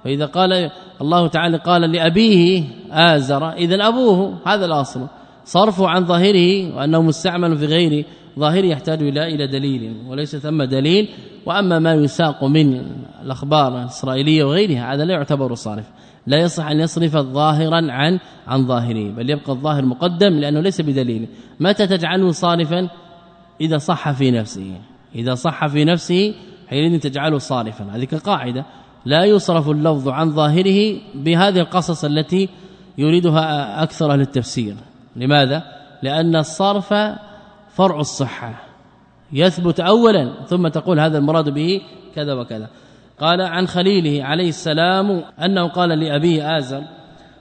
فإذا 0.04 0.26
قال 0.26 0.70
الله 1.00 1.26
تعالى 1.28 1.56
قال 1.56 1.82
لأبيه 1.82 2.64
آزر 2.90 3.52
اذا 3.52 3.88
أبوه 3.88 4.38
هذا 4.46 4.64
الأصل. 4.64 5.06
صرفه 5.48 5.88
عن 5.88 6.04
ظاهره 6.04 6.76
وأنه 6.76 7.02
مستعمل 7.02 7.58
في 7.58 7.66
غير 7.66 8.04
ظاهر 8.38 8.64
يحتاج 8.64 9.02
إلى 9.02 9.34
إلى 9.34 9.46
دليل 9.46 9.96
وليس 10.08 10.36
ثم 10.36 10.62
دليل. 10.62 11.08
وأما 11.46 11.78
ما 11.78 11.94
يساق 11.94 12.44
من 12.44 12.82
الأخبار 13.22 13.82
الإسرائيلية 13.82 14.44
وغيرها 14.44 14.94
هذا 14.94 15.04
لا 15.04 15.14
يعتبر 15.14 15.54
صارف. 15.54 15.84
لا 16.26 16.36
يصح 16.36 16.66
أن 16.66 16.80
يصرف 16.80 17.16
ظاهرا 17.16 17.92
عن 17.92 18.18
عن 18.46 18.66
ظاهره 18.66 19.10
بل 19.10 19.30
يبقى 19.30 19.52
الظاهر 19.52 19.84
مقدم 19.84 20.28
لأنه 20.28 20.60
ليس 20.60 20.80
بدليل. 20.80 21.28
متى 21.60 21.86
تجعله 21.86 22.30
صارفا؟ 22.30 22.88
إذا 23.60 23.78
صح 23.78 24.10
في 24.10 24.30
نفسه. 24.30 24.72
إذا 25.14 25.34
صح 25.34 25.66
في 25.66 25.84
نفسه 25.84 26.34
حينئذ 26.68 27.00
تجعله 27.00 27.38
صارفا. 27.38 27.84
هذه 27.92 28.06
قاعدة 28.24 28.64
لا 29.04 29.24
يصرف 29.24 29.70
اللفظ 29.70 30.08
عن 30.08 30.30
ظاهره 30.30 30.96
بهذه 31.14 31.58
القصص 31.58 32.04
التي 32.04 32.48
يريدها 32.98 33.82
أكثر 33.82 34.12
أهل 34.12 34.20
التفسير. 34.20 34.74
لماذا؟ 35.18 35.62
لأن 36.02 36.36
الصرف 36.36 36.94
فرع 37.68 38.00
الصحة. 38.00 38.54
يثبت 39.32 39.80
اولا 39.80 40.32
ثم 40.46 40.68
تقول 40.68 41.00
هذا 41.00 41.18
المراد 41.18 41.48
به 41.48 41.80
كذا 42.14 42.34
وكذا. 42.34 42.68
قال 43.20 43.40
عن 43.40 43.66
خليله 43.66 44.24
عليه 44.24 44.48
السلام 44.48 45.22
أنه 45.44 45.68
قال 45.68 45.88
لأبيه 45.88 46.58
آزر 46.58 46.82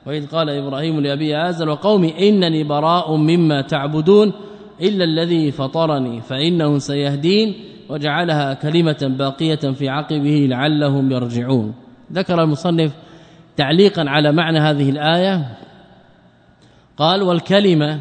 وإذ 0.05 0.27
قال 0.27 0.49
إبراهيم 0.49 0.99
لأبيه 0.99 1.49
آزر 1.49 1.69
وقومي 1.69 2.29
إنني 2.29 2.63
براء 2.63 3.15
مما 3.15 3.61
تعبدون 3.61 4.33
إلا 4.81 5.03
الذي 5.03 5.51
فطرني 5.51 6.21
فإنه 6.21 6.77
سيهدين 6.77 7.55
وجعلها 7.89 8.53
كلمة 8.53 9.15
باقية 9.17 9.55
في 9.55 9.89
عقبه 9.89 10.47
لعلهم 10.49 11.11
يرجعون. 11.11 11.73
ذكر 12.13 12.43
المصنف 12.43 12.91
تعليقا 13.57 14.09
على 14.09 14.31
معنى 14.31 14.59
هذه 14.59 14.89
الآية 14.89 15.57
قال 16.97 17.21
والكلمة 17.23 17.99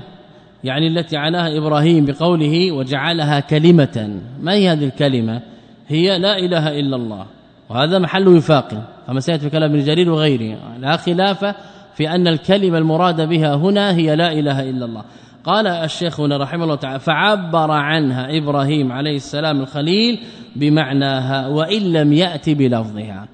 يعني 0.64 0.86
التي 0.88 1.16
عناها 1.16 1.59
إبراهيم 1.59 2.05
بقوله 2.05 2.72
وجعلها 2.72 3.40
كلمة. 3.40 4.20
ما 4.40 4.53
هي 4.53 4.68
هذه 4.68 4.84
الكلمة؟ 4.84 5.40
هي 5.88 6.18
لا 6.18 6.38
إله 6.38 6.80
إلا 6.80 6.97
الله. 6.97 7.26
وهذا 7.70 7.99
محل 7.99 8.28
وفاق. 8.28 8.68
كما 9.07 9.20
سيأتي 9.20 9.42
في 9.42 9.51
كلام 9.51 9.70
ابن 9.70 9.84
جرير 9.84 10.11
وغيره. 10.11 10.59
لا 10.80 10.97
خلاف 10.97 11.55
في 11.94 12.11
أن 12.11 12.28
الكلمة 12.28 12.78
المراد 12.78 13.28
بها 13.28 13.55
هنا 13.55 13.94
هي 13.94 14.16
لا 14.16 14.32
إله 14.32 14.70
إلا 14.70 14.84
الله. 14.84 15.05
قال 15.44 15.66
الشيخ 15.66 16.20
هنا 16.20 16.36
رحمه 16.36 16.64
الله 16.64 16.74
تعالى 16.74 16.99
فعبر 16.99 17.70
عنها 17.70 18.38
إبراهيم 18.38 18.92
عليه 18.92 19.16
السلام 19.16 19.61
الخليل 19.61 20.18
بمعناها 20.57 21.49
وإن 21.49 21.92
لم 21.92 22.12
يأتي 22.12 22.55
بلفظها. 22.55 23.28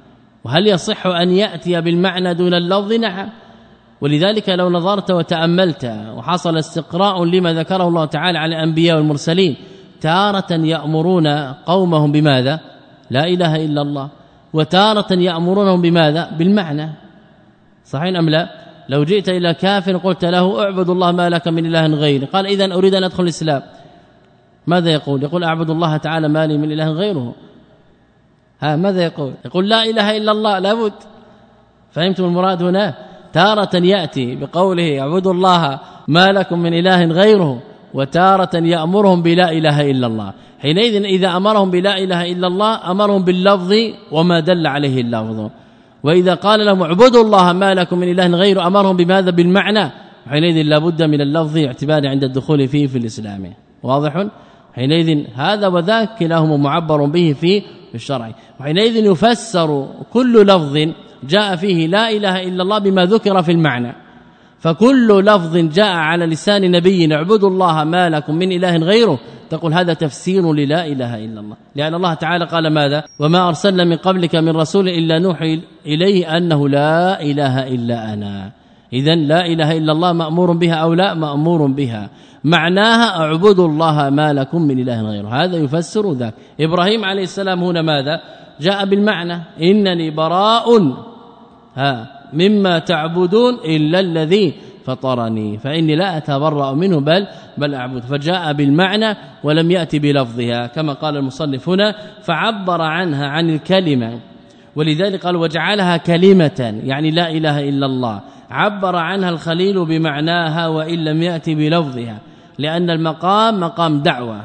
وهل 0.44 0.66
يصح 0.66 1.06
أن 1.06 1.30
يأتي 1.30 1.80
بالمعنى 1.80 2.34
دون 2.34 2.54
اللفظ؟ 2.54 2.92
نعم. 2.92 3.28
ولذلك 4.02 4.48
لو 4.48 4.70
نظرت 4.70 5.10
وتأملت 5.10 5.84
وحصل 6.16 6.56
استقراء 6.56 7.24
لما 7.24 7.54
ذكره 7.54 7.88
الله 7.88 8.04
تعالى 8.04 8.38
على 8.38 8.56
الأنبياء 8.56 8.96
والمرسلين 8.96 9.56
تارة 10.00 10.52
يأمرون 10.52 11.26
قومهم 11.66 12.12
بماذا؟ 12.12 12.60
لا 13.10 13.24
إله 13.26 13.64
إلا 13.64 13.82
الله. 13.82 14.08
وتارة 14.52 15.12
يأمرونهم 15.12 15.82
بماذا؟ 15.82 16.30
بالمعنى. 16.38 16.88
صحيح 17.84 18.18
أم 18.18 18.28
لا؟ 18.28 18.48
لو 18.88 19.04
جئت 19.04 19.28
إلى 19.28 19.54
كافر 19.54 19.96
قلت 19.96 20.24
له 20.24 20.62
اعبد 20.62 20.88
الله 20.90 21.12
ما 21.12 21.30
لك 21.30 21.48
من 21.48 21.66
إله 21.66 21.86
غيره 21.86 22.26
قال 22.26 22.46
اذا 22.46 22.74
أريد 22.74 22.94
أن 22.94 23.04
أدخل 23.04 23.22
الإسلام. 23.22 23.62
ماذا 24.66 24.90
يقول؟ 24.90 25.22
يقول 25.22 25.44
اعبد 25.44 25.70
الله 25.70 25.96
تعالى 25.96 26.28
ما 26.28 26.46
لي 26.46 26.58
من 26.58 26.72
إله 26.72 26.90
غيره. 26.90 27.34
ها 28.60 28.76
ماذا 28.76 29.04
يقول؟ 29.04 29.32
يقول 29.44 29.68
لا 29.68 29.84
إله 29.84 30.16
إلا 30.16 30.32
الله 30.32 30.58
لابد. 30.58 30.92
فهمتم 31.92 32.24
المراد 32.24 32.62
هنا؟ 32.62 33.11
تارة 33.32 33.76
يأتي 33.76 34.36
بقوله 34.36 35.00
اعبدوا 35.00 35.32
الله 35.32 35.80
ما 36.08 36.32
لكم 36.32 36.58
من 36.58 36.74
إله 36.74 37.04
غيره 37.04 37.62
وتارة 37.94 38.56
يأمرهم 38.56 39.22
بلا 39.22 39.52
إله 39.52 39.90
إلا 39.90 40.06
الله. 40.06 40.32
حينئذ 40.58 41.04
إذا 41.04 41.36
أمرهم 41.36 41.70
بلا 41.70 41.98
إله 41.98 42.32
إلا 42.32 42.46
الله 42.46 42.90
أمرهم 42.90 43.22
باللفظ 43.24 43.74
وما 44.12 44.40
دل 44.40 44.66
عليه 44.66 45.00
اللفظ. 45.00 45.50
وإذا 46.02 46.34
قال 46.34 46.66
لهم 46.66 46.82
اعبدوا 46.82 47.22
الله 47.22 47.52
ما 47.52 47.74
لكم 47.74 47.98
من 47.98 48.10
إله 48.10 48.26
غيره 48.26 48.66
أمرهم 48.66 48.96
بماذا؟ 48.96 49.30
بالمعنى. 49.30 49.90
حينئذ 50.30 50.62
لابد 50.62 51.02
من 51.02 51.20
اللفظ 51.20 51.58
اعتبار 51.58 52.06
عند 52.06 52.24
الدخول 52.24 52.68
فيه 52.68 52.86
في 52.86 52.98
الإسلام. 52.98 53.52
واضح؟ 53.82 54.26
حينئذ 54.74 55.24
هذا 55.34 55.66
وذاك 55.66 56.18
كلاهما 56.18 56.56
معبر 56.56 57.04
به 57.04 57.34
في 57.40 57.62
الشرع. 57.94 58.34
وحينئذ 58.60 58.96
يفسر 58.96 59.86
كل 60.12 60.46
لفظ 60.46 60.88
جاء 61.28 61.56
فيه 61.56 61.86
لا 61.86 62.10
إله 62.10 62.42
إلا 62.42 62.62
الله 62.62 62.78
بما 62.78 63.04
ذكر 63.04 63.42
في 63.42 63.52
المعنى. 63.52 63.94
فكل 64.58 65.24
لفظ 65.24 65.56
جاء 65.56 65.94
على 65.94 66.26
لسان 66.26 66.70
نبي 66.70 67.14
اعبدوا 67.14 67.50
الله 67.50 67.84
ما 67.84 68.08
لكم 68.08 68.34
من 68.34 68.52
إله 68.52 68.76
غيره. 68.76 69.18
تقول 69.50 69.74
هذا 69.74 69.92
تفسير 69.94 70.52
للا 70.52 70.86
إله 70.86 71.24
إلا 71.24 71.40
الله. 71.40 71.56
لأن 71.76 71.94
الله 71.94 72.14
تعالى 72.14 72.44
قال 72.44 72.74
ماذا؟ 72.74 73.04
وما 73.20 73.48
أرسلنا 73.48 73.84
من 73.84 73.96
قبلك 73.96 74.34
من 74.36 74.56
رسول 74.56 74.88
إلا 74.88 75.18
نوحي 75.18 75.60
إليه 75.86 76.36
أنه 76.36 76.68
لا 76.68 77.22
إله 77.22 77.68
إلا 77.68 78.12
أنا. 78.12 78.50
اذا 78.92 79.14
لا 79.14 79.46
إله 79.46 79.76
إلا 79.78 79.92
الله 79.92 80.12
مأمور 80.12 80.52
بها 80.52 80.74
أو 80.74 80.94
لا 80.94 81.14
مأمور 81.14 81.66
بها. 81.66 82.10
معناها 82.44 83.20
اعبدوا 83.20 83.68
الله 83.68 84.10
ما 84.10 84.32
لكم 84.32 84.62
من 84.62 84.78
إله 84.78 85.02
غيره. 85.02 85.28
هذا 85.28 85.56
يفسر 85.56 86.12
ذاك. 86.12 86.34
إبراهيم 86.60 87.04
عليه 87.04 87.22
السلام 87.22 87.64
هنا 87.64 87.82
ماذا؟ 87.82 88.20
جاء 88.60 88.84
بالمعنى. 88.84 89.38
إنني 89.62 90.10
براء 90.10 90.68
ها 91.76 92.06
مما 92.32 92.78
تعبدون 92.78 93.54
إلا 93.54 94.00
الذي 94.00 94.54
فطرني. 94.84 95.58
فإني 95.58 95.96
لا 95.96 96.16
أتبرأ 96.16 96.72
منه 96.72 97.00
بل 97.00 97.26
بل 97.58 97.74
أعبد. 97.74 98.02
فجاء 98.02 98.52
بالمعنى 98.52 99.16
ولم 99.44 99.70
يأتي 99.70 99.98
بلفظها 99.98 100.66
كما 100.66 100.92
قال 100.92 101.16
المصنف 101.16 101.68
هنا 101.68 101.94
فعبر 102.22 102.82
عنها 102.82 103.26
عن 103.26 103.50
الكلمة. 103.50 104.18
ولذلك 104.76 105.26
قال 105.26 105.36
وجعلها 105.36 105.96
كلمة 105.96 106.80
يعني 106.84 107.10
لا 107.10 107.30
إله 107.30 107.68
إلا 107.68 107.86
الله. 107.86 108.20
عبر 108.50 108.96
عنها 108.96 109.30
الخليل 109.30 109.84
بمعناها 109.84 110.68
وإن 110.68 111.04
لم 111.04 111.22
يأتي 111.22 111.54
بلفظها 111.54 112.18
لأن 112.58 112.90
المقام 112.90 113.60
مقام 113.60 114.02
دعوة 114.02 114.40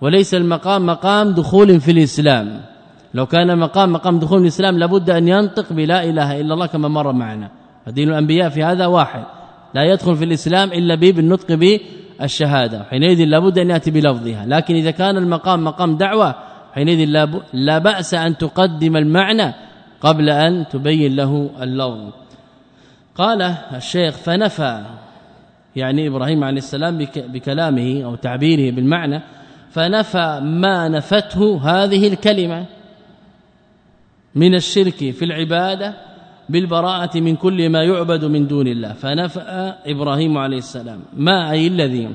وليس 0.00 0.34
المقام 0.34 0.86
مقام 0.86 1.30
دخول 1.30 1.80
في 1.80 1.90
الإسلام. 1.90 2.60
لو 3.14 3.26
كان 3.26 3.58
مقام 3.58 3.92
مقام 3.92 4.18
دخول 4.18 4.42
الإسلام 4.42 4.78
لابد 4.78 5.10
أن 5.10 5.28
ينطق 5.28 5.72
بلا 5.72 6.04
إله 6.04 6.40
إلا 6.40 6.54
الله 6.54 6.66
كما 6.66 6.88
مر 6.88 7.12
معنا. 7.12 7.50
فدين 7.86 8.08
الأنبياء 8.08 8.48
في 8.48 8.64
هذا 8.64 8.86
واحد. 8.86 9.24
لا 9.74 9.82
يدخل 9.84 10.16
في 10.16 10.24
الإسلام 10.24 10.72
إلا 10.72 10.94
بالنطق 10.94 11.54
بالشهادة. 11.54 12.82
حينئذ 12.82 13.24
لابد 13.24 13.58
أن 13.58 13.70
يأتي 13.70 13.90
بلفظها. 13.90 14.46
لكن 14.46 14.74
إذا 14.74 14.90
كان 14.90 15.16
المقام 15.16 15.64
مقام 15.64 15.96
دعوة 15.96 16.34
حينئذ 16.74 17.28
لا 17.52 17.78
بأس 17.78 18.14
أن 18.14 18.36
تقدم 18.36 18.96
المعنى 18.96 19.54
قبل 20.00 20.30
أن 20.30 20.68
تبين 20.68 21.16
له 21.16 21.50
اللفظ. 21.62 22.12
قال 23.14 23.42
الشيخ 23.74 24.16
فنفى 24.16 24.84
يعني 25.76 26.08
إبراهيم 26.08 26.44
عليه 26.44 26.58
السلام 26.58 27.06
بكلامه 27.16 28.02
أو 28.04 28.14
تعبيره 28.14 28.74
بالمعنى 28.74 29.22
فنفى 29.70 30.40
ما 30.42 30.88
نفته 30.88 31.60
هذه 31.64 32.08
الكلمة. 32.08 32.64
من 34.34 34.54
الشرك 34.54 35.10
في 35.10 35.24
العبادة 35.24 35.94
بالبراءة 36.48 37.20
من 37.20 37.36
كل 37.36 37.68
ما 37.68 37.82
يعبد 37.82 38.24
من 38.24 38.46
دون 38.46 38.66
الله. 38.66 38.92
فنفى 38.92 39.74
إبراهيم 39.86 40.38
عليه 40.38 40.58
السلام. 40.58 41.00
ما 41.16 41.50
أي 41.50 41.66
الذي 41.66 42.08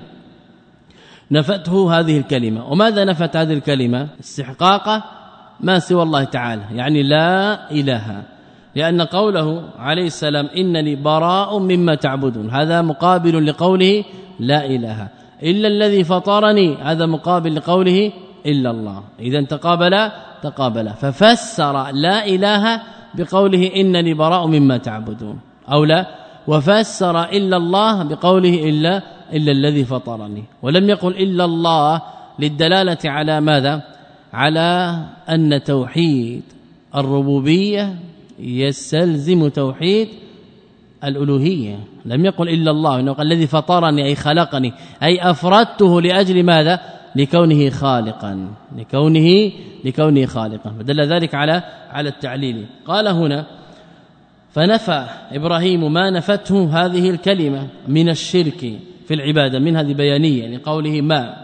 نفته 1.32 2.00
هذه 2.00 2.18
الكلمة؟ 2.18 2.72
وماذا 2.72 3.04
نفت 3.06 3.38
هذه 3.38 3.54
الكلمة؟ 3.54 4.08
استحقاق 4.20 5.04
ما 5.60 5.80
سوى 5.80 6.04
الله 6.04 6.24
تعالى. 6.24 6.64
يعني 6.72 7.04
لا 7.04 7.72
إله. 7.72 8.24
لأن 8.76 9.02
قوله 9.02 9.64
عليه 9.80 10.06
السلام 10.06 10.48
إنني 10.58 10.96
براء 10.96 11.60
مما 11.60 11.96
تعبدون. 11.96 12.50
هذا 12.50 12.82
مقابل 12.82 13.48
لقوله 13.48 14.04
لا 14.40 14.66
إله. 14.66 15.08
إلا 15.44 15.68
الذي 15.68 16.04
فطرني. 16.04 16.76
هذا 16.76 17.06
مقابل 17.06 17.56
لقوله 17.56 18.12
إلا 18.46 18.72
الله. 18.72 19.04
إذا 19.20 19.42
تقابلا 19.42 20.12
تقابلا 20.44 20.92
ففسر 20.94 21.92
لا 21.92 22.26
إله 22.26 22.82
بقوله 23.16 23.72
إنني 23.76 24.14
براء 24.14 24.48
مما 24.48 24.78
تعبدون. 24.78 25.40
أو 25.72 25.84
لا 25.84 26.08
وفسر 26.48 27.24
إلا 27.24 27.58
الله 27.58 28.04
بقوله 28.04 28.70
إلا 28.70 29.02
إلا 29.34 29.52
الذي 29.52 29.86
فطرني. 29.86 30.44
ولم 30.62 30.90
يقل 30.90 31.12
إلا 31.12 31.46
الله 31.46 32.02
للدلالة 32.40 32.98
على 33.06 33.42
ماذا؟ 33.42 33.82
على 34.34 35.00
أن 35.30 35.64
توحيد 35.64 36.44
الربوبية 36.96 37.96
يستلزم 38.40 39.48
توحيد 39.48 40.08
الألوهية. 41.04 41.80
لم 42.06 42.26
يقل 42.26 42.50
إلا 42.50 42.72
الله 42.72 43.00
إنه 43.00 43.14
قال 43.14 43.32
الذي 43.32 43.48
فطرني 43.48 44.06
أي 44.06 44.16
خلقني 44.16 44.74
أي 45.04 45.32
أفردته 45.32 46.02
لأجل 46.02 46.44
ماذا؟ 46.44 46.80
لكونه 47.16 47.70
خالقا 47.70 48.48
لكونه 48.78 49.52
لكونه 49.86 50.26
خالقا. 50.26 50.74
فدل 50.80 51.14
ذلك 51.14 51.36
على 51.36 51.64
على 51.92 52.10
التعليل. 52.10 52.66
قال 52.86 53.08
هنا 53.08 53.46
فنفى 54.52 55.06
إبراهيم 55.32 55.94
ما 55.94 56.10
نفته 56.10 56.86
هذه 56.86 57.10
الكلمة 57.10 57.68
من 57.88 58.10
الشرك 58.10 58.80
في 59.08 59.14
العبادة 59.14 59.60
من 59.60 59.76
هذه 59.76 59.94
بيانية 59.94 60.58
لقوله 60.58 61.02
ما. 61.02 61.36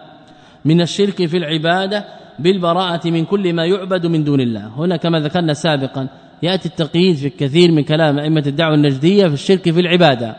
من 0.66 0.82
الشرك 0.82 1.26
في 1.26 1.38
العبادة 1.38 2.06
بالبراءة 2.40 3.10
من 3.10 3.26
كل 3.26 3.54
ما 3.54 3.66
يعبد 3.66 4.06
من 4.06 4.24
دون 4.24 4.42
الله. 4.42 4.68
هنا 4.78 4.98
كما 4.98 5.20
ذكرنا 5.20 5.54
سابقا 5.54 6.08
يأتي 6.44 6.70
التقييد 6.70 7.16
في 7.16 7.30
كثير 7.30 7.72
من 7.72 7.84
كلام 7.84 8.20
أئمة 8.20 8.44
الدعوة 8.48 8.76
النجدية 8.76 9.28
في 9.28 9.34
الشرك 9.34 9.72
في 9.72 9.80
العبادة. 9.80 10.36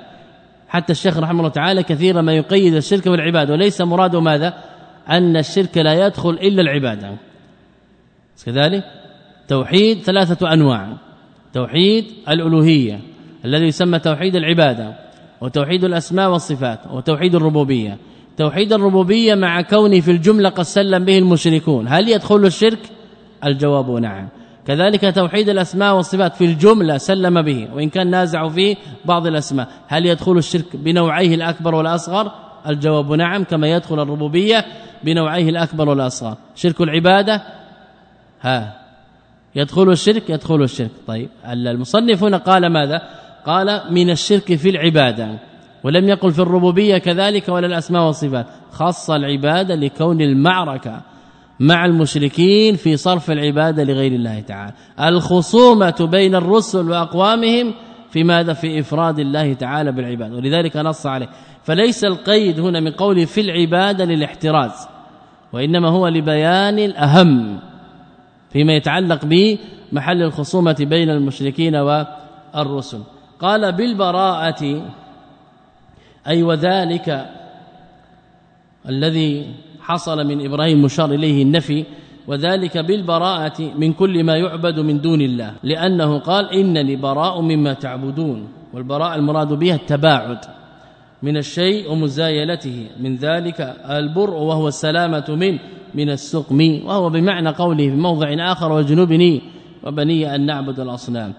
حتى 0.69 0.93
الشيخ 0.93 1.19
رحمه 1.19 1.39
الله 1.39 1.49
تعالى 1.51 1.83
كثيرا 1.83 2.23
ما 2.23 2.33
يقيد 2.33 2.75
الشرك 2.75 3.09
بالعباده 3.09 3.53
وليس 3.53 3.81
مراده 3.81 4.21
ماذا؟ 4.21 4.55
أن 5.09 5.37
الشرك 5.37 5.79
لا 5.79 6.07
يدخل 6.07 6.31
إلا 6.31 6.63
العبادة. 6.63 7.17
كذلك 8.47 8.85
توحيد 9.49 9.99
ثلاثة 9.99 10.53
أنواع. 10.53 10.97
توحيد 11.53 12.05
الألوهية 12.29 13.01
الذي 13.45 13.65
يسمى 13.65 13.99
توحيد 13.99 14.37
العبادة 14.37 14.95
وتوحيد 15.41 15.85
الأسماء 15.85 16.31
والصفات 16.31 16.81
وتوحيد 16.93 17.35
الربوبية. 17.35 17.99
توحيد 18.37 18.73
الربوبية 18.73 19.35
مع 19.35 19.61
كونه 19.61 20.01
في 20.01 20.11
الجملة 20.11 20.49
قد 20.49 20.63
سلم 20.63 21.05
به 21.05 21.19
المشركون. 21.19 21.89
هل 21.89 22.09
يدخل 22.09 22.47
الشرك؟ 22.47 22.79
الجواب 23.45 23.91
نعم. 23.91 24.29
كذلك 24.67 25.15
توحيد 25.15 25.49
الأسماء 25.49 25.97
والصفات 25.97 26.35
في 26.35 26.45
الجملة 26.45 26.99
سلم 26.99 27.43
به 27.43 27.69
وإن 27.75 27.89
كان 27.89 28.11
نازع 28.11 28.49
فيه 28.49 28.77
بعض 29.05 29.27
الأسماء. 29.27 29.69
هل 29.89 30.07
يدخل 30.07 30.39
الشرك 30.39 30.77
بنوعيه 30.77 31.35
الأكبر 31.35 31.75
والأصغر؟ 31.75 32.33
الجواب 32.69 33.13
نعم. 33.13 33.45
كما 33.45 33.69
يدخل 33.69 34.03
الربوبية 34.03 34.65
بنوعيه 35.05 35.49
الأكبر 35.51 35.89
والأصغر. 35.89 36.37
شرك 36.55 36.81
العبادة؟ 36.81 37.43
ها. 38.41 38.81
يدخل 39.55 39.91
الشرك 39.91 40.31
يدخل 40.31 40.63
الشرك. 40.63 40.91
طيب. 41.07 41.29
المصنف 41.47 42.25
هنا 42.25 42.37
قال 42.37 42.67
ماذا؟ 42.67 43.03
قال 43.47 43.83
من 43.91 44.11
الشرك 44.11 44.55
في 44.55 44.71
العبادة. 44.71 45.39
ولم 45.85 46.09
يقل 46.09 46.33
في 46.33 46.39
الربوبية 46.39 46.99
كذلك 46.99 47.49
ولا 47.49 47.67
الأسماء 47.67 48.07
والصفات. 48.07 48.47
خص 48.73 49.11
العبادة 49.11 49.75
لكون 49.75 50.21
المعركة 50.21 51.01
مع 51.61 51.85
المشركين 51.85 52.77
في 52.77 52.97
صرف 52.97 53.31
العبادة 53.31 53.85
لغير 53.85 54.13
الله 54.13 54.41
تعالى. 54.41 54.73
الخصومة 55.01 56.09
بين 56.11 56.35
الرسل 56.35 56.91
وأقوامهم 56.91 57.75
في 58.11 58.25
ماذا؟ 58.25 58.53
في 58.53 58.81
إفراد 58.81 59.19
الله 59.19 59.53
تعالى 59.55 59.93
بالعباد 59.93 60.33
ولذلك 60.33 60.77
نص 60.77 61.07
عليه. 61.07 61.29
فليس 61.63 62.05
القيد 62.05 62.61
هنا 62.61 62.81
من 62.81 62.93
قوله 62.93 63.25
في 63.25 63.41
العباده 63.41 64.05
للاحتراز 64.05 64.89
وإنما 65.53 65.89
هو 65.89 66.09
لبيان 66.09 66.79
الأهم 66.79 67.59
فيما 68.51 68.73
يتعلق 68.73 69.21
بمحل 69.25 70.23
الخصومة 70.23 70.77
بين 70.81 71.11
المشركين 71.11 71.77
والرسل. 71.77 73.01
قال 73.41 73.73
بالبراءة 73.73 74.83
أي 76.27 76.43
وذلك 76.43 77.27
الذي 78.89 79.55
حصل 79.81 80.27
من 80.27 80.47
إبراهيم 80.47 80.83
مشار 80.83 81.11
إليه 81.11 81.43
النفي 81.43 81.85
وذلك 82.31 82.79
بالبراءة 82.79 83.59
من 83.75 83.93
كل 83.93 84.25
ما 84.25 84.37
يعبد 84.37 84.79
من 84.81 85.01
دون 85.01 85.21
الله 85.21 85.51
لأنه 85.67 86.19
قال 86.19 86.55
إنني 86.55 86.97
براء 86.97 87.41
مما 87.41 87.73
تعبدون. 87.73 88.49
والبراء 88.75 89.19
المراد 89.19 89.53
بها 89.53 89.75
التباعد 89.75 90.39
من 91.23 91.37
الشيء 91.37 91.91
ومزايلته. 91.91 92.87
من 93.03 93.17
ذلك 93.17 93.59
البر 93.91 94.31
وهو 94.31 94.69
السلامة 94.69 95.27
من 95.29 95.59
من 95.95 96.11
السقم. 96.11 96.81
وهو 96.87 97.11
بمعنى 97.11 97.49
قوله 97.49 97.91
في 97.91 97.99
موضع 97.99 98.53
آخر 98.53 98.73
وجنوبني 98.73 99.43
وبني 99.83 100.35
أن 100.35 100.47
نعبد 100.47 100.81
الأصنام. 100.81 101.33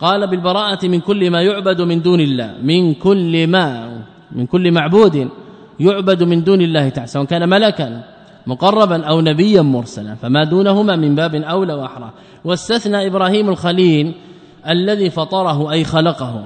قال 0.00 0.26
بالبراءة 0.26 0.88
من 0.88 1.00
كل 1.00 1.30
ما 1.30 1.42
يعبد 1.42 1.80
من 1.82 2.02
دون 2.02 2.20
الله. 2.20 2.54
من 2.62 2.94
كل 2.94 3.46
ما 3.46 3.66
من 4.32 4.46
كل 4.46 4.72
معبود 4.72 5.28
يعبد 5.80 6.22
من 6.22 6.44
دون 6.44 6.60
الله 6.60 6.88
تعالى 6.88 7.06
سواء 7.06 7.24
كان 7.24 7.48
ملكا 7.48 8.17
مقربا 8.48 9.04
أو 9.04 9.20
نبيا 9.20 9.62
مرسلا 9.62 10.14
فما 10.14 10.44
دونهما 10.44 10.96
من 10.96 11.14
باب 11.14 11.34
أولى 11.34 11.74
وأحرى. 11.74 12.10
واستثنى 12.44 13.06
إبراهيم 13.06 13.48
الخليل 13.48 14.14
الذي 14.68 15.10
فطره 15.10 15.72
أي 15.72 15.84
خلقه 15.84 16.44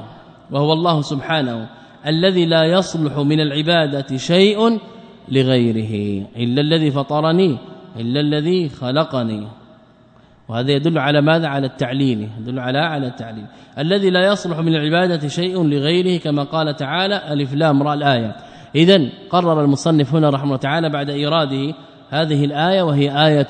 وهو 0.51 0.73
الله 0.73 1.03
سبحانه 1.03 1.69
الذي 2.07 2.47
لا 2.47 2.65
يصلح 2.65 3.19
من 3.19 3.41
العبادة 3.41 4.17
شيء 4.17 4.79
لغيره 5.29 6.27
إلا 6.37 6.61
الذي 6.61 6.91
فطرني 6.91 7.59
إلا 8.01 8.21
الذي 8.21 8.69
خلقني. 8.69 9.47
وهذا 10.49 10.73
يدل 10.73 10.99
على 10.99 11.21
ماذا؟ 11.21 11.49
على 11.49 11.67
التعليل 11.67 12.29
يدل 12.41 12.59
على 12.59 12.79
على 12.79 13.07
التعليل. 13.07 13.45
الذي 13.79 14.11
لا 14.11 14.33
يصلح 14.33 14.59
من 14.59 14.75
العبادة 14.75 15.29
شيء 15.29 15.63
لغيره 15.63 16.19
كما 16.19 16.43
قال 16.43 16.77
تعالى 16.77 17.33
ألف 17.33 17.55
لام 17.55 17.89
الآية. 17.89 18.37
اذا 18.75 19.01
قرر 19.31 19.65
المصنف 19.65 20.15
هنا 20.15 20.31
رحمه 20.31 20.45
الله 20.45 20.57
تعالى 20.57 20.89
بعد 20.89 21.11
إيراده 21.11 21.75
هذه 22.13 22.45
الآية 22.45 22.83
وهي 22.83 23.27
آية 23.27 23.49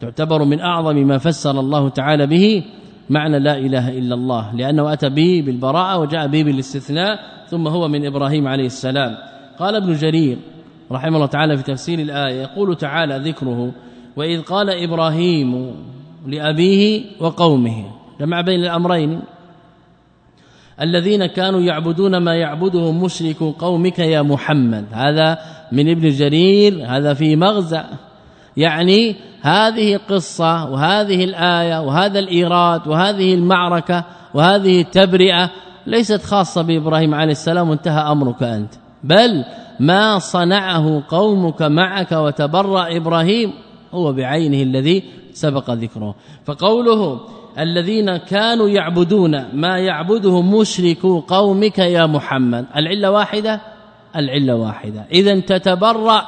تعتبر 0.00 0.44
من 0.44 0.60
أعظم 0.60 0.96
ما 0.96 1.18
فسر 1.18 1.60
الله 1.60 1.88
تعالى 1.88 2.26
به 2.26 2.64
معنى 3.10 3.38
لا 3.38 3.58
إله 3.58 3.88
إلا 3.88 4.14
الله 4.14 4.54
لأنه 4.56 4.92
أتى 4.92 5.08
به 5.08 5.42
بالبراءة 5.46 5.98
وجاء 5.98 6.26
به 6.26 6.42
بالاستثناء 6.42 7.18
ثم 7.48 7.68
هو 7.68 7.88
من 7.88 8.06
إبراهيم 8.06 8.48
عليه 8.48 8.66
السلام. 8.66 9.16
قال 9.58 9.76
ابن 9.76 9.92
جرير 9.92 10.38
رحمه 10.92 11.16
الله 11.16 11.26
تعالى 11.26 11.56
في 11.56 11.62
تفسير 11.62 11.98
الآية 11.98 12.42
يقول 12.42 12.76
تعالى 12.76 13.18
ذكره 13.18 13.72
وإذ 14.16 14.42
قال 14.42 14.70
إبراهيم 14.70 15.74
لأبيه 16.26 17.02
وقومه 17.20 17.84
جمع 18.20 18.40
بين 18.40 18.60
الأمرين 18.60 19.20
الذين 20.80 21.26
كانوا 21.26 21.60
يعبدون 21.60 22.16
ما 22.16 22.34
يعبده 22.34 22.92
مشرك 22.92 23.42
قومك 23.42 23.98
يا 23.98 24.22
محمد 24.22 24.84
هذا 24.92 25.38
من 25.72 25.90
ابن 25.90 26.08
جرير 26.08 26.86
هذا 26.86 27.14
في 27.14 27.36
مغزى. 27.36 27.82
يعني 28.56 29.16
هذه 29.40 30.00
قصة 30.08 30.70
وهذه 30.70 31.24
الآية 31.24 31.80
وهذا 31.80 32.18
الإيراد 32.18 32.88
وهذه 32.88 33.34
المعركة 33.34 34.04
وهذه 34.34 34.80
التبرئة 34.80 35.50
ليست 35.86 36.22
خاصة 36.22 36.62
بإبراهيم 36.62 37.14
عليه 37.14 37.32
السلام 37.32 37.70
وانتهى 37.70 38.12
أمرك 38.12 38.42
أنت. 38.42 38.74
بل 39.04 39.44
ما 39.80 40.18
صنعه 40.18 41.02
قومك 41.08 41.62
معك 41.62 42.12
وتبرأ 42.12 42.96
إبراهيم 42.96 43.52
هو 43.94 44.12
بعينه 44.12 44.62
الذي 44.62 45.02
سبق 45.32 45.70
ذكره. 45.70 46.14
فقوله 46.44 47.20
الذين 47.58 48.16
كانوا 48.16 48.68
يعبدون 48.68 49.44
ما 49.54 49.78
يعبده 49.78 50.42
مشرك 50.42 51.02
قومك 51.28 51.78
يا 51.78 52.06
محمد 52.06 52.66
العلة 52.76 53.10
واحدة؟ 53.10 53.71
العلة 54.16 54.54
واحدة. 54.54 55.04
اذا 55.12 55.40
تتبرأ 55.40 56.22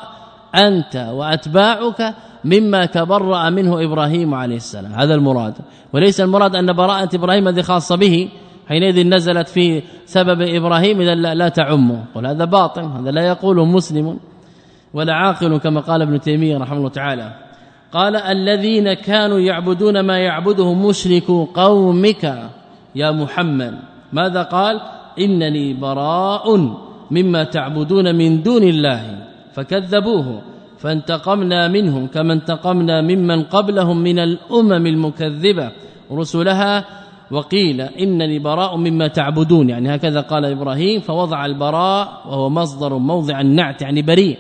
أنت 0.55 1.09
وأتباعك 1.13 2.15
مما 2.45 2.87
تبرأ 2.87 3.51
منه 3.51 3.85
إبراهيم 3.85 4.35
عليه 4.35 4.57
السلام. 4.57 4.93
هذا 4.93 5.15
المراد. 5.15 5.55
وليس 5.93 6.21
المراد 6.21 6.57
أن 6.57 6.73
براءة 6.73 7.17
إبراهيم 7.17 7.49
هذه 7.49 7.63
خاصة 7.63 7.97
به. 7.97 8.29
حينئذ 8.69 9.09
نزلت 9.09 9.49
في 9.49 9.83
سبب 10.07 10.41
إبراهيم 10.41 11.01
اذا 11.01 11.15
لا, 11.15 11.35
لا 11.35 11.49
تعمه 11.49 12.05
قل 12.15 12.27
هذا 12.27 12.45
باطل 12.45 12.83
هذا 12.83 13.11
لا 13.11 13.23
يقوله 13.27 13.65
مسلم. 13.65 14.19
ولا 14.95 15.13
عاقل 15.13 15.59
كما 15.59 15.81
قال 15.81 16.03
ابن 16.03 16.21
تيمية 16.21 16.59
رحمه 16.59 16.77
الله 16.77 16.89
تعالى 16.89 17.33
قال 17.93 18.17
الذين 18.17 18.95
كانوا 18.95 19.39
يعبدون 19.39 20.01
ما 20.01 20.19
يعبده 20.19 20.75
مشرك 20.75 21.31
قومك 21.55 22.51
يا 22.95 23.11
محمد. 23.11 23.79
ماذا 24.13 24.43
قال؟ 24.43 24.81
إنني 25.19 25.75
براء 25.75 26.67
مما 27.11 27.45
تعبدون 27.45 28.15
من 28.15 28.43
دون 28.43 28.63
الله 28.63 29.19
فكذبوه 29.55 30.43
فانتقمنا 30.79 31.69
منهم 31.69 32.07
كما 32.07 32.33
انتقمنا 32.33 33.01
ممن 33.01 33.43
قبلهم 33.43 33.99
من 33.99 34.19
الأمم 34.19 34.87
المكذبة 34.87 35.73
رسلها 36.13 36.85
وقيل 37.31 37.81
إنني 37.81 38.39
براء 38.39 38.77
مما 38.77 39.07
تعبدون 39.09 39.71
يعني 39.71 39.95
هكذا 39.95 40.21
قال 40.21 40.45
إبراهيم 40.45 41.01
فوضع 41.01 41.47
البراء 41.47 42.23
وهو 42.27 42.51
مصدر 42.51 42.99
موضع 42.99 43.41
النعت 43.41 43.83
يعني 43.83 44.03
بريء. 44.03 44.39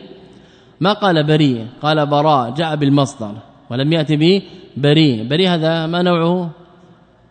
ما 0.80 0.92
قال 0.92 1.24
بريء؟ 1.24 1.66
قال 1.82 2.06
براء 2.06 2.50
جاء 2.50 2.76
بالمصدر 2.76 3.32
ولم 3.70 3.92
يأتي 3.92 4.16
به 4.16 4.42
بريء. 4.76 5.28
بريء 5.28 5.48
هذا 5.48 5.86
ما 5.86 6.02
نوعه؟ 6.02 6.50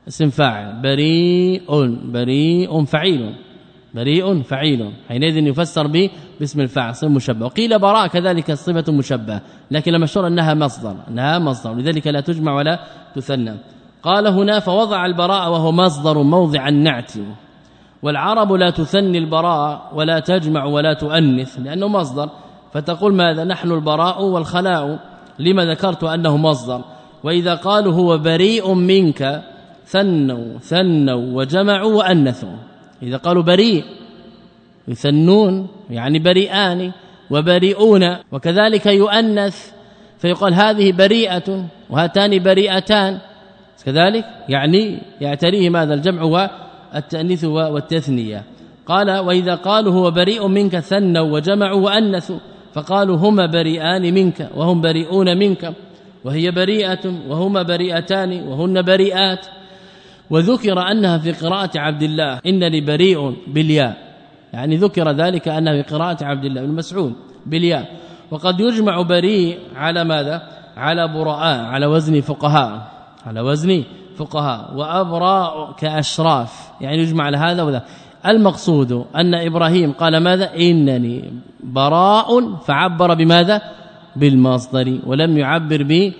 اسم 0.08 0.30
فاعل 0.30 0.82
بريء 0.82 1.62
بريء 2.06 2.84
فعيل. 2.84 3.36
بريء 3.94 4.42
فعيل. 4.42 4.92
حينئذ 5.10 5.38
يفسر 5.38 5.88
به 5.88 6.10
باسم 6.40 6.62
الفاعل 6.62 6.96
صفة 6.96 7.08
مشبه 7.08 7.46
وقيل 7.46 7.80
براء 7.80 8.08
كذلك 8.08 8.54
صفة 8.54 8.94
مشبه 8.94 9.42
لكن 9.72 9.96
المشهور 9.96 10.28
أنها 10.28 10.54
مصدر 10.54 10.96
أنها 11.10 11.40
مصدر. 11.40 11.74
لذلك 11.74 12.08
لا 12.08 12.22
تجمع 12.22 12.56
ولا 12.56 12.80
تثنى. 13.16 13.54
قال 14.04 14.28
هنا 14.28 14.60
فوضع 14.60 15.06
البراء 15.06 15.52
وهو 15.52 15.72
مصدر 15.72 16.24
موضع 16.24 16.68
النعت. 16.68 17.12
والعرب 18.04 18.52
لا 18.52 18.70
تثني 18.70 19.18
البراء 19.18 19.92
ولا 19.94 20.20
تجمع 20.20 20.66
ولا 20.66 20.94
تؤنث 20.94 21.60
لأنه 21.60 21.88
مصدر. 21.88 22.30
فتقول 22.74 23.14
ماذا؟ 23.14 23.44
نحن 23.44 23.72
البراء 23.72 24.24
والخلاء. 24.24 25.00
لما 25.40 25.66
ذكرت 25.66 26.04
أنه 26.04 26.38
مصدر؟ 26.38 26.82
وإذا 27.24 27.56
قالوا 27.56 27.94
هو 27.94 28.18
بريء 28.18 28.74
منك 28.74 29.44
ثنوا 29.86 30.58
ثنوا 30.58 31.38
وجمعوا 31.38 31.94
وأنثوا. 31.94 32.73
إذا 33.04 33.18
قالوا 33.18 33.44
بريء 33.44 33.84
يثنون 34.88 35.68
يعني 35.90 36.20
بريئان 36.20 36.92
وبريئون 37.32 38.18
وكذلك 38.32 38.86
يؤنث 38.86 39.72
فيقال 40.18 40.54
هذه 40.54 40.92
بريئة 40.92 41.66
وهاتان 41.90 42.44
بريئتان. 42.44 43.20
كذلك 43.86 44.26
يعني 44.50 45.02
يعتريه 45.22 45.70
ماذا؟ 45.70 45.94
الجمع 45.94 46.24
والتأنيث 46.24 47.44
والتثنية. 47.44 48.44
قال 48.88 49.12
وإذا 49.20 49.56
قالوا 49.56 49.94
هو 49.94 50.12
بريء 50.12 50.48
منك 50.48 50.80
ثنوا 50.80 51.32
وجمعوا 51.32 51.82
وأنثوا 51.82 52.40
فقالوا 52.74 53.18
هما 53.18 53.46
بريئان 53.46 54.14
منك 54.14 54.50
وهم 54.56 54.82
بريئون 54.82 55.38
منك 55.38 55.74
وهي 56.24 56.52
بريئة 56.52 57.14
وهما 57.30 57.62
بريئتان 57.62 58.48
وهن 58.48 58.82
بريئات. 58.82 59.46
وذكر 60.34 60.80
أنها 60.92 61.18
في 61.18 61.32
قراءة 61.32 61.80
عبد 61.80 62.04
الله 62.04 62.40
انني 62.46 62.82
بريء 62.82 63.36
بالياء. 63.48 63.98
يعني 64.54 64.76
ذكر 64.76 65.12
ذلك 65.12 65.48
أنها 65.48 65.82
في 65.82 65.96
قراءة 65.96 66.26
عبد 66.26 66.46
الله 66.46 66.62
بن 66.62 66.76
مسعود 66.76 67.14
بالياء. 67.46 67.86
وقد 68.32 68.60
يجمع 68.60 69.02
بريء 69.02 69.60
على 69.76 70.04
ماذا؟ 70.04 70.42
على 70.78 71.08
براء 71.08 71.60
على 71.66 71.86
وزن 71.86 72.22
فقهاء. 72.22 72.92
على 73.26 73.42
وزن 73.42 73.84
فقهاء. 74.18 74.74
وأبراء 74.76 75.72
كأشراف. 75.78 76.72
يعني 76.82 76.98
يجمع 76.98 77.24
على 77.24 77.38
هذا 77.38 77.64
وذا. 77.64 77.84
المقصود 78.26 79.06
أن 79.16 79.36
إبراهيم 79.36 79.92
قال 79.92 80.18
ماذا؟ 80.18 80.56
إنني 80.56 81.34
براء 81.64 82.56
فعبر 82.56 83.14
بماذا؟ 83.14 83.62
بالمصدر 84.16 85.00
ولم 85.06 85.38
يعبر 85.38 85.84
به 85.84 86.14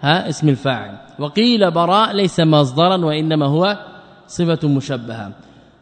ها 0.00 0.28
اسم 0.28 0.48
الفاعل. 0.48 1.05
وقيل 1.18 1.70
براء 1.70 2.16
ليس 2.16 2.40
مصدرا 2.40 3.04
وإنما 3.04 3.46
هو 3.46 3.78
صفة 4.26 4.68
مشبهة. 4.68 5.32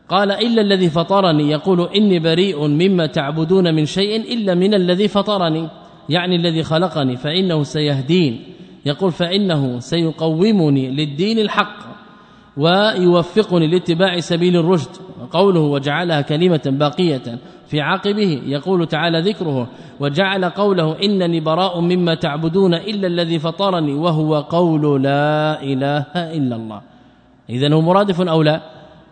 قال 0.09 0.33
إلا 0.33 0.63
الذي 0.63 0.89
فطرني. 0.89 1.51
يقول 1.51 1.89
إني 1.97 2.19
بريء 2.19 2.67
مما 2.67 3.07
تعبدون 3.07 3.75
من 3.75 3.85
شيء 3.85 4.35
إلا 4.35 4.55
من 4.55 4.75
الذي 4.75 5.09
فطرني. 5.09 5.69
يعني 6.09 6.37
الذي 6.37 6.63
خلقني 6.63 7.17
فإنه 7.17 7.63
سيهدين. 7.63 8.43
يقول 8.87 9.13
فإنه 9.13 9.79
سيقومني 9.79 10.91
للدين 10.91 11.39
الحق 11.39 11.79
ويوفقني 12.57 13.67
لاتباع 13.67 14.21
سبيل 14.21 14.57
الرشد. 14.57 15.04
قوله 15.35 15.61
وجعلها 15.61 16.21
كلمة 16.21 16.63
باقية 16.67 17.27
في 17.67 17.81
عقبه 17.81 18.43
يقول 18.47 18.87
تعالى 18.87 19.21
ذكره 19.21 19.69
وجعل 20.01 20.45
قوله 20.45 20.97
إنني 21.03 21.41
براء 21.41 21.81
مما 21.81 22.15
تعبدون 22.15 22.75
إلا 22.75 23.07
الذي 23.07 23.39
فطرني 23.39 23.95
وهو 23.95 24.41
قول 24.41 25.03
لا 25.03 25.63
إله 25.63 26.07
إلا 26.15 26.57
الله. 26.57 26.81
إذا 27.51 27.75
هو 27.75 27.81
مرادف 27.81 28.21
أو 28.21 28.43
لا؟ 28.43 28.61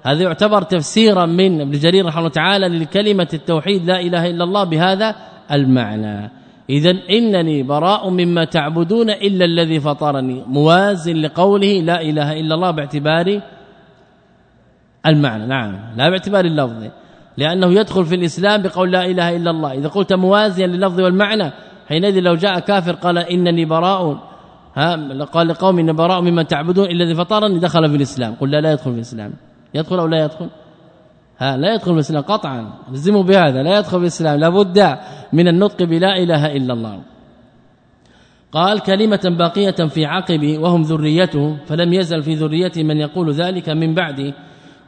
هذا 0.03 0.23
يعتبر 0.23 0.63
تفسيرا 0.63 1.27
من 1.27 1.61
ابن 1.61 1.71
جرير 1.79 2.07
رحمه 2.07 2.19
الله 2.19 2.31
تعالى 2.31 2.69
لكلمة 2.69 3.29
التوحيد 3.35 3.87
لا 3.87 4.01
إله 4.01 4.31
إلا 4.31 4.45
الله 4.45 4.65
بهذا 4.65 5.15
المعنى. 5.53 6.31
اذا 6.71 6.95
إنني 7.11 7.63
براء 7.63 8.09
مما 8.09 8.45
تعبدون 8.45 9.11
إلا 9.11 9.45
الذي 9.45 9.81
فطرني. 9.81 10.43
موازن 10.47 11.17
لقوله 11.17 11.81
لا 11.81 12.03
إله 12.03 12.41
إلا 12.41 12.55
الله 12.55 12.71
باعتبار 12.71 13.41
المعنى 15.07 15.47
نعم. 15.47 15.79
لا 15.97 16.09
باعتبار 16.09 16.45
اللفظ. 16.45 16.85
لأنه 17.37 17.73
يدخل 17.73 18.05
في 18.05 18.15
الإسلام 18.15 18.63
بقول 18.63 18.93
لا 18.93 19.07
إله 19.07 19.37
إلا 19.37 19.51
الله. 19.51 19.73
إذا 19.73 19.89
قلت 19.89 20.13
موازيا 20.13 20.67
لللفظ 20.67 21.01
والمعنى 21.01 21.53
حينئذ 21.89 22.21
لو 22.21 22.35
جاء 22.35 22.59
كافر 22.59 22.93
قال 22.93 23.19
إنني 23.19 23.65
براء 23.65 24.19
ها 24.75 25.25
قال 25.25 25.49
لقوم 25.49 25.79
إن 25.79 25.93
براء 25.93 26.21
مما 26.21 26.43
تعبدون 26.43 26.85
إلا 26.85 27.05
الذي 27.05 27.15
فطرني 27.15 27.59
دخل 27.59 27.91
في 27.91 27.97
الإسلام. 27.97 28.35
قل 28.35 28.51
لا 28.51 28.61
لا 28.61 28.73
يدخل 28.73 28.91
في 28.91 28.97
الإسلام. 28.97 29.33
يدخل 29.75 29.99
أو 29.99 30.07
لا 30.07 30.25
يدخل؟ 30.25 30.49
ها 31.39 31.57
لا 31.57 31.75
يدخل 31.75 31.87
في 31.87 31.93
الإسلام 31.93 32.23
قطعا. 32.23 32.73
لزموا 32.93 33.23
بهذا. 33.23 33.63
لا 33.63 33.79
يدخل 33.79 33.99
في 33.99 34.03
الإسلام. 34.03 34.41
لابد 34.41 34.99
من 35.33 35.49
النطق 35.49 35.83
بلا 35.83 36.17
إله 36.17 36.57
إلا 36.57 36.73
الله. 36.73 37.01
قال 38.53 38.81
كلمة 38.81 39.37
باقية 39.39 39.89
في 39.89 40.07
عقبه 40.07 40.59
وهم 40.59 40.83
ذريته 40.83 41.57
فلم 41.67 41.93
يزل 41.93 42.23
في 42.23 42.35
ذريته 42.35 42.83
من 42.83 42.97
يقول 42.97 43.33
ذلك 43.33 43.69
من 43.69 43.95
بعده 43.95 44.35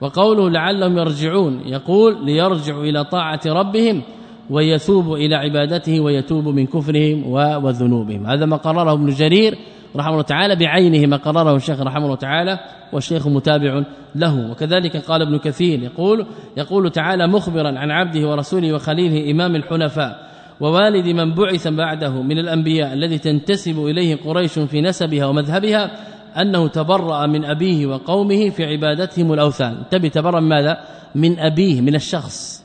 وقوله 0.04 0.50
لعلهم 0.50 0.98
يرجعون 0.98 1.60
يقول 1.66 2.24
ليرجعوا 2.24 2.84
إلى 2.84 3.04
طاعة 3.04 3.40
ربهم 3.46 4.02
ويثوبوا 4.50 5.16
إلى 5.16 5.34
عبادته 5.34 6.00
ويتوبوا 6.00 6.52
من 6.52 6.66
كفرهم 6.66 7.26
وذنوبهم. 7.64 8.26
هذا 8.26 8.46
ما 8.46 8.56
قرره 8.56 8.92
ابن 8.92 9.06
جرير 9.06 9.58
رحمه 9.96 10.12
الله 10.12 10.22
تعالى 10.22 10.56
بعينه 10.56 11.06
ما 11.06 11.16
قرره 11.16 11.56
الشيخ 11.56 11.80
رحمه 11.80 12.04
الله 12.04 12.16
تعالى 12.16 12.58
والشيخ 12.92 13.26
متابع 13.26 13.82
له. 14.14 14.50
وكذلك 14.50 14.96
قال 14.96 15.22
ابن 15.22 15.38
كثير 15.38 15.82
يقول 15.82 16.26
يقول 16.56 16.90
تعالى 16.90 17.26
مخبرا 17.26 17.78
عن 17.78 17.90
عبده 17.90 18.28
ورسوله 18.28 18.72
وخليله 18.72 19.30
إمام 19.30 19.56
الحنفاء 19.56 20.34
ووالد 20.60 21.06
من 21.06 21.34
بعث 21.34 21.68
بعده 21.68 22.22
من 22.22 22.38
الأنبياء 22.38 22.92
الذي 22.92 23.18
تنتسب 23.18 23.86
إليه 23.86 24.16
قريش 24.16 24.58
في 24.58 24.80
نسبها 24.80 25.26
ومذهبها 25.26 25.90
أنه 26.40 26.68
تبرأ 26.68 27.26
من 27.26 27.44
أبيه 27.44 27.86
وقومه 27.86 28.50
في 28.50 28.64
عبادتهم 28.64 29.32
الأوثان. 29.32 29.82
تبي 29.90 30.10
تبرأ 30.10 30.40
من 30.40 30.48
ماذا؟ 30.48 30.78
من 31.14 31.38
أبيه 31.38 31.80
من 31.80 31.94
الشخص. 31.94 32.64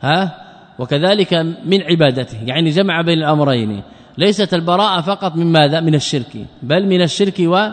ها؟ 0.00 0.36
وكذلك 0.78 1.34
من 1.64 1.82
عبادته. 1.82 2.38
يعني 2.46 2.70
جمع 2.70 3.00
بين 3.00 3.18
الأمرين. 3.18 3.82
ليست 4.18 4.54
البراءة 4.54 5.00
فقط 5.00 5.36
من 5.36 5.46
ماذا؟ 5.46 5.80
من 5.80 5.94
الشرك 5.94 6.46
بل 6.62 6.86
من 6.86 7.02
الشرك 7.02 7.34
و 7.40 7.68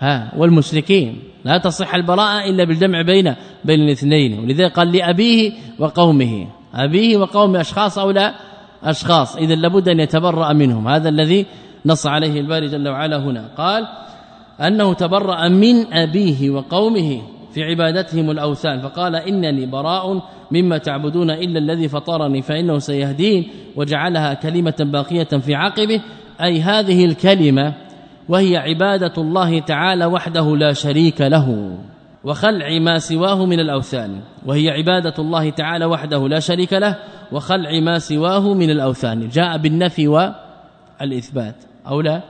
ها 0.00 0.32
والمشركين. 0.36 1.18
لا 1.44 1.58
تصح 1.58 1.94
البراءة 1.94 2.48
إلا 2.50 2.64
بالجمع 2.64 3.02
بين 3.02 3.34
بين 3.64 3.80
الاثنين. 3.80 4.38
ولذلك 4.38 4.72
قال 4.72 4.92
لأبيه 4.92 5.52
وقومه. 5.78 6.46
أبيه 6.74 7.16
وقوم 7.16 7.56
أشخاص 7.56 7.98
أو 7.98 8.10
لا؟ 8.10 8.34
أشخاص. 8.84 9.36
اذا 9.36 9.54
لابد 9.54 9.88
أن 9.88 10.00
يتبرأ 10.00 10.52
منهم. 10.52 10.88
هذا 10.88 11.08
الذي 11.08 11.46
نص 11.86 12.06
عليه 12.06 12.40
الباري 12.40 12.66
جل 12.68 12.88
وعلا 12.88 13.16
هنا. 13.16 13.48
قال 13.56 13.86
أنه 14.60 14.94
تبرأ 14.94 15.48
من 15.48 15.92
أبيه 15.92 16.50
وقومه 16.50 17.22
في 17.54 17.62
عبادتهم 17.62 18.30
الأوثان 18.30 18.80
فقال 18.80 19.16
إنني 19.16 19.66
براء 19.66 20.22
مما 20.50 20.78
تعبدون 20.78 21.30
إلا 21.30 21.58
الذي 21.58 21.88
فطرني 21.88 22.42
فإنه 22.42 22.78
سيهدين 22.78 23.48
وجعلها 23.76 24.34
كلمة 24.34 24.74
باقية 24.80 25.24
في 25.24 25.54
عقبه. 25.54 26.00
أي 26.42 26.60
هذه 26.60 27.04
الكلمة 27.04 27.74
وهي 28.28 28.56
عبادة 28.56 29.12
الله 29.18 29.60
تعالى 29.60 30.06
وحده 30.06 30.56
لا 30.56 30.72
شريك 30.72 31.20
له 31.20 31.78
وخلع 32.24 32.78
ما 32.78 32.98
سواه 32.98 33.46
من 33.46 33.60
الأوثان 33.60 34.20
وهي 34.46 34.70
عبادة 34.70 35.14
الله 35.18 35.50
تعالى 35.50 35.84
وحده 35.84 36.28
لا 36.28 36.40
شريك 36.40 36.72
له 36.72 36.96
وخلع 37.32 37.80
ما 37.80 37.98
سواه 37.98 38.54
من 38.54 38.70
الأوثان 38.70 39.28
جاء 39.28 39.58
بالنفي 39.58 40.08
والإثبات 40.08 41.54
أو 41.86 42.00
لا؟ 42.00 42.22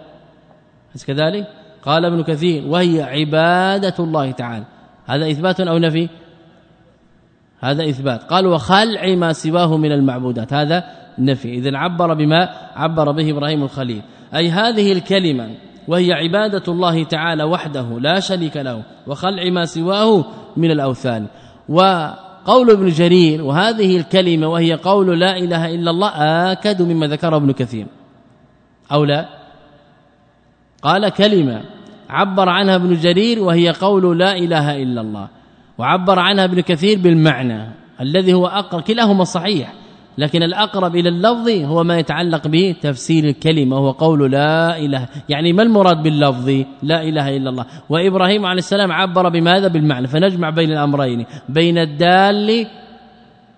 كذلك؟ 1.06 1.59
قال 1.84 2.04
ابن 2.04 2.22
كثير 2.22 2.66
وهي 2.66 3.02
عبادة 3.02 3.94
الله 3.98 4.30
تعالى. 4.30 4.64
هذا 5.06 5.30
إثبات 5.30 5.60
أو 5.60 5.78
نفي؟ 5.78 6.08
هذا 7.60 7.88
إثبات. 7.88 8.22
قال 8.22 8.46
وخلع 8.46 9.14
ما 9.14 9.32
سواه 9.32 9.76
من 9.76 9.92
المعبودات. 9.92 10.52
هذا 10.52 10.84
نفي. 11.18 11.54
اذا 11.54 11.76
عبر 11.76 12.14
بما 12.14 12.48
عبر 12.76 13.10
به 13.10 13.30
إبراهيم 13.30 13.62
الخليل. 13.62 14.02
أي 14.34 14.50
هذه 14.50 14.92
الكلمة 14.92 15.50
وهي 15.88 16.12
عبادة 16.12 16.62
الله 16.68 17.04
تعالى 17.04 17.44
وحده 17.44 18.00
لا 18.00 18.20
شريك 18.20 18.56
له 18.56 18.82
وخلع 19.06 19.50
ما 19.50 19.64
سواه 19.64 20.24
من 20.56 20.70
الأوثان. 20.70 21.26
قول 22.44 22.70
ابن 22.70 22.88
جرير 22.88 23.42
وهذه 23.42 23.96
الكلمة 23.96 24.48
وهي 24.48 24.74
قول 24.74 25.20
لا 25.20 25.36
إله 25.36 25.74
إلا 25.74 25.90
الله 25.90 26.08
آكد 26.52 26.82
مما 26.82 27.06
ذكره 27.06 27.36
ابن 27.36 27.52
كثير. 27.52 27.86
أو 28.92 29.04
لا؟ 29.04 29.39
قال 30.82 31.08
كلمة 31.08 31.62
عبر 32.10 32.48
عنها 32.48 32.76
ابن 32.76 32.94
جرير 32.94 33.42
وهي 33.42 33.70
قول 33.70 34.18
لا 34.18 34.36
إله 34.36 34.82
إلا 34.82 35.00
الله 35.00 35.28
وعبر 35.78 36.18
عنها 36.18 36.44
ابن 36.44 36.60
كثير 36.60 36.98
بالمعنى 36.98 37.68
الذي 38.00 38.34
هو 38.34 38.46
أقرب 38.46 38.82
كلاهما 38.82 39.24
صحيح 39.24 39.72
لكن 40.18 40.42
الأقرب 40.42 40.96
إلى 40.96 41.08
اللفظ 41.08 41.48
هو 41.48 41.84
ما 41.84 41.98
يتعلق 41.98 42.48
به 42.48 42.74
تفسير 42.82 43.24
الكلمة 43.24 43.76
وهو 43.76 43.90
قول 43.90 44.30
لا 44.30 44.78
إله 44.78 45.08
يعني 45.28 45.52
ما 45.52 45.62
المراد 45.62 46.02
باللفظ 46.02 46.48
لا 46.82 47.02
إله 47.02 47.36
إلا 47.36 47.50
الله؟ 47.50 47.66
وإبراهيم 47.88 48.46
عليه 48.46 48.58
السلام 48.58 48.92
عبر 48.92 49.28
بماذا؟ 49.28 49.68
بالمعنى 49.68 50.08
فنجمع 50.08 50.50
بين 50.50 50.72
الأمرين 50.72 51.26
بين 51.48 51.78
الدال 51.78 52.66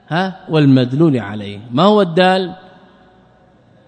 ها 0.09 0.37
والمدلول 0.49 1.17
عليه 1.19 1.59
ما 1.71 1.83
هو 1.83 2.03
الدال؟ 2.03 2.53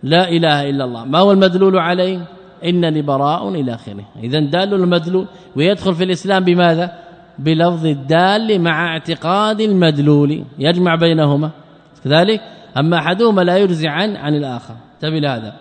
لا 0.03 0.29
إله 0.29 0.71
إلا 0.71 0.85
الله 0.85 1.05
ما 1.05 1.19
هو 1.19 1.33
المدلول 1.33 1.79
عليه؟ 1.79 2.27
إنني 2.65 3.03
براء 3.03 3.49
إلى 3.49 3.75
آخره. 3.75 4.05
إذا 4.23 4.41
دال 4.41 4.75
المدلول 4.75 5.27
ويدخل 5.57 5.95
في 5.95 6.05
الإسلام 6.05 6.45
بماذا؟ 6.45 6.93
بلفظ 7.39 7.87
الدال 7.87 8.61
مع 8.61 8.87
اعتقاد 8.87 9.61
المدلول. 9.61 10.45
يجمع 10.59 10.95
بينهما. 10.95 11.51
كذلك 12.05 12.41
أما 12.77 12.99
أحدهما 12.99 13.43
لا 13.43 13.57
يرزع 13.57 13.91
عن 13.91 14.17
عن 14.17 14.35
الآخر. 14.35 14.75
تبي 15.01 15.27
هذا 15.27 15.53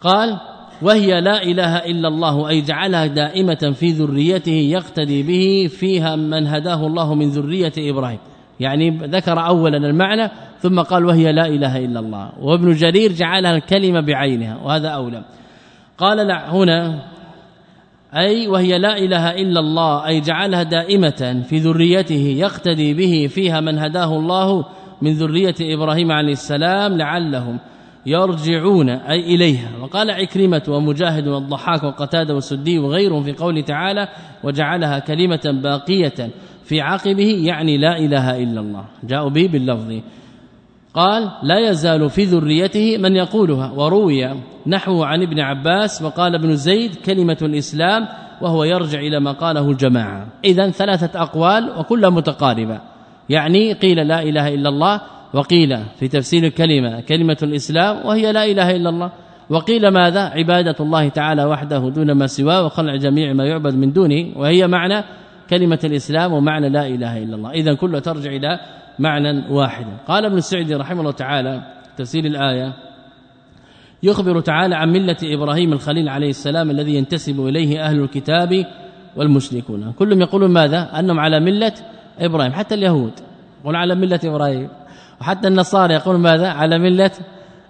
قال 0.00 0.40
وهي 0.82 1.20
لا 1.20 1.42
إله 1.42 1.76
إلا 1.76 2.08
الله 2.08 2.48
أي 2.48 2.60
جعلها 2.60 3.06
دائمة 3.06 3.74
في 3.74 3.90
ذريته 3.90 4.52
يقتدي 4.52 5.22
به 5.22 5.68
فيها 5.68 6.16
من 6.16 6.46
هداه 6.46 6.86
الله 6.86 7.14
من 7.14 7.28
ذرية 7.28 7.72
إبراهيم. 7.78 8.18
يعني 8.60 8.90
ذكر 8.90 9.46
اولا 9.46 9.76
المعنى 9.76 10.30
ثم 10.60 10.80
قال 10.80 11.04
وهي 11.04 11.32
لا 11.32 11.46
إله 11.46 11.84
إلا 11.84 12.00
الله. 12.00 12.32
وابن 12.40 12.72
جرير 12.72 13.12
جعلها 13.12 13.56
الكلمة 13.56 14.00
بعينها 14.00 14.56
وهذا 14.64 14.88
أولى. 14.88 15.22
قال 15.98 16.26
لا 16.26 16.50
هنا. 16.50 17.02
أي 18.14 18.48
وهي 18.48 18.78
لا 18.78 18.98
إله 18.98 19.30
إلا 19.30 19.60
الله 19.60 20.06
أي 20.06 20.20
جعلها 20.20 20.62
دائمة 20.62 21.44
في 21.48 21.58
ذريته 21.58 22.36
يقتدي 22.38 22.94
به 22.94 23.26
فيها 23.26 23.60
من 23.60 23.78
هداه 23.78 24.18
الله 24.18 24.64
من 25.02 25.12
ذرية 25.12 25.54
إبراهيم 25.60 26.12
عليه 26.12 26.32
السلام 26.32 26.96
لعلهم 26.96 27.58
يرجعون 28.06 28.88
أي 28.88 29.34
إليها. 29.34 29.68
وقال 29.80 30.10
عكرمة 30.10 30.62
ومجاهد 30.68 31.28
والضحاك 31.28 31.84
وقتادة 31.84 32.34
والسدي 32.34 32.78
وغيرهم 32.78 33.22
في 33.22 33.32
قوله 33.32 33.60
تعالى 33.60 34.08
وجعلها 34.44 34.98
كلمة 34.98 35.60
باقية 35.62 36.30
في 36.64 36.80
عقبه 36.80 37.40
يعني 37.44 37.78
لا 37.78 37.98
إله 37.98 38.42
إلا 38.42 38.60
الله. 38.60 38.84
جاءوا 39.04 39.30
به 39.30 39.48
باللفظ. 39.52 40.00
قال 40.94 41.30
لا 41.42 41.70
يزال 41.70 42.10
في 42.10 42.24
ذريته 42.24 42.98
من 42.98 43.16
يقولها 43.16 43.70
وروي 43.70 44.30
نحو 44.66 45.02
عن 45.02 45.22
ابن 45.22 45.40
عباس 45.40 46.02
وقال 46.02 46.34
ابن 46.34 46.56
زيد 46.56 46.94
كلمة 46.94 47.38
الإسلام 47.42 48.08
وهو 48.40 48.64
يرجع 48.64 48.98
إلى 49.00 49.20
ما 49.20 49.32
قاله 49.32 49.70
الجماعة. 49.70 50.26
إذا 50.44 50.70
ثلاثة 50.70 51.22
أقوال 51.22 51.72
وكلها 51.78 52.10
متقاربة. 52.10 52.80
يعني 53.28 53.72
قيل 53.72 54.08
لا 54.08 54.22
إله 54.22 54.54
إلا 54.54 54.68
الله 54.68 55.00
وقيل 55.34 55.78
في 55.98 56.08
تفسير 56.08 56.44
الكلمة 56.44 57.00
كلمة 57.00 57.36
الإسلام 57.42 58.06
وهي 58.06 58.32
لا 58.32 58.44
إله 58.44 58.76
إلا 58.76 58.90
الله. 58.90 59.10
وقيل 59.50 59.88
ماذا؟ 59.88 60.20
عبادة 60.20 60.76
الله 60.80 61.08
تعالى 61.08 61.44
وحده 61.44 61.88
دون 61.88 62.12
ما 62.12 62.26
سواه 62.26 62.66
وخلع 62.66 62.96
جميع 62.96 63.32
ما 63.32 63.44
يعبد 63.44 63.74
من 63.74 63.92
دونه 63.92 64.32
وهي 64.36 64.66
معنى 64.66 65.04
كلمة 65.50 65.78
الإسلام 65.84 66.32
ومعنى 66.32 66.68
لا 66.68 66.86
إله 66.86 67.18
إلا 67.18 67.36
الله. 67.36 67.50
إذا 67.50 67.74
كله 67.74 67.98
ترجع 67.98 68.30
إلى 68.30 68.60
معنى 68.98 69.44
واحد. 69.50 69.86
قال 70.08 70.24
ابن 70.24 70.36
السعدي 70.36 70.74
رحمه 70.74 71.00
الله 71.00 71.12
تعالى 71.12 71.62
تفسير 71.96 72.24
الآية 72.24 72.72
يخبر 74.02 74.40
تعالى 74.40 74.74
عن 74.74 74.92
ملة 74.92 75.16
إبراهيم 75.22 75.72
الخليل 75.72 76.08
عليه 76.08 76.30
السلام 76.30 76.70
الذي 76.70 76.94
ينتسب 76.94 77.46
إليه 77.46 77.84
أهل 77.84 78.00
الكتاب 78.00 78.66
والمشركون. 79.16 79.92
كلهم 79.92 80.20
يقولون 80.20 80.50
ماذا؟ 80.50 80.98
أنهم 80.98 81.20
على 81.20 81.40
ملة 81.40 81.72
إبراهيم 82.18 82.52
حتى 82.52 82.74
اليهود 82.74 83.12
يقول 83.60 83.76
على 83.76 83.94
ملة 83.94 84.20
إبراهيم 84.24 84.68
وحتى 85.20 85.48
النصارى 85.48 85.94
يقول 85.94 86.18
ماذا؟ 86.18 86.48
على 86.48 86.78
ملة 86.78 87.10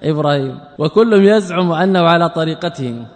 إبراهيم. 0.03 0.59
وكلهم 0.79 1.23
يزعم 1.23 1.73
أنه 1.73 2.01
على 2.01 2.29
طريقته 2.29 3.07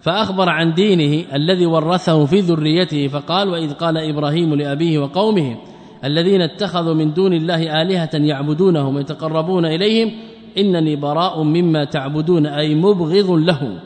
فأخبر 0.00 0.48
عن 0.48 0.74
دينه 0.74 1.24
الذي 1.34 1.66
ورثه 1.66 2.26
في 2.26 2.40
ذريته 2.40 3.08
فقال 3.08 3.48
وإذ 3.48 3.72
قال 3.72 3.98
إبراهيم 3.98 4.54
لأبيه 4.54 4.98
وقومه 4.98 5.56
الذين 6.04 6.42
اتخذوا 6.42 6.94
من 6.94 7.12
دون 7.12 7.32
الله 7.32 7.82
آلهة 7.82 8.10
يعبدونهم 8.14 8.96
ويتقربون 8.96 9.64
إليهم 9.64 10.12
إنني 10.58 10.96
براء 10.96 11.42
مما 11.42 11.84
تعبدون 11.84 12.46
أي 12.46 12.74
مبغض 12.74 13.30
لهم 13.30 13.78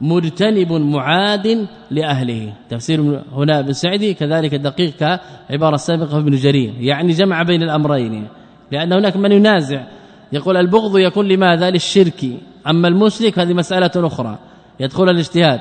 مجتنب 0.00 0.72
معاد 0.72 1.66
لأهله. 1.90 2.52
تفسير 2.70 3.22
هنا 3.32 3.58
ابن 3.58 3.72
سعدي 3.72 4.14
كذلك 4.14 4.54
دقيق 4.54 4.90
كعبارة 4.90 5.76
سابقة 5.76 6.18
ابن 6.18 6.36
جرير 6.36 6.74
يعني 6.80 7.12
جمع 7.12 7.42
بين 7.42 7.62
الأمرين 7.62 8.28
لأن 8.72 8.92
هناك 8.92 9.16
من 9.16 9.32
ينازع 9.32 9.84
يقول 10.32 10.56
البغض 10.56 10.98
يكون 10.98 11.28
لماذا؟ 11.28 11.70
للشرك. 11.70 12.26
أما 12.66 12.88
المشرك 12.88 13.38
هذه 13.38 13.52
مسألة 13.52 13.90
أخرى 13.96 14.38
يدخل 14.80 15.08
الاجتهاد. 15.10 15.60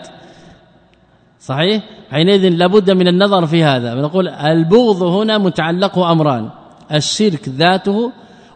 صحيح؟ 1.39 1.83
حينئذ 2.11 2.49
لابد 2.49 2.91
من 2.91 3.07
النظر 3.07 3.45
في 3.45 3.63
هذا. 3.63 3.95
نقول 3.95 4.27
البغض 4.27 5.03
هنا 5.03 5.37
متعلق 5.37 5.99
أمران. 5.99 6.49
الشرك 6.93 7.49
ذاته 7.49 8.11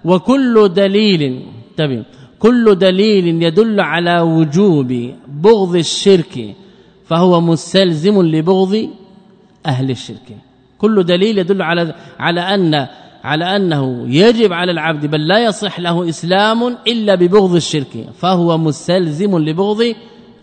وكل 0.06 0.70
دليل 0.74 1.46
تبين 1.78 2.04
كل 2.40 2.76
دليل 2.76 3.44
يدل 3.44 3.80
على 3.80 4.20
وجوب 4.20 5.12
بغض 5.28 5.76
الشرك 5.76 6.56
فهو 7.06 7.42
مستلزم 7.42 8.22
لبغض 8.22 8.90
أهل 9.66 9.92
الشرك. 9.92 10.38
كل 10.78 11.04
دليل 11.04 11.38
يدل 11.38 11.62
على 11.62 11.96
على 12.20 12.42
أن 12.42 12.88
على 13.24 13.56
أنه 13.56 14.06
يجب 14.10 14.54
على 14.54 14.72
العبد 14.72 15.06
بل 15.06 15.28
لا 15.28 15.46
يصح 15.46 15.80
له 15.80 16.10
إسلام 16.10 16.78
إلا 16.88 17.16
ببغض 17.16 17.56
الشرك 17.56 18.08
فهو 18.18 18.58
مستلزم 18.58 19.38
لبغض 19.38 19.96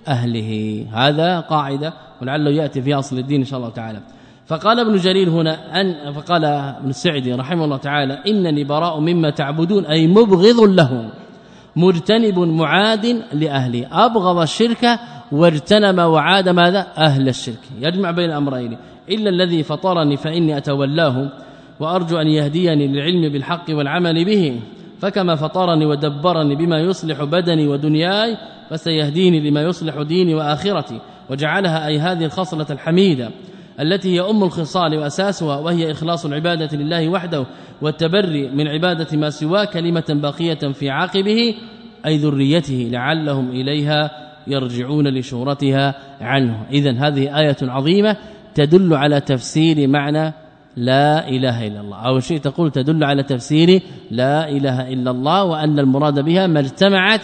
أهله. 0.09 0.85
هذا 0.93 1.41
قاعدة 1.41 1.93
ولعله 2.23 2.51
يأتي 2.51 2.83
في 2.83 2.95
أصل 2.95 3.19
الدين 3.19 3.41
إن 3.41 3.47
شاء 3.47 3.59
الله 3.59 3.71
تعالى. 3.71 4.01
فقال 4.47 4.81
ابن 4.81 4.97
جرير 4.97 5.31
هنا 5.31 5.81
أن 5.81 6.13
فقال 6.13 6.45
ابن 6.45 6.89
السعدي 6.89 7.33
رحمه 7.33 7.65
الله 7.65 7.77
تعالى 7.77 8.19
إنني 8.27 8.65
براء 8.65 9.01
مما 9.01 9.31
تعبدون 9.31 9.87
أي 9.87 10.07
مبغض 10.07 10.61
له 10.61 11.11
مجتنب 11.77 12.39
معاد 12.39 13.23
لاهله 13.33 14.07
أبغض 14.07 14.39
الشرك 14.39 14.99
واجتنب 15.33 15.99
وعاد 15.99 16.49
ماذا؟ 16.49 16.87
أهل 16.99 17.29
الشرك. 17.29 17.61
يجمع 17.81 18.11
بين 18.11 18.31
الأمرين 18.31 18.77
إلا 19.09 19.31
الذي 19.31 19.63
فطرني 19.63 20.17
فإني 20.17 20.57
أتولاه 20.57 21.29
وأرجو 21.81 22.17
أن 22.17 22.27
يهديني 22.27 22.87
للعلم 22.87 23.33
بالحق 23.33 23.65
والعمل 23.71 24.25
به 24.25 24.61
فكما 25.01 25.35
فطرني 25.35 25.87
ودبرني 25.87 26.57
بما 26.57 26.79
يصلح 26.79 27.25
بدني 27.25 27.69
ودنياي 27.69 28.37
فسيهديني 28.71 29.51
لما 29.51 29.63
يصلح 29.63 30.03
ديني 30.03 30.35
وآخرتي 30.35 31.01
وجعلها 31.31 31.87
أي 31.87 31.99
هذه 31.99 32.25
الخصلة 32.25 32.67
الحميدة 32.71 33.31
التي 33.81 34.15
هي 34.15 34.21
أم 34.21 34.45
الخصال 34.45 34.99
وأساسها 34.99 35.57
وهي 35.57 35.91
إخلاص 35.91 36.27
العبادة 36.27 36.77
لله 36.77 37.09
وحده 37.09 37.47
والتبري 37.83 38.49
من 38.51 38.69
عبادة 38.69 39.19
ما 39.19 39.31
سواه 39.31 39.65
كلمة 39.65 40.05
باقية 40.09 40.55
في 40.55 40.91
عاقبه 40.91 41.55
أي 42.07 42.17
ذريته 42.17 42.89
لعلهم 42.93 43.51
إليها 43.51 44.11
يرجعون 44.47 45.09
لشورتها 45.09 45.95
عنه. 46.21 46.67
اذا 46.71 46.93
هذه 46.93 47.39
آية 47.39 47.57
عظيمة 47.63 48.17
تدل 48.55 48.95
على 48.95 49.21
تفسير 49.21 49.89
معنى 49.89 50.33
لا 50.77 51.29
إله 51.29 51.67
إلا 51.67 51.81
الله. 51.81 51.97
أو 51.97 52.21
شيء 52.21 52.39
تقول 52.39 52.71
تدل 52.71 53.05
على 53.05 53.23
تفسير 53.23 53.83
لا 54.11 54.49
إله 54.49 54.93
إلا 54.93 55.11
الله 55.11 55.45
وأن 55.45 55.79
المراد 55.79 56.21
بها 56.21 56.47
ما 56.47 56.61
اجتمعت 56.61 57.21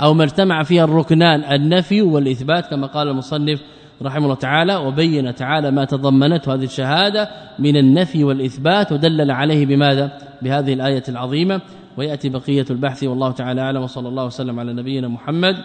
أو 0.00 0.14
ما 0.14 0.24
اجتمع 0.24 0.62
فيها 0.62 0.84
الركنان 0.84 1.44
النفي 1.44 2.02
والإثبات 2.02 2.66
كما 2.66 2.86
قال 2.86 3.08
المصنف 3.08 3.60
رحمه 4.02 4.24
الله 4.24 4.34
تعالى 4.34 4.76
وبين 4.76 5.34
تعالى 5.34 5.70
ما 5.70 5.84
تضمنته 5.84 6.54
هذه 6.54 6.64
الشهادة 6.64 7.28
من 7.58 7.76
النفي 7.76 8.24
والإثبات 8.24 8.92
ودلل 8.92 9.30
عليه 9.30 9.66
بماذا؟ 9.66 10.18
بهذه 10.42 10.72
الآية 10.72 11.02
العظيمة. 11.08 11.60
ويأتي 11.96 12.28
بقية 12.28 12.66
البحث 12.70 13.04
والله 13.04 13.32
تعالى 13.32 13.60
أعلم 13.60 13.82
وصلى 13.82 14.08
الله 14.08 14.26
وسلم 14.26 14.60
على 14.60 14.72
نبينا 14.72 15.08
محمد 15.08 15.56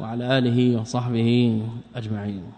وعلى 0.00 0.38
آله 0.38 0.80
وصحبه 0.80 1.62
أجمعين. 1.96 2.52